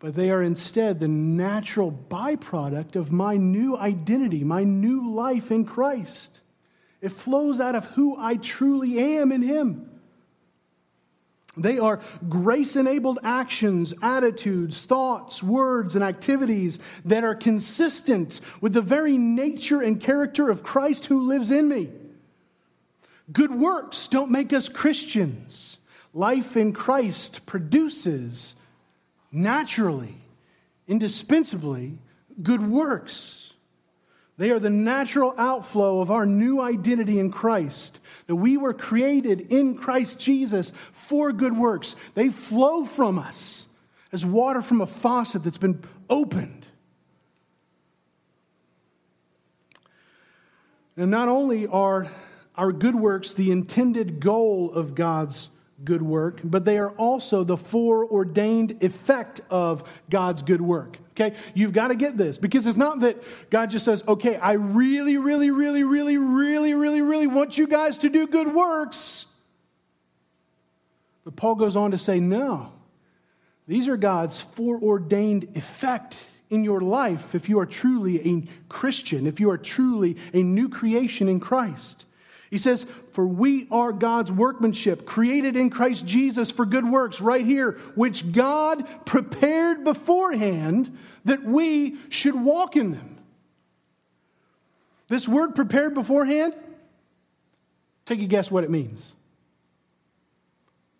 but 0.00 0.16
they 0.16 0.30
are 0.30 0.42
instead 0.42 0.98
the 0.98 1.06
natural 1.06 1.92
byproduct 1.92 2.96
of 2.96 3.12
my 3.12 3.36
new 3.36 3.76
identity, 3.76 4.42
my 4.42 4.64
new 4.64 5.12
life 5.12 5.52
in 5.52 5.64
Christ. 5.64 6.40
It 7.00 7.10
flows 7.10 7.60
out 7.60 7.76
of 7.76 7.84
who 7.84 8.16
I 8.18 8.36
truly 8.36 8.98
am 8.98 9.30
in 9.30 9.42
Him. 9.42 9.91
They 11.56 11.78
are 11.78 12.00
grace 12.28 12.76
enabled 12.76 13.18
actions, 13.22 13.92
attitudes, 14.00 14.82
thoughts, 14.82 15.42
words, 15.42 15.94
and 15.94 16.02
activities 16.02 16.78
that 17.04 17.24
are 17.24 17.34
consistent 17.34 18.40
with 18.62 18.72
the 18.72 18.80
very 18.80 19.18
nature 19.18 19.82
and 19.82 20.00
character 20.00 20.48
of 20.48 20.62
Christ 20.62 21.06
who 21.06 21.26
lives 21.26 21.50
in 21.50 21.68
me. 21.68 21.90
Good 23.30 23.52
works 23.52 24.08
don't 24.08 24.30
make 24.30 24.52
us 24.52 24.68
Christians. 24.68 25.78
Life 26.14 26.56
in 26.56 26.72
Christ 26.72 27.44
produces 27.44 28.54
naturally, 29.30 30.16
indispensably, 30.88 31.98
good 32.42 32.66
works. 32.66 33.51
They 34.42 34.50
are 34.50 34.58
the 34.58 34.70
natural 34.70 35.36
outflow 35.38 36.00
of 36.00 36.10
our 36.10 36.26
new 36.26 36.60
identity 36.60 37.20
in 37.20 37.30
Christ, 37.30 38.00
that 38.26 38.34
we 38.34 38.56
were 38.56 38.74
created 38.74 39.52
in 39.52 39.76
Christ 39.76 40.18
Jesus 40.18 40.72
for 40.90 41.30
good 41.32 41.56
works. 41.56 41.94
They 42.14 42.28
flow 42.28 42.84
from 42.84 43.20
us 43.20 43.68
as 44.10 44.26
water 44.26 44.60
from 44.60 44.80
a 44.80 44.86
faucet 44.88 45.44
that's 45.44 45.58
been 45.58 45.80
opened. 46.10 46.66
And 50.96 51.12
not 51.12 51.28
only 51.28 51.68
are 51.68 52.10
our 52.56 52.72
good 52.72 52.96
works 52.96 53.34
the 53.34 53.52
intended 53.52 54.18
goal 54.18 54.72
of 54.72 54.96
God's 54.96 55.50
good 55.84 56.02
work, 56.02 56.40
but 56.44 56.64
they 56.64 56.78
are 56.78 56.90
also 56.92 57.44
the 57.44 57.56
foreordained 57.56 58.82
effect 58.82 59.40
of 59.50 59.88
God's 60.10 60.42
good 60.42 60.60
work. 60.60 60.98
Okay? 61.10 61.36
You've 61.54 61.72
got 61.72 61.88
to 61.88 61.94
get 61.94 62.16
this 62.16 62.38
because 62.38 62.66
it's 62.66 62.76
not 62.76 63.00
that 63.00 63.22
God 63.50 63.70
just 63.70 63.84
says, 63.84 64.02
okay, 64.06 64.36
I 64.36 64.52
really, 64.52 65.18
really, 65.18 65.50
really, 65.50 65.82
really, 65.82 66.16
really, 66.16 66.74
really, 66.74 67.02
really 67.02 67.26
want 67.26 67.58
you 67.58 67.66
guys 67.66 67.98
to 67.98 68.08
do 68.08 68.26
good 68.26 68.52
works. 68.54 69.26
But 71.24 71.36
Paul 71.36 71.54
goes 71.54 71.76
on 71.76 71.92
to 71.92 71.98
say, 71.98 72.18
no, 72.20 72.72
these 73.68 73.88
are 73.88 73.96
God's 73.96 74.40
foreordained 74.40 75.56
effect 75.56 76.16
in 76.50 76.64
your 76.64 76.80
life 76.80 77.34
if 77.34 77.48
you 77.48 77.58
are 77.58 77.66
truly 77.66 78.28
a 78.28 78.44
Christian, 78.68 79.26
if 79.26 79.40
you 79.40 79.50
are 79.50 79.58
truly 79.58 80.16
a 80.34 80.42
new 80.42 80.68
creation 80.68 81.28
in 81.28 81.40
Christ. 81.40 82.06
He 82.52 82.58
says, 82.58 82.84
For 83.14 83.26
we 83.26 83.66
are 83.70 83.92
God's 83.92 84.30
workmanship, 84.30 85.06
created 85.06 85.56
in 85.56 85.70
Christ 85.70 86.04
Jesus 86.04 86.50
for 86.50 86.66
good 86.66 86.86
works, 86.86 87.22
right 87.22 87.46
here, 87.46 87.78
which 87.94 88.30
God 88.30 88.86
prepared 89.06 89.84
beforehand 89.84 90.94
that 91.24 91.42
we 91.42 91.96
should 92.10 92.34
walk 92.34 92.76
in 92.76 92.92
them. 92.92 93.16
This 95.08 95.26
word 95.26 95.54
prepared 95.54 95.94
beforehand, 95.94 96.52
take 98.04 98.20
a 98.20 98.26
guess 98.26 98.50
what 98.50 98.64
it 98.64 98.70
means. 98.70 99.14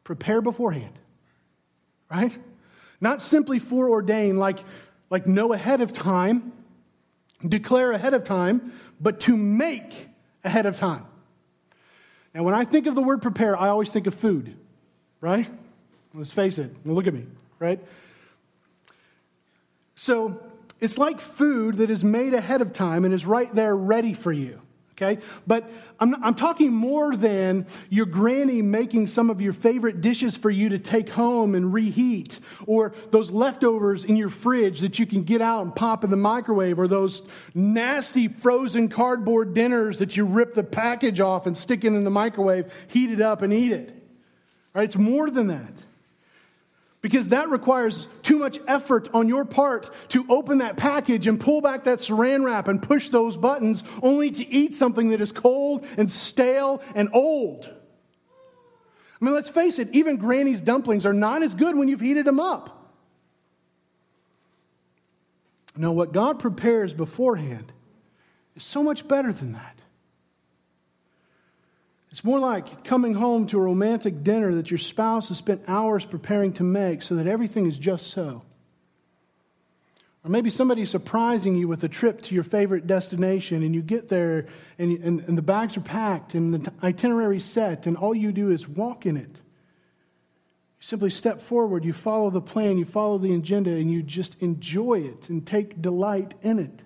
Prepare 0.04 0.40
beforehand, 0.40 0.98
right? 2.10 2.36
Not 2.98 3.20
simply 3.20 3.60
foreordain, 3.60 4.38
like, 4.38 4.60
like 5.10 5.26
know 5.26 5.52
ahead 5.52 5.82
of 5.82 5.92
time, 5.92 6.52
declare 7.46 7.92
ahead 7.92 8.14
of 8.14 8.24
time, 8.24 8.72
but 8.98 9.20
to 9.20 9.36
make 9.36 10.08
ahead 10.44 10.64
of 10.64 10.76
time. 10.76 11.04
And 12.34 12.44
when 12.44 12.54
I 12.54 12.64
think 12.64 12.86
of 12.86 12.94
the 12.94 13.02
word 13.02 13.22
prepare, 13.22 13.58
I 13.58 13.68
always 13.68 13.90
think 13.90 14.06
of 14.06 14.14
food, 14.14 14.54
right? 15.20 15.48
Let's 16.14 16.32
face 16.32 16.58
it. 16.58 16.74
Look 16.86 17.06
at 17.06 17.14
me, 17.14 17.26
right? 17.58 17.80
So 19.94 20.42
it's 20.80 20.98
like 20.98 21.20
food 21.20 21.76
that 21.76 21.90
is 21.90 22.02
made 22.02 22.34
ahead 22.34 22.60
of 22.60 22.72
time 22.72 23.04
and 23.04 23.12
is 23.14 23.24
right 23.24 23.54
there 23.54 23.76
ready 23.76 24.14
for 24.14 24.32
you 24.32 24.60
okay? 24.92 25.20
But 25.46 25.70
I'm, 26.00 26.22
I'm 26.24 26.34
talking 26.34 26.72
more 26.72 27.14
than 27.16 27.66
your 27.90 28.06
granny 28.06 28.62
making 28.62 29.06
some 29.06 29.30
of 29.30 29.40
your 29.40 29.52
favorite 29.52 30.00
dishes 30.00 30.36
for 30.36 30.50
you 30.50 30.70
to 30.70 30.78
take 30.78 31.08
home 31.08 31.54
and 31.54 31.72
reheat, 31.72 32.40
or 32.66 32.94
those 33.10 33.30
leftovers 33.30 34.04
in 34.04 34.16
your 34.16 34.28
fridge 34.28 34.80
that 34.80 34.98
you 34.98 35.06
can 35.06 35.22
get 35.22 35.40
out 35.40 35.62
and 35.62 35.74
pop 35.74 36.04
in 36.04 36.10
the 36.10 36.16
microwave, 36.16 36.78
or 36.78 36.88
those 36.88 37.22
nasty 37.54 38.28
frozen 38.28 38.88
cardboard 38.88 39.54
dinners 39.54 39.98
that 39.98 40.16
you 40.16 40.24
rip 40.24 40.54
the 40.54 40.64
package 40.64 41.20
off 41.20 41.46
and 41.46 41.56
stick 41.56 41.84
it 41.84 41.88
in 41.88 42.04
the 42.04 42.10
microwave, 42.10 42.72
heat 42.88 43.10
it 43.10 43.20
up, 43.20 43.42
and 43.42 43.52
eat 43.52 43.72
it. 43.72 43.94
It's 44.74 44.96
more 44.96 45.30
than 45.30 45.48
that 45.48 45.82
because 47.02 47.28
that 47.28 47.50
requires 47.50 48.06
too 48.22 48.38
much 48.38 48.58
effort 48.66 49.08
on 49.12 49.28
your 49.28 49.44
part 49.44 49.90
to 50.08 50.24
open 50.28 50.58
that 50.58 50.76
package 50.76 51.26
and 51.26 51.38
pull 51.38 51.60
back 51.60 51.84
that 51.84 51.98
saran 51.98 52.44
wrap 52.44 52.68
and 52.68 52.80
push 52.80 53.08
those 53.08 53.36
buttons 53.36 53.82
only 54.02 54.30
to 54.30 54.48
eat 54.48 54.74
something 54.74 55.10
that 55.10 55.20
is 55.20 55.32
cold 55.32 55.84
and 55.98 56.10
stale 56.10 56.80
and 56.94 57.08
old. 57.12 57.68
I 59.20 59.24
mean, 59.24 59.34
let's 59.34 59.48
face 59.48 59.78
it, 59.78 59.88
even 59.92 60.16
Granny's 60.16 60.62
dumplings 60.62 61.04
are 61.04 61.12
not 61.12 61.42
as 61.42 61.54
good 61.54 61.76
when 61.76 61.88
you've 61.88 62.00
heated 62.00 62.24
them 62.24 62.40
up. 62.40 62.78
No, 65.76 65.92
what 65.92 66.12
God 66.12 66.38
prepares 66.38 66.94
beforehand 66.94 67.72
is 68.54 68.62
so 68.62 68.82
much 68.82 69.08
better 69.08 69.32
than 69.32 69.52
that. 69.52 69.71
It's 72.12 72.24
more 72.24 72.38
like 72.38 72.84
coming 72.84 73.14
home 73.14 73.46
to 73.48 73.58
a 73.58 73.62
romantic 73.62 74.22
dinner 74.22 74.54
that 74.56 74.70
your 74.70 74.76
spouse 74.76 75.30
has 75.30 75.38
spent 75.38 75.62
hours 75.66 76.04
preparing 76.04 76.52
to 76.54 76.62
make 76.62 77.00
so 77.00 77.14
that 77.14 77.26
everything 77.26 77.64
is 77.64 77.78
just 77.78 78.08
so. 78.08 78.42
Or 80.22 80.30
maybe 80.30 80.50
somebody 80.50 80.84
surprising 80.84 81.56
you 81.56 81.68
with 81.68 81.82
a 81.84 81.88
trip 81.88 82.20
to 82.22 82.34
your 82.34 82.44
favorite 82.44 82.86
destination, 82.86 83.62
and 83.62 83.74
you 83.74 83.80
get 83.80 84.10
there, 84.10 84.46
and, 84.78 84.92
and, 85.02 85.20
and 85.20 85.38
the 85.38 85.42
bags 85.42 85.78
are 85.78 85.80
packed, 85.80 86.34
and 86.34 86.54
the 86.54 86.72
itinerary 86.82 87.40
set, 87.40 87.86
and 87.86 87.96
all 87.96 88.14
you 88.14 88.30
do 88.30 88.50
is 88.50 88.68
walk 88.68 89.06
in 89.06 89.16
it. 89.16 89.40
You 89.40 90.80
simply 90.80 91.10
step 91.10 91.40
forward, 91.40 91.82
you 91.82 91.94
follow 91.94 92.28
the 92.28 92.42
plan, 92.42 92.76
you 92.76 92.84
follow 92.84 93.16
the 93.16 93.34
agenda, 93.34 93.70
and 93.70 93.90
you 93.90 94.02
just 94.02 94.40
enjoy 94.42 95.00
it 95.00 95.30
and 95.30 95.46
take 95.46 95.80
delight 95.80 96.34
in 96.42 96.58
it 96.58 96.84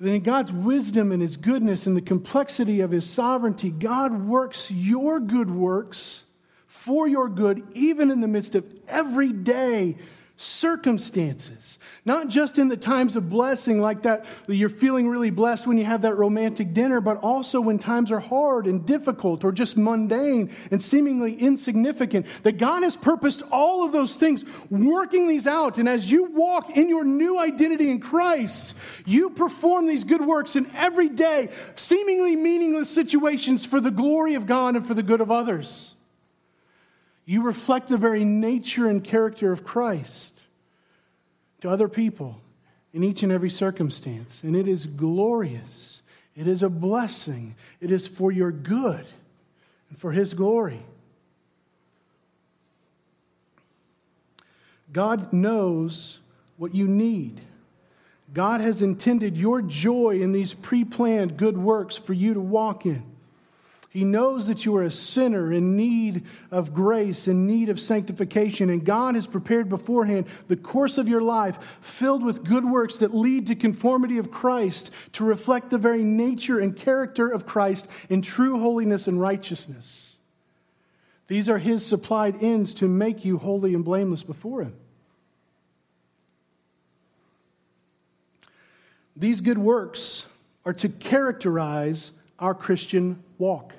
then 0.00 0.14
in 0.14 0.22
God's 0.22 0.52
wisdom 0.52 1.10
and 1.10 1.20
His 1.20 1.36
goodness 1.36 1.86
and 1.86 1.96
the 1.96 2.02
complexity 2.02 2.80
of 2.80 2.90
His 2.90 3.08
sovereignty, 3.08 3.70
God 3.70 4.26
works 4.26 4.70
your 4.70 5.18
good 5.18 5.50
works 5.50 6.24
for 6.66 7.08
your 7.08 7.28
good, 7.28 7.66
even 7.74 8.10
in 8.10 8.20
the 8.20 8.28
midst 8.28 8.54
of 8.54 8.64
everyday 8.86 9.96
circumstances. 10.40 11.80
Not 12.04 12.28
just 12.28 12.58
in 12.58 12.68
the 12.68 12.76
times 12.76 13.16
of 13.16 13.28
blessing, 13.28 13.80
like 13.80 14.02
that, 14.02 14.24
you're 14.46 14.68
feeling 14.68 15.08
really 15.08 15.30
blessed 15.30 15.66
when 15.66 15.78
you 15.78 15.84
have 15.84 16.02
that 16.02 16.14
romantic 16.14 16.72
dinner, 16.72 17.00
but 17.00 17.18
also 17.18 17.60
when 17.60 17.80
times 17.80 18.12
are 18.12 18.20
hard 18.20 18.68
and 18.68 18.86
difficult 18.86 19.42
or 19.42 19.50
just 19.50 19.76
mundane 19.76 20.54
and 20.70 20.80
seemingly 20.80 21.34
insignificant. 21.34 22.26
That 22.44 22.56
God 22.56 22.84
has 22.84 22.94
purposed 22.94 23.42
all 23.50 23.84
of 23.84 23.90
those 23.90 24.16
things, 24.16 24.44
working 24.70 25.26
these 25.26 25.48
out. 25.48 25.76
And 25.76 25.88
as 25.88 26.08
you 26.08 26.26
walk 26.26 26.76
in 26.76 26.88
your 26.88 27.04
new 27.04 27.40
identity 27.40 27.90
in 27.90 27.98
Christ, 27.98 28.76
you 29.06 29.30
perform 29.30 29.88
these 29.88 30.04
good 30.04 30.24
works 30.24 30.54
in 30.54 30.70
everyday, 30.76 31.48
seemingly 31.74 32.36
meaningless 32.36 32.88
situations 32.88 33.66
for 33.66 33.80
the 33.80 33.90
glory 33.90 34.34
of 34.34 34.46
God 34.46 34.76
and 34.76 34.86
for 34.86 34.94
the 34.94 35.02
good 35.02 35.20
of 35.20 35.32
others. 35.32 35.96
You 37.28 37.42
reflect 37.42 37.88
the 37.88 37.98
very 37.98 38.24
nature 38.24 38.88
and 38.88 39.04
character 39.04 39.52
of 39.52 39.62
Christ 39.62 40.40
to 41.60 41.68
other 41.68 41.86
people 41.86 42.40
in 42.94 43.04
each 43.04 43.22
and 43.22 43.30
every 43.30 43.50
circumstance. 43.50 44.42
And 44.42 44.56
it 44.56 44.66
is 44.66 44.86
glorious. 44.86 46.00
It 46.34 46.48
is 46.48 46.62
a 46.62 46.70
blessing. 46.70 47.54
It 47.82 47.90
is 47.90 48.08
for 48.08 48.32
your 48.32 48.50
good 48.50 49.04
and 49.90 49.98
for 49.98 50.12
His 50.12 50.32
glory. 50.32 50.80
God 54.90 55.30
knows 55.30 56.20
what 56.56 56.74
you 56.74 56.88
need. 56.88 57.42
God 58.32 58.62
has 58.62 58.80
intended 58.80 59.36
your 59.36 59.60
joy 59.60 60.18
in 60.18 60.32
these 60.32 60.54
pre 60.54 60.82
planned 60.82 61.36
good 61.36 61.58
works 61.58 61.98
for 61.98 62.14
you 62.14 62.32
to 62.32 62.40
walk 62.40 62.86
in. 62.86 63.02
He 63.98 64.04
knows 64.04 64.46
that 64.46 64.64
you 64.64 64.76
are 64.76 64.84
a 64.84 64.92
sinner 64.92 65.52
in 65.52 65.76
need 65.76 66.24
of 66.52 66.72
grace, 66.72 67.26
in 67.26 67.48
need 67.48 67.68
of 67.68 67.80
sanctification, 67.80 68.70
and 68.70 68.84
God 68.84 69.16
has 69.16 69.26
prepared 69.26 69.68
beforehand 69.68 70.26
the 70.46 70.54
course 70.54 70.98
of 70.98 71.08
your 71.08 71.20
life 71.20 71.58
filled 71.80 72.22
with 72.22 72.44
good 72.44 72.64
works 72.64 72.98
that 72.98 73.12
lead 73.12 73.48
to 73.48 73.56
conformity 73.56 74.18
of 74.18 74.30
Christ, 74.30 74.92
to 75.14 75.24
reflect 75.24 75.70
the 75.70 75.78
very 75.78 76.04
nature 76.04 76.60
and 76.60 76.76
character 76.76 77.28
of 77.28 77.44
Christ 77.44 77.88
in 78.08 78.22
true 78.22 78.60
holiness 78.60 79.08
and 79.08 79.20
righteousness. 79.20 80.14
These 81.26 81.48
are 81.48 81.58
His 81.58 81.84
supplied 81.84 82.40
ends 82.40 82.74
to 82.74 82.86
make 82.86 83.24
you 83.24 83.36
holy 83.36 83.74
and 83.74 83.84
blameless 83.84 84.22
before 84.22 84.62
Him. 84.62 84.76
These 89.16 89.40
good 89.40 89.58
works 89.58 90.24
are 90.64 90.74
to 90.74 90.88
characterize 90.88 92.12
our 92.38 92.54
Christian 92.54 93.24
walk. 93.38 93.74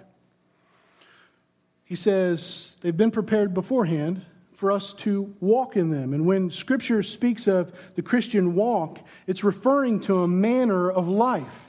He 1.90 1.96
says 1.96 2.76
they've 2.82 2.96
been 2.96 3.10
prepared 3.10 3.56
beforehand 3.56 4.22
for 4.54 4.72
us 4.72 4.94
to 4.94 5.34
walk 5.40 5.76
in 5.76 5.90
them. 5.90 6.14
And 6.14 6.24
when 6.24 6.52
Scripture 6.52 7.02
speaks 7.02 7.48
of 7.48 7.74
the 7.96 8.04
Christian 8.04 8.54
walk, 8.54 9.00
it's 9.26 9.44
referring 9.44 10.00
to 10.02 10.22
a 10.22 10.28
manner 10.28 10.92
of 10.92 11.08
life. 11.08 11.66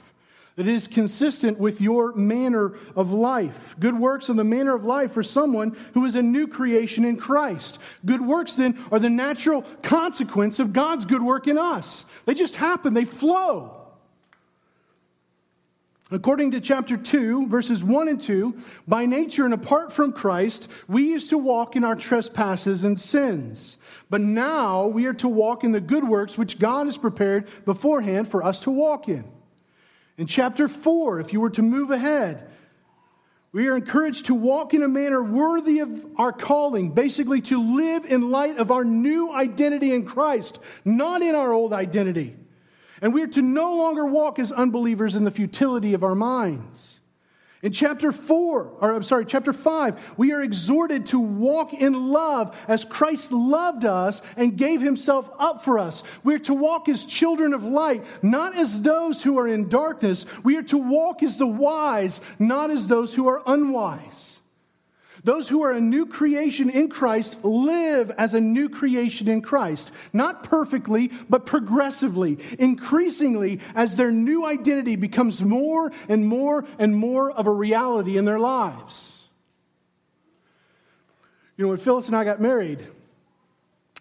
that 0.55 0.67
is 0.67 0.87
consistent 0.87 1.59
with 1.59 1.81
your 1.81 2.13
manner 2.13 2.75
of 2.95 3.11
life. 3.11 3.75
Good 3.79 3.97
works 3.97 4.29
are 4.29 4.33
the 4.33 4.43
manner 4.43 4.75
of 4.75 4.83
life 4.83 5.11
for 5.13 5.23
someone 5.23 5.75
who 5.93 6.05
is 6.05 6.15
a 6.15 6.21
new 6.21 6.47
creation 6.47 7.05
in 7.05 7.17
Christ. 7.17 7.79
Good 8.05 8.21
works, 8.21 8.53
then, 8.53 8.77
are 8.91 8.99
the 8.99 9.09
natural 9.09 9.63
consequence 9.81 10.59
of 10.59 10.73
God's 10.73 11.05
good 11.05 11.23
work 11.23 11.47
in 11.47 11.57
us. 11.57 12.05
They 12.25 12.33
just 12.33 12.57
happen, 12.57 12.93
they 12.93 13.05
flow. 13.05 13.80
According 16.13 16.51
to 16.51 16.59
chapter 16.59 16.97
2, 16.97 17.47
verses 17.47 17.85
1 17.85 18.09
and 18.09 18.19
2, 18.19 18.53
by 18.85 19.05
nature 19.05 19.45
and 19.45 19.53
apart 19.53 19.93
from 19.93 20.11
Christ, 20.11 20.69
we 20.89 21.09
used 21.09 21.29
to 21.29 21.37
walk 21.37 21.77
in 21.77 21.85
our 21.85 21.95
trespasses 21.95 22.83
and 22.83 22.99
sins. 22.99 23.77
But 24.09 24.19
now 24.19 24.87
we 24.87 25.05
are 25.05 25.13
to 25.13 25.29
walk 25.29 25.63
in 25.63 25.71
the 25.71 25.79
good 25.79 26.03
works 26.03 26.37
which 26.37 26.59
God 26.59 26.87
has 26.87 26.97
prepared 26.97 27.47
beforehand 27.63 28.27
for 28.27 28.43
us 28.43 28.59
to 28.61 28.71
walk 28.71 29.07
in. 29.07 29.23
In 30.17 30.27
chapter 30.27 30.67
4, 30.67 31.21
if 31.21 31.31
you 31.31 31.39
were 31.39 31.49
to 31.51 31.61
move 31.61 31.91
ahead, 31.91 32.49
we 33.53 33.69
are 33.69 33.77
encouraged 33.77 34.25
to 34.25 34.35
walk 34.35 34.73
in 34.73 34.83
a 34.83 34.89
manner 34.89 35.23
worthy 35.23 35.79
of 35.79 36.05
our 36.17 36.33
calling, 36.33 36.91
basically 36.91 37.39
to 37.43 37.75
live 37.75 38.05
in 38.05 38.31
light 38.31 38.57
of 38.57 38.69
our 38.69 38.83
new 38.83 39.31
identity 39.31 39.93
in 39.93 40.05
Christ, 40.05 40.59
not 40.83 41.21
in 41.21 41.35
our 41.35 41.53
old 41.53 41.71
identity. 41.71 42.35
And 43.01 43.13
we 43.13 43.23
are 43.23 43.27
to 43.27 43.41
no 43.41 43.75
longer 43.75 44.05
walk 44.05 44.37
as 44.39 44.51
unbelievers 44.51 45.15
in 45.15 45.23
the 45.23 45.31
futility 45.31 45.93
of 45.93 46.03
our 46.03 46.15
minds. 46.15 46.99
In 47.63 47.71
chapter 47.71 48.11
4, 48.11 48.77
or 48.81 48.93
I'm 48.93 49.03
sorry, 49.03 49.23
chapter 49.25 49.53
5, 49.53 50.15
we 50.17 50.31
are 50.33 50.41
exhorted 50.41 51.05
to 51.07 51.19
walk 51.19 51.73
in 51.73 52.09
love 52.09 52.59
as 52.67 52.83
Christ 52.83 53.31
loved 53.31 53.85
us 53.85 54.23
and 54.35 54.57
gave 54.57 54.81
himself 54.81 55.29
up 55.37 55.63
for 55.63 55.77
us. 55.77 56.01
We 56.23 56.33
are 56.33 56.39
to 56.39 56.55
walk 56.55 56.89
as 56.89 57.05
children 57.05 57.53
of 57.53 57.63
light, 57.63 58.03
not 58.23 58.57
as 58.57 58.81
those 58.81 59.21
who 59.21 59.37
are 59.37 59.47
in 59.47 59.69
darkness. 59.69 60.25
We 60.43 60.57
are 60.57 60.63
to 60.63 60.77
walk 60.77 61.21
as 61.21 61.37
the 61.37 61.45
wise, 61.45 62.19
not 62.39 62.71
as 62.71 62.87
those 62.87 63.13
who 63.13 63.27
are 63.27 63.43
unwise. 63.45 64.40
Those 65.23 65.47
who 65.47 65.61
are 65.61 65.71
a 65.71 65.79
new 65.79 66.07
creation 66.07 66.69
in 66.69 66.89
Christ 66.89 67.43
live 67.43 68.09
as 68.11 68.33
a 68.33 68.41
new 68.41 68.69
creation 68.69 69.27
in 69.27 69.41
Christ, 69.41 69.91
not 70.13 70.43
perfectly, 70.43 71.11
but 71.29 71.45
progressively, 71.45 72.39
increasingly 72.57 73.59
as 73.75 73.95
their 73.95 74.11
new 74.11 74.45
identity 74.45 74.95
becomes 74.95 75.41
more 75.41 75.91
and 76.09 76.25
more 76.25 76.65
and 76.79 76.95
more 76.95 77.31
of 77.31 77.45
a 77.45 77.51
reality 77.51 78.17
in 78.17 78.25
their 78.25 78.39
lives. 78.39 79.27
You 81.55 81.65
know, 81.65 81.69
when 81.69 81.77
Phyllis 81.77 82.07
and 82.07 82.15
I 82.15 82.23
got 82.23 82.41
married, 82.41 82.83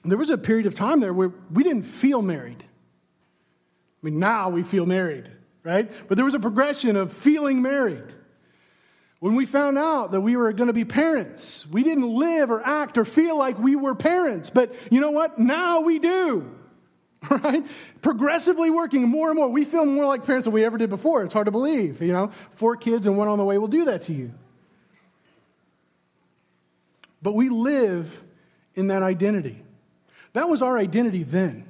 there 0.03 0.17
was 0.17 0.31
a 0.31 0.39
period 0.39 0.65
of 0.65 0.75
time 0.75 1.01
there 1.01 1.13
where 1.13 1.33
we 1.53 1.63
didn't 1.63 1.83
feel 1.83 2.23
married. 2.23 2.63
I 2.63 4.07
mean, 4.07 4.19
now 4.19 4.49
we 4.49 4.63
feel 4.63 4.87
married, 4.87 5.31
right? 5.63 5.91
But 6.09 6.17
there 6.17 6.25
was 6.25 6.33
a 6.33 6.41
progression 6.41 6.97
of 6.97 7.13
feeling 7.13 7.61
married. 7.61 8.15
When 9.21 9.35
we 9.35 9.45
found 9.45 9.77
out 9.77 10.13
that 10.13 10.23
we 10.23 10.35
were 10.35 10.53
going 10.55 10.69
to 10.69 10.73
be 10.73 10.87
parents, 10.87 11.67
we 11.67 11.83
didn't 11.83 12.09
live 12.09 12.51
or 12.51 12.67
act 12.67 12.97
or 12.97 13.05
feel 13.05 13.37
like 13.37 13.59
we 13.59 13.77
were 13.77 13.95
parents. 13.95 14.49
But 14.49 14.75
you 14.91 15.01
know 15.01 15.11
what? 15.11 15.39
Now 15.39 15.81
we 15.81 15.99
do. 15.99 16.51
Right? 17.29 17.67
Progressively 18.01 18.71
working 18.71 19.07
more 19.07 19.29
and 19.29 19.37
more. 19.37 19.47
We 19.51 19.67
feel 19.67 19.85
more 19.85 20.07
like 20.07 20.25
parents 20.25 20.45
than 20.45 20.55
we 20.55 20.65
ever 20.65 20.79
did 20.79 20.89
before. 20.89 21.23
It's 21.23 21.35
hard 21.35 21.45
to 21.45 21.51
believe. 21.51 22.01
You 22.01 22.15
know, 22.15 22.31
four 22.53 22.77
kids 22.77 23.05
and 23.05 23.19
one 23.19 23.29
on 23.29 23.37
the 23.37 23.45
way 23.45 23.59
will 23.59 23.69
do 23.69 23.85
that 23.85 24.01
to 24.03 24.15
you. 24.15 24.33
But 27.21 27.35
we 27.35 27.51
live 27.51 28.25
in 28.75 28.87
that 28.87 29.03
identity. 29.03 29.63
That 30.33 30.49
was 30.49 30.63
our 30.63 30.79
identity 30.79 31.23
then. 31.23 31.67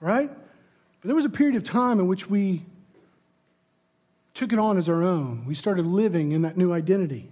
Right? 0.00 0.30
But 0.30 1.06
there 1.08 1.16
was 1.16 1.24
a 1.24 1.30
period 1.30 1.56
of 1.56 1.64
time 1.64 1.98
in 1.98 2.06
which 2.06 2.30
we 2.30 2.62
took 4.38 4.52
it 4.52 4.58
on 4.60 4.78
as 4.78 4.88
our 4.88 5.02
own. 5.02 5.44
We 5.46 5.56
started 5.56 5.84
living 5.84 6.30
in 6.30 6.42
that 6.42 6.56
new 6.56 6.72
identity. 6.72 7.28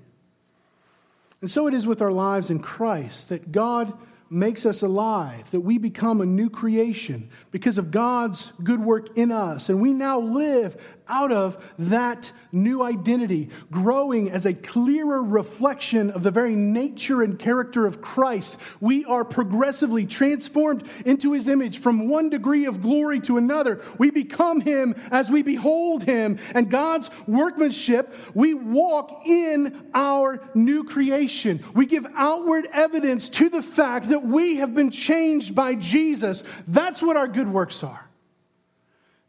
And 1.40 1.48
so 1.48 1.68
it 1.68 1.74
is 1.74 1.86
with 1.86 2.02
our 2.02 2.10
lives 2.10 2.50
in 2.50 2.58
Christ 2.58 3.28
that 3.28 3.52
God 3.52 3.96
makes 4.28 4.66
us 4.66 4.82
alive, 4.82 5.48
that 5.52 5.60
we 5.60 5.78
become 5.78 6.20
a 6.20 6.26
new 6.26 6.50
creation 6.50 7.30
because 7.52 7.78
of 7.78 7.92
God's 7.92 8.52
good 8.64 8.80
work 8.80 9.16
in 9.16 9.30
us. 9.30 9.68
And 9.68 9.80
we 9.80 9.92
now 9.92 10.18
live 10.18 10.82
out 11.08 11.32
of 11.32 11.62
that 11.78 12.32
new 12.52 12.82
identity, 12.82 13.50
growing 13.70 14.30
as 14.30 14.46
a 14.46 14.54
clearer 14.54 15.22
reflection 15.22 16.10
of 16.10 16.22
the 16.22 16.30
very 16.30 16.56
nature 16.56 17.22
and 17.22 17.38
character 17.38 17.86
of 17.86 18.00
Christ. 18.00 18.58
We 18.80 19.04
are 19.04 19.24
progressively 19.24 20.06
transformed 20.06 20.88
into 21.04 21.32
his 21.32 21.48
image 21.48 21.78
from 21.78 22.08
one 22.08 22.30
degree 22.30 22.66
of 22.66 22.82
glory 22.82 23.20
to 23.20 23.36
another. 23.36 23.82
We 23.98 24.10
become 24.10 24.60
him 24.60 24.94
as 25.10 25.30
we 25.30 25.42
behold 25.42 26.02
him. 26.02 26.38
And 26.54 26.70
God's 26.70 27.10
workmanship, 27.26 28.14
we 28.34 28.54
walk 28.54 29.26
in 29.26 29.90
our 29.94 30.40
new 30.54 30.84
creation. 30.84 31.62
We 31.74 31.86
give 31.86 32.06
outward 32.14 32.68
evidence 32.72 33.28
to 33.30 33.48
the 33.48 33.62
fact 33.62 34.08
that 34.08 34.22
we 34.22 34.56
have 34.56 34.74
been 34.74 34.90
changed 34.90 35.54
by 35.54 35.74
Jesus. 35.74 36.42
That's 36.66 37.02
what 37.02 37.16
our 37.16 37.28
good 37.28 37.48
works 37.48 37.82
are 37.82 38.05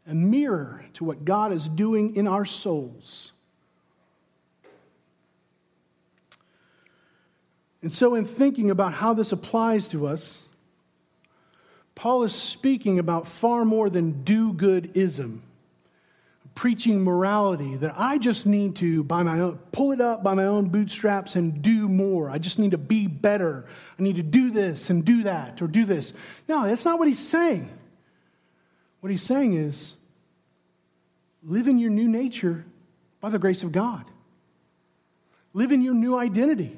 a 0.08 0.14
mirror 0.14 0.84
to 0.94 1.04
what 1.04 1.24
God 1.24 1.52
is 1.52 1.68
doing 1.68 2.16
in 2.16 2.26
our 2.26 2.46
souls. 2.46 3.32
And 7.82 7.92
so, 7.92 8.14
in 8.14 8.24
thinking 8.24 8.70
about 8.70 8.94
how 8.94 9.14
this 9.14 9.30
applies 9.30 9.86
to 9.88 10.06
us, 10.06 10.42
Paul 11.94 12.24
is 12.24 12.34
speaking 12.34 12.98
about 12.98 13.28
far 13.28 13.64
more 13.64 13.90
than 13.90 14.24
do 14.24 14.52
goodism, 14.52 15.40
preaching 16.54 17.04
morality 17.04 17.76
that 17.76 17.94
I 17.96 18.18
just 18.18 18.46
need 18.46 18.76
to 18.76 19.04
by 19.04 19.22
my 19.22 19.40
own 19.40 19.58
pull 19.72 19.92
it 19.92 20.00
up 20.00 20.24
by 20.24 20.34
my 20.34 20.44
own 20.44 20.70
bootstraps 20.70 21.36
and 21.36 21.62
do 21.62 21.88
more. 21.88 22.30
I 22.30 22.38
just 22.38 22.58
need 22.58 22.72
to 22.72 22.78
be 22.78 23.06
better. 23.06 23.66
I 23.98 24.02
need 24.02 24.16
to 24.16 24.22
do 24.22 24.50
this 24.50 24.90
and 24.90 25.04
do 25.04 25.24
that 25.24 25.60
or 25.62 25.68
do 25.68 25.84
this. 25.84 26.14
No, 26.48 26.66
that's 26.66 26.84
not 26.84 26.98
what 26.98 27.06
he's 27.06 27.18
saying. 27.18 27.70
What 29.00 29.10
he's 29.10 29.22
saying 29.22 29.54
is 29.54 29.94
Live 31.42 31.68
in 31.68 31.78
your 31.78 31.90
new 31.90 32.08
nature 32.08 32.64
by 33.20 33.30
the 33.30 33.38
grace 33.38 33.62
of 33.62 33.72
God. 33.72 34.04
Live 35.52 35.72
in 35.72 35.82
your 35.82 35.94
new 35.94 36.16
identity. 36.16 36.76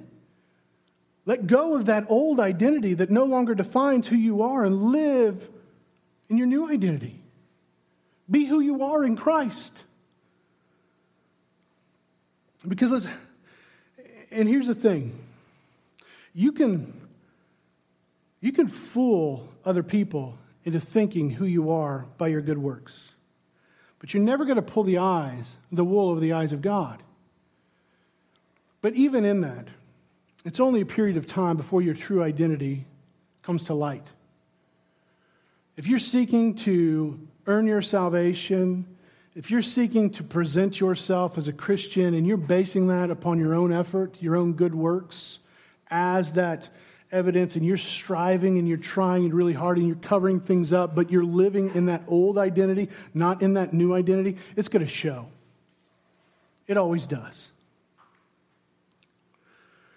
Let 1.26 1.46
go 1.46 1.76
of 1.76 1.86
that 1.86 2.06
old 2.08 2.40
identity 2.40 2.94
that 2.94 3.10
no 3.10 3.24
longer 3.24 3.54
defines 3.54 4.06
who 4.06 4.16
you 4.16 4.42
are 4.42 4.64
and 4.64 4.90
live 4.90 5.48
in 6.28 6.38
your 6.38 6.46
new 6.46 6.70
identity. 6.70 7.20
Be 8.30 8.44
who 8.44 8.60
you 8.60 8.84
are 8.84 9.04
in 9.04 9.16
Christ. 9.16 9.82
Because 12.66 12.90
let's, 12.90 13.06
and 14.30 14.48
here's 14.48 14.66
the 14.66 14.74
thing 14.74 15.12
you 16.34 16.52
can, 16.52 16.92
you 18.40 18.52
can 18.52 18.68
fool 18.68 19.48
other 19.64 19.82
people 19.82 20.38
into 20.64 20.80
thinking 20.80 21.30
who 21.30 21.44
you 21.44 21.70
are 21.70 22.06
by 22.18 22.28
your 22.28 22.40
good 22.40 22.58
works. 22.58 23.14
But 24.00 24.12
you're 24.12 24.22
never 24.22 24.44
going 24.44 24.56
to 24.56 24.62
pull 24.62 24.82
the 24.82 24.98
eyes, 24.98 25.56
the 25.70 25.84
wool 25.84 26.10
over 26.10 26.20
the 26.20 26.32
eyes 26.32 26.52
of 26.52 26.62
God. 26.62 27.02
But 28.82 28.94
even 28.94 29.24
in 29.24 29.42
that, 29.42 29.68
it's 30.44 30.58
only 30.58 30.80
a 30.80 30.86
period 30.86 31.16
of 31.16 31.26
time 31.26 31.56
before 31.56 31.82
your 31.82 31.94
true 31.94 32.22
identity 32.22 32.86
comes 33.42 33.64
to 33.64 33.74
light. 33.74 34.04
If 35.76 35.86
you're 35.86 35.98
seeking 35.98 36.54
to 36.56 37.20
earn 37.46 37.66
your 37.66 37.82
salvation, 37.82 38.86
if 39.34 39.50
you're 39.50 39.62
seeking 39.62 40.10
to 40.10 40.22
present 40.22 40.80
yourself 40.80 41.38
as 41.38 41.46
a 41.46 41.52
Christian 41.52 42.14
and 42.14 42.26
you're 42.26 42.36
basing 42.36 42.88
that 42.88 43.10
upon 43.10 43.38
your 43.38 43.54
own 43.54 43.72
effort, 43.72 44.20
your 44.20 44.36
own 44.36 44.54
good 44.54 44.74
works, 44.74 45.38
as 45.90 46.32
that 46.32 46.70
evidence 47.12 47.56
and 47.56 47.64
you're 47.64 47.76
striving 47.76 48.58
and 48.58 48.68
you're 48.68 48.76
trying 48.76 49.24
and 49.24 49.34
really 49.34 49.52
hard 49.52 49.78
and 49.78 49.86
you're 49.86 49.96
covering 49.96 50.40
things 50.40 50.72
up, 50.72 50.94
but 50.94 51.10
you're 51.10 51.24
living 51.24 51.74
in 51.74 51.86
that 51.86 52.02
old 52.06 52.38
identity, 52.38 52.88
not 53.14 53.42
in 53.42 53.54
that 53.54 53.72
new 53.72 53.94
identity, 53.94 54.36
it's 54.56 54.68
going 54.68 54.84
to 54.84 54.90
show. 54.90 55.26
It 56.66 56.76
always 56.76 57.06
does. 57.06 57.50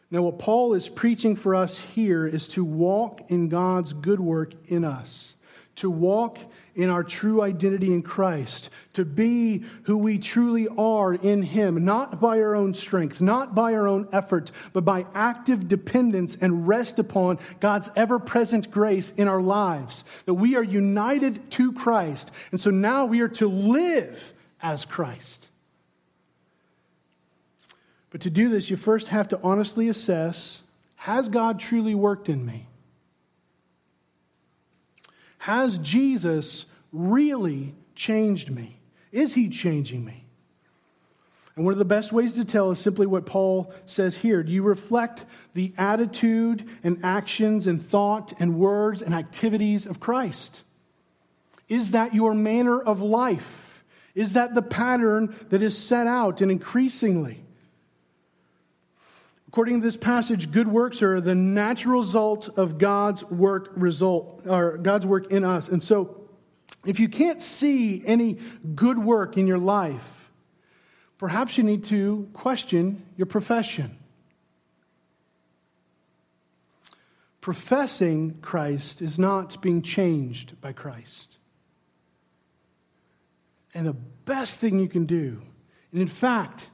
Now, 0.10 0.22
what 0.22 0.38
Paul 0.38 0.76
is 0.76 0.90
preaching 0.90 1.36
for 1.36 1.56
us 1.56 1.80
here 1.80 2.28
is 2.28 2.48
to 2.50 2.64
walk 2.64 3.22
in 3.30 3.50
God's 3.50 3.94
good 3.94 4.20
work 4.20 4.54
in 4.68 4.84
us, 4.84 5.34
to 5.76 5.90
walk 5.90 6.38
in 6.76 6.90
our 6.90 7.04
true 7.04 7.42
identity 7.42 7.94
in 7.94 8.02
Christ, 8.02 8.70
to 8.94 9.06
be 9.06 9.64
who 9.84 9.98
we 9.98 10.18
truly 10.18 10.68
are 10.70 11.14
in 11.14 11.44
Him, 11.44 11.86
not 11.86 12.20
by 12.20 12.40
our 12.40 12.56
own 12.56 12.74
strength, 12.74 13.22
not 13.22 13.54
by 13.54 13.74
our 13.74 13.88
own 13.88 14.08
effort, 14.12 14.52
but 14.72 14.84
by 14.84 15.06
active 15.14 15.68
dependence 15.68 16.36
and 16.40 16.68
rest 16.68 16.98
upon 16.98 17.38
God's 17.60 17.90
ever 17.96 18.18
present 18.18 18.72
grace 18.72 19.12
in 19.12 19.28
our 19.28 19.42
lives. 19.42 20.04
That 20.26 20.34
we 20.34 20.56
are 20.56 20.64
united 20.64 21.52
to 21.52 21.74
Christ, 21.74 22.32
and 22.52 22.60
so 22.60 22.72
now 22.72 23.06
we 23.06 23.22
are 23.22 23.30
to 23.30 23.48
live 23.48 24.34
as 24.62 24.86
Christ. 24.86 25.50
But 28.10 28.22
to 28.22 28.30
do 28.30 28.50
this, 28.50 28.70
you 28.70 28.78
first 28.78 29.10
have 29.10 29.28
to 29.30 29.40
honestly 29.44 29.88
assess 29.88 30.62
has 30.96 31.28
God 31.28 31.60
truly 31.60 31.94
worked 31.94 32.30
in 32.30 32.46
me? 32.46 32.66
Has 35.44 35.78
Jesus 35.80 36.68
really 36.94 37.76
changed 37.96 38.50
me? 38.50 38.80
Is 39.12 39.34
he 39.34 39.50
changing 39.50 40.06
me? 40.06 40.24
And 41.58 41.66
one 41.66 41.74
of 41.74 41.80
the 41.80 41.84
best 41.84 42.14
ways 42.14 42.32
to 42.36 42.46
tell 42.46 42.72
is 42.72 42.80
simply 42.80 43.06
what 43.06 43.26
Paul 43.26 43.74
says 43.86 44.16
here. 44.16 44.42
Do 44.42 44.54
you 44.54 44.64
reflect 44.64 45.26
the 45.54 45.74
attitude 45.78 46.66
and 46.82 46.98
actions 47.04 47.68
and 47.68 47.84
thought 47.84 48.32
and 48.40 48.58
words 48.58 49.02
and 49.02 49.14
activities 49.14 49.86
of 49.86 50.00
Christ? 50.00 50.62
Is 51.68 51.92
that 51.92 52.14
your 52.14 52.34
manner 52.34 52.82
of 52.82 53.02
life? 53.02 53.84
Is 54.16 54.32
that 54.34 54.56
the 54.56 54.62
pattern 54.62 55.36
that 55.50 55.62
is 55.62 55.78
set 55.78 56.08
out 56.08 56.40
and 56.40 56.52
increasingly? 56.52 57.44
According 59.54 59.82
to 59.82 59.86
this 59.86 59.98
passage, 59.98 60.50
good 60.50 60.68
works 60.68 61.04
are 61.04 61.22
the 61.22 61.36
natural 61.36 62.00
result 62.00 62.50
of 62.58 62.80
God's 62.80 63.24
work 63.26 63.72
result 63.76 64.42
or 64.48 64.80
God's 64.80 65.06
work 65.06 65.30
in 65.30 65.44
us. 65.44 65.70
And 65.70 65.84
so 65.84 66.28
if 66.88 67.00
you 67.00 67.08
can't 67.08 67.40
see 67.40 68.02
any 68.04 68.40
good 68.74 68.98
work 68.98 69.38
in 69.38 69.46
your 69.46 69.60
life, 69.60 70.32
perhaps 71.20 71.56
you 71.56 71.64
need 71.64 71.84
to 71.84 72.28
question 72.34 73.06
your 73.16 73.28
profession. 73.28 73.96
Professing 77.40 78.40
Christ 78.42 79.04
is 79.04 79.20
not 79.20 79.62
being 79.62 79.84
changed 79.84 80.60
by 80.62 80.74
Christ. 80.74 81.38
And 83.76 83.86
the 83.86 83.94
best 83.94 84.58
thing 84.58 84.80
you 84.80 84.90
can 84.90 85.06
do, 85.06 85.44
and 85.92 86.02
in 86.02 86.08
fact, 86.08 86.70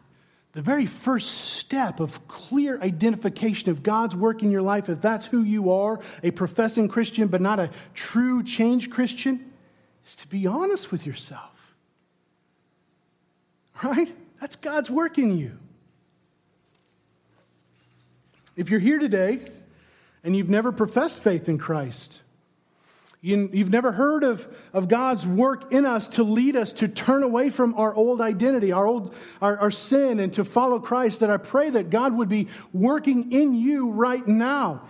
the 0.53 0.61
very 0.61 0.85
first 0.85 1.29
step 1.55 1.99
of 1.99 2.27
clear 2.27 2.81
identification 2.81 3.69
of 3.69 3.83
God's 3.83 4.15
work 4.15 4.41
in 4.41 4.49
your 4.49 4.63
life, 4.63 4.89
if 4.89 5.01
that's 5.01 5.27
who 5.27 5.43
you 5.43 5.71
are, 5.71 5.99
a 6.23 6.31
professing 6.31 6.87
Christian 6.87 7.27
but 7.27 7.41
not 7.41 7.59
a 7.59 7.69
true 7.93 8.43
change 8.43 8.89
Christian, 8.89 9.51
is 10.07 10.15
to 10.17 10.27
be 10.27 10.47
honest 10.47 10.91
with 10.91 11.05
yourself. 11.05 11.75
Right? 13.83 14.13
That's 14.41 14.55
God's 14.55 14.89
work 14.89 15.17
in 15.17 15.37
you. 15.37 15.57
If 18.57 18.69
you're 18.69 18.79
here 18.79 18.99
today 18.99 19.51
and 20.23 20.35
you've 20.35 20.49
never 20.49 20.71
professed 20.71 21.23
faith 21.23 21.47
in 21.47 21.57
Christ, 21.57 22.19
you, 23.21 23.49
have 23.53 23.69
never 23.69 23.91
heard 23.91 24.23
of, 24.23 24.47
of 24.71 24.87
God's 24.87 25.27
work 25.27 25.73
in 25.73 25.85
us 25.85 26.07
to 26.09 26.23
lead 26.23 26.55
us 26.55 26.71
to 26.73 26.87
turn 26.87 27.23
away 27.23 27.49
from 27.49 27.73
our 27.73 27.93
old 27.93 28.21
identity, 28.21 28.71
our 28.71 28.87
old 28.87 29.13
our, 29.41 29.57
our 29.57 29.71
sin, 29.71 30.21
and 30.21 30.31
to 30.33 30.45
follow 30.45 30.79
Christ, 30.79 31.19
that 31.19 31.29
I 31.29 31.35
pray 31.35 31.69
that 31.69 31.89
God 31.89 32.15
would 32.15 32.29
be 32.29 32.47
working 32.71 33.33
in 33.33 33.55
you 33.55 33.91
right 33.91 34.25
now. 34.25 34.83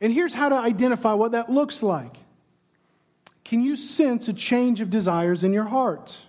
And 0.00 0.12
here's 0.12 0.34
how 0.34 0.50
to 0.50 0.56
identify 0.56 1.14
what 1.14 1.32
that 1.32 1.50
looks 1.50 1.82
like. 1.82 2.16
Can 3.44 3.60
you 3.60 3.74
sense 3.74 4.28
a 4.28 4.32
change 4.32 4.80
of 4.80 4.88
desires 4.88 5.42
in 5.42 5.52
your 5.52 5.64
heart? 5.64 6.22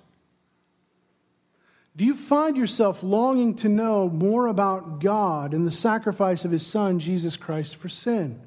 Do 1.95 2.05
you 2.05 2.15
find 2.15 2.57
yourself 2.57 3.03
longing 3.03 3.53
to 3.57 3.69
know 3.69 4.09
more 4.09 4.47
about 4.47 4.99
God 4.99 5.53
and 5.53 5.67
the 5.67 5.71
sacrifice 5.71 6.43
of 6.43 6.49
His 6.49 6.65
Son, 6.65 6.97
Jesus 6.97 7.37
Christ, 7.37 7.75
for 7.75 7.87
sin? 7.87 8.41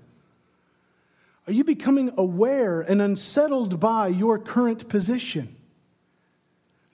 Are 1.46 1.52
you 1.52 1.64
becoming 1.64 2.12
aware 2.16 2.80
and 2.80 3.00
unsettled 3.00 3.78
by 3.78 4.08
your 4.08 4.38
current 4.38 4.88
position? 4.88 5.54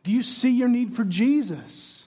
Do 0.05 0.11
you 0.11 0.23
see 0.23 0.51
your 0.51 0.69
need 0.69 0.95
for 0.95 1.05
Jesus? 1.05 2.07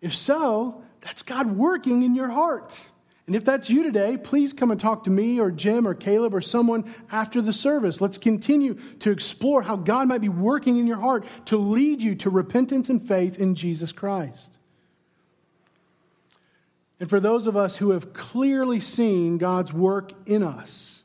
If 0.00 0.14
so, 0.14 0.82
that's 1.00 1.22
God 1.22 1.56
working 1.56 2.02
in 2.02 2.14
your 2.14 2.28
heart. 2.28 2.78
And 3.26 3.36
if 3.36 3.44
that's 3.44 3.70
you 3.70 3.84
today, 3.84 4.16
please 4.16 4.52
come 4.52 4.72
and 4.72 4.80
talk 4.80 5.04
to 5.04 5.10
me 5.10 5.38
or 5.38 5.52
Jim 5.52 5.86
or 5.86 5.94
Caleb 5.94 6.34
or 6.34 6.40
someone 6.40 6.92
after 7.12 7.40
the 7.40 7.52
service. 7.52 8.00
Let's 8.00 8.18
continue 8.18 8.74
to 8.98 9.10
explore 9.10 9.62
how 9.62 9.76
God 9.76 10.08
might 10.08 10.20
be 10.20 10.28
working 10.28 10.78
in 10.78 10.86
your 10.86 10.96
heart 10.96 11.24
to 11.46 11.56
lead 11.56 12.02
you 12.02 12.16
to 12.16 12.30
repentance 12.30 12.90
and 12.90 13.00
faith 13.00 13.38
in 13.38 13.54
Jesus 13.54 13.92
Christ. 13.92 14.58
And 16.98 17.08
for 17.08 17.20
those 17.20 17.46
of 17.46 17.56
us 17.56 17.76
who 17.76 17.90
have 17.90 18.12
clearly 18.12 18.80
seen 18.80 19.38
God's 19.38 19.72
work 19.72 20.12
in 20.26 20.42
us, 20.42 20.99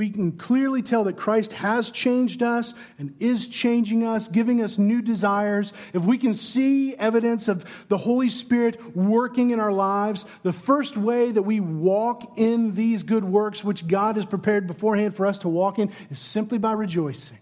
we 0.00 0.08
can 0.08 0.32
clearly 0.32 0.80
tell 0.80 1.04
that 1.04 1.18
Christ 1.18 1.52
has 1.52 1.90
changed 1.90 2.42
us 2.42 2.72
and 2.98 3.14
is 3.18 3.46
changing 3.46 4.06
us, 4.06 4.28
giving 4.28 4.62
us 4.62 4.78
new 4.78 5.02
desires, 5.02 5.74
if 5.92 6.00
we 6.00 6.16
can 6.16 6.32
see 6.32 6.96
evidence 6.96 7.48
of 7.48 7.66
the 7.88 7.98
Holy 7.98 8.30
Spirit 8.30 8.96
working 8.96 9.50
in 9.50 9.60
our 9.60 9.70
lives, 9.70 10.24
the 10.42 10.54
first 10.54 10.96
way 10.96 11.30
that 11.30 11.42
we 11.42 11.60
walk 11.60 12.38
in 12.38 12.72
these 12.72 13.02
good 13.02 13.24
works, 13.24 13.62
which 13.62 13.86
God 13.86 14.16
has 14.16 14.24
prepared 14.24 14.66
beforehand 14.66 15.14
for 15.14 15.26
us 15.26 15.36
to 15.40 15.50
walk 15.50 15.78
in, 15.78 15.92
is 16.08 16.18
simply 16.18 16.56
by 16.56 16.72
rejoicing. 16.72 17.36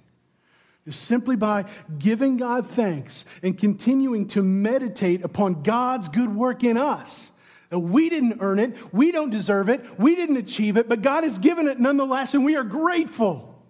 Is 0.84 0.96
simply 0.96 1.36
by 1.36 1.66
giving 1.96 2.38
God 2.38 2.66
thanks 2.66 3.24
and 3.40 3.56
continuing 3.56 4.26
to 4.28 4.42
meditate 4.42 5.22
upon 5.22 5.62
God's 5.62 6.08
good 6.08 6.34
work 6.34 6.64
in 6.64 6.76
us 6.76 7.30
we 7.70 8.08
didn't 8.08 8.38
earn 8.40 8.58
it. 8.58 8.76
We 8.94 9.12
don't 9.12 9.30
deserve 9.30 9.68
it. 9.68 9.98
We 9.98 10.14
didn't 10.14 10.38
achieve 10.38 10.76
it, 10.76 10.88
but 10.88 11.02
God 11.02 11.24
has 11.24 11.38
given 11.38 11.68
it 11.68 11.78
nonetheless, 11.78 12.34
and 12.34 12.44
we 12.44 12.56
are 12.56 12.64
grateful. 12.64 13.62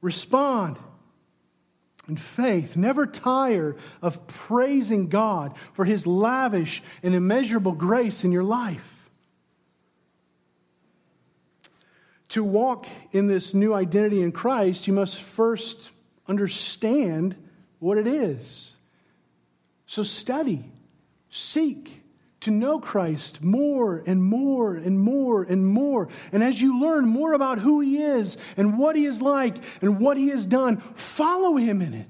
Respond 0.00 0.78
in 2.08 2.16
faith. 2.16 2.76
Never 2.76 3.06
tire 3.06 3.76
of 4.02 4.26
praising 4.26 5.08
God 5.08 5.56
for 5.72 5.84
his 5.84 6.06
lavish 6.06 6.82
and 7.02 7.14
immeasurable 7.14 7.72
grace 7.72 8.24
in 8.24 8.32
your 8.32 8.44
life. 8.44 8.90
To 12.30 12.42
walk 12.42 12.86
in 13.12 13.28
this 13.28 13.54
new 13.54 13.72
identity 13.72 14.20
in 14.20 14.32
Christ, 14.32 14.86
you 14.86 14.92
must 14.92 15.22
first 15.22 15.90
understand 16.26 17.36
what 17.78 17.96
it 17.96 18.06
is. 18.06 18.72
So 19.86 20.02
study, 20.02 20.64
seek, 21.30 22.02
to 22.44 22.50
know 22.50 22.78
Christ 22.78 23.42
more 23.42 24.02
and 24.06 24.22
more 24.22 24.74
and 24.74 24.98
more 24.98 25.42
and 25.42 25.66
more. 25.66 26.08
And 26.32 26.42
as 26.42 26.60
you 26.60 26.80
learn 26.80 27.06
more 27.06 27.32
about 27.32 27.58
who 27.58 27.80
He 27.80 28.02
is 28.02 28.36
and 28.56 28.78
what 28.78 28.96
He 28.96 29.06
is 29.06 29.20
like 29.20 29.56
and 29.82 30.00
what 30.00 30.16
He 30.16 30.28
has 30.28 30.46
done, 30.46 30.78
follow 30.94 31.56
Him 31.56 31.82
in 31.82 31.94
it. 31.94 32.08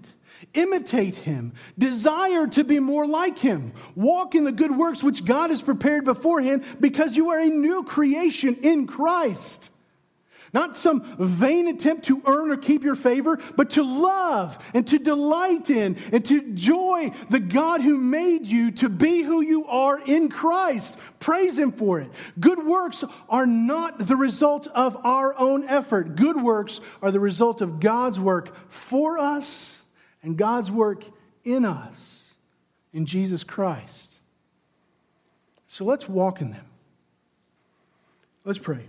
Imitate 0.53 1.17
him. 1.17 1.53
Desire 1.79 2.47
to 2.49 2.63
be 2.63 2.79
more 2.79 3.07
like 3.07 3.39
him. 3.39 3.73
Walk 3.97 4.37
in 4.37 4.45
the 4.45 4.53
good 4.53 4.77
works 4.77 5.03
which 5.03 5.25
God 5.25 5.51
has 5.51 5.63
prepared 5.63 6.05
beforehand 6.05 6.65
because 6.79 7.17
you 7.17 7.31
are 7.31 7.41
a 7.41 7.47
new 7.47 7.83
creation 7.83 8.55
in 8.63 8.87
Christ. 8.87 9.71
Not 10.55 10.77
some 10.77 11.03
vain 11.19 11.67
attempt 11.67 12.05
to 12.05 12.23
earn 12.25 12.53
or 12.53 12.57
keep 12.57 12.85
your 12.85 12.95
favor, 12.95 13.41
but 13.57 13.71
to 13.71 13.83
love 13.83 14.57
and 14.73 14.87
to 14.87 15.01
delight 15.01 15.69
in 15.69 15.97
and 16.13 16.25
to 16.27 16.53
joy 16.55 17.11
the 17.29 17.41
God 17.41 17.83
who 17.83 17.99
made 17.99 18.47
you 18.47 18.71
to 18.71 18.89
be 18.89 19.23
who 19.23 19.41
you 19.41 19.67
are 19.67 20.01
in 20.01 20.29
Christ. 20.29 20.97
Praise 21.19 21.59
Him 21.59 21.73
for 21.73 22.01
it. 22.01 22.09
Good 22.39 22.65
works 22.65 23.03
are 23.29 23.47
not 23.47 23.99
the 24.07 24.15
result 24.15 24.69
of 24.69 24.97
our 25.05 25.37
own 25.37 25.69
effort, 25.69 26.15
good 26.15 26.41
works 26.41 26.81
are 27.03 27.11
the 27.11 27.21
result 27.21 27.61
of 27.61 27.81
God's 27.81 28.21
work 28.21 28.55
for 28.71 29.19
us 29.19 29.83
and 30.23 30.39
God's 30.39 30.71
work 30.71 31.03
in 31.43 31.65
us 31.65 32.35
in 32.93 33.07
Jesus 33.07 33.43
Christ. 33.43 34.21
So 35.67 35.85
let's 35.85 36.09
walk 36.09 36.41
in 36.41 36.53
them. 36.53 36.67
Let's 38.45 38.61
pray. 38.61 38.87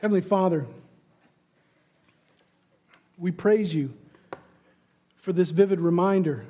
Heavenly 0.00 0.20
Father, 0.20 0.64
we 3.16 3.32
praise 3.32 3.74
you 3.74 3.92
for 5.16 5.32
this 5.32 5.50
vivid 5.50 5.80
reminder 5.80 6.46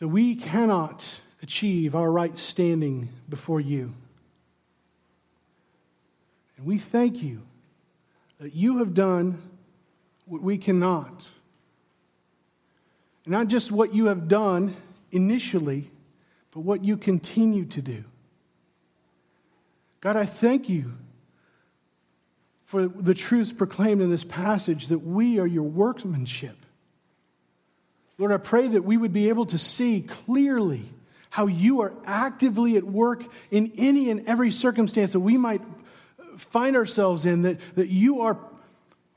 that 0.00 0.08
we 0.08 0.34
cannot 0.34 1.18
achieve 1.42 1.94
our 1.94 2.12
right 2.12 2.38
standing 2.38 3.08
before 3.26 3.58
you. 3.58 3.94
And 6.58 6.66
we 6.66 6.76
thank 6.76 7.22
you 7.22 7.40
that 8.38 8.54
you 8.54 8.78
have 8.78 8.92
done 8.92 9.40
what 10.26 10.42
we 10.42 10.58
cannot. 10.58 11.26
And 13.24 13.32
not 13.32 13.48
just 13.48 13.72
what 13.72 13.94
you 13.94 14.06
have 14.06 14.28
done 14.28 14.76
initially, 15.10 15.90
but 16.50 16.60
what 16.60 16.84
you 16.84 16.98
continue 16.98 17.64
to 17.64 17.80
do. 17.80 18.04
God, 20.02 20.16
I 20.16 20.26
thank 20.26 20.68
you 20.68 20.92
for 22.74 22.88
the 22.88 23.14
truths 23.14 23.52
proclaimed 23.52 24.02
in 24.02 24.10
this 24.10 24.24
passage 24.24 24.88
that 24.88 24.98
we 24.98 25.38
are 25.38 25.46
your 25.46 25.62
workmanship. 25.62 26.56
Lord, 28.18 28.32
I 28.32 28.36
pray 28.38 28.66
that 28.66 28.82
we 28.82 28.96
would 28.96 29.12
be 29.12 29.28
able 29.28 29.46
to 29.46 29.58
see 29.58 30.00
clearly 30.00 30.82
how 31.30 31.46
you 31.46 31.82
are 31.82 31.92
actively 32.04 32.76
at 32.76 32.82
work 32.82 33.22
in 33.52 33.70
any 33.76 34.10
and 34.10 34.26
every 34.26 34.50
circumstance 34.50 35.12
that 35.12 35.20
we 35.20 35.36
might 35.36 35.62
find 36.36 36.74
ourselves 36.74 37.26
in, 37.26 37.42
that, 37.42 37.60
that 37.76 37.90
you 37.90 38.22
are, 38.22 38.40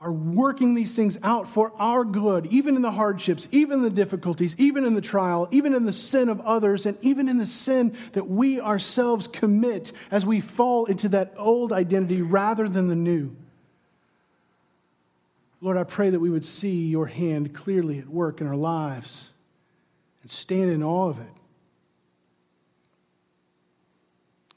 are 0.00 0.12
working 0.12 0.76
these 0.76 0.94
things 0.94 1.18
out 1.24 1.48
for 1.48 1.72
our 1.80 2.04
good, 2.04 2.46
even 2.46 2.76
in 2.76 2.82
the 2.82 2.92
hardships, 2.92 3.48
even 3.50 3.82
the 3.82 3.90
difficulties, 3.90 4.54
even 4.56 4.84
in 4.84 4.94
the 4.94 5.00
trial, 5.00 5.48
even 5.50 5.74
in 5.74 5.84
the 5.84 5.92
sin 5.92 6.28
of 6.28 6.40
others, 6.42 6.86
and 6.86 6.96
even 7.00 7.28
in 7.28 7.38
the 7.38 7.46
sin 7.46 7.96
that 8.12 8.28
we 8.28 8.60
ourselves 8.60 9.26
commit 9.26 9.90
as 10.12 10.24
we 10.24 10.38
fall 10.38 10.84
into 10.84 11.08
that 11.08 11.34
old 11.36 11.72
identity 11.72 12.22
rather 12.22 12.68
than 12.68 12.86
the 12.86 12.94
new. 12.94 13.34
Lord, 15.60 15.76
I 15.76 15.84
pray 15.84 16.10
that 16.10 16.20
we 16.20 16.30
would 16.30 16.44
see 16.44 16.86
your 16.86 17.06
hand 17.06 17.52
clearly 17.52 17.98
at 17.98 18.08
work 18.08 18.40
in 18.40 18.46
our 18.46 18.56
lives 18.56 19.30
and 20.22 20.30
stand 20.30 20.70
in 20.70 20.82
awe 20.82 21.08
of 21.08 21.18
it. 21.18 21.26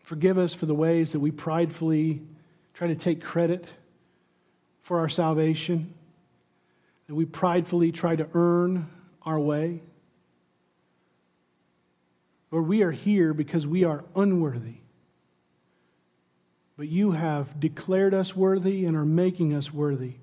Forgive 0.03 0.37
us 0.37 0.53
for 0.53 0.65
the 0.65 0.75
ways 0.75 1.13
that 1.13 1.19
we 1.19 1.31
pridefully 1.31 2.21
try 2.73 2.87
to 2.87 2.95
take 2.95 3.23
credit 3.23 3.65
for 4.83 4.99
our 4.99 5.09
salvation, 5.09 5.93
that 7.07 7.15
we 7.15 7.25
pridefully 7.25 7.91
try 7.91 8.15
to 8.15 8.27
earn 8.33 8.87
our 9.23 9.39
way. 9.39 9.81
Lord, 12.51 12.67
we 12.67 12.83
are 12.83 12.91
here 12.91 13.33
because 13.33 13.65
we 13.65 13.85
are 13.85 14.03
unworthy. 14.15 14.75
But 16.77 16.89
you 16.89 17.11
have 17.11 17.59
declared 17.59 18.13
us 18.13 18.35
worthy 18.35 18.85
and 18.85 18.97
are 18.97 19.05
making 19.05 19.53
us 19.53 19.73
worthy 19.73 20.15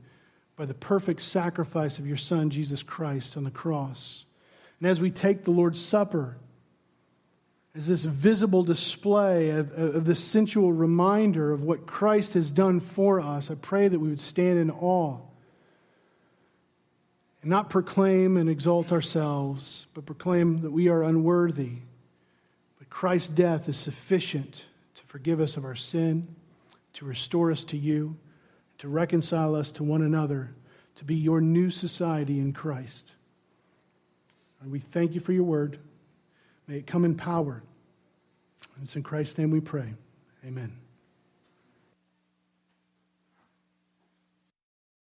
by 0.59 0.67
the 0.67 0.75
perfect 0.75 1.23
sacrifice 1.23 2.01
of 2.01 2.07
your 2.07 2.17
Son, 2.17 2.51
Jesus 2.51 2.83
Christ, 2.83 3.37
on 3.37 3.45
the 3.45 3.51
cross. 3.51 4.25
And 4.81 4.89
as 4.89 5.01
we 5.01 5.13
take 5.13 5.45
the 5.45 5.53
Lord's 5.53 5.81
Supper, 5.81 6.37
as 7.77 7.87
this 7.87 8.03
visible 8.03 8.65
display 8.65 9.51
of, 9.51 9.73
of 9.73 10.05
this 10.05 10.23
sensual 10.23 10.73
reminder 10.73 11.53
of 11.53 11.63
what 11.63 11.87
Christ 11.87 12.35
has 12.35 12.51
done 12.51 12.81
for 12.81 13.21
us, 13.21 13.53
I 13.53 13.55
pray 13.55 13.87
that 13.87 14.01
we 14.01 14.09
would 14.09 14.21
stand 14.21 14.59
in 14.59 14.73
awe 14.73 15.19
and 17.41 17.49
not 17.49 17.71
proclaim 17.71 18.37
and 18.37 18.51
exalt 18.51 18.91
ourselves, 18.91 19.87
but 19.95 20.07
proclaim 20.07 20.63
that 20.63 20.73
we 20.73 20.89
are 20.89 21.05
unworthy. 21.05 21.75
But 22.81 22.91
Christ's 22.91 23.29
death 23.29 23.69
is 23.69 23.77
sufficient 23.77 24.65
to 24.97 25.03
forgive 25.05 25.41
us 25.41 25.57
of 25.57 25.65
our 25.65 25.77
sin, 25.77 26.35
to 26.95 27.05
restore 27.05 27.53
us 27.53 27.63
to 27.65 27.77
you 27.77 28.17
to 28.79 28.89
reconcile 28.89 29.55
us 29.55 29.71
to 29.73 29.85
one 29.85 30.03
another, 30.03 30.51
to 30.97 31.05
be 31.05 31.15
your 31.15 31.41
new 31.41 31.71
society 31.71 32.39
in 32.39 32.53
Christ. 32.53 33.13
And 34.61 34.71
we 34.71 34.79
thank 34.79 35.15
you 35.15 35.21
for 35.21 35.33
your 35.33 35.45
word. 35.45 35.79
May 36.67 36.79
it 36.79 36.87
come 36.87 37.05
in 37.05 37.15
power. 37.15 37.63
And 38.75 38.85
it's 38.85 38.97
in 38.97 39.03
Christ's 39.03 39.39
name 39.39 39.51
we 39.51 39.61
pray. 39.61 39.95
Amen. 40.45 40.88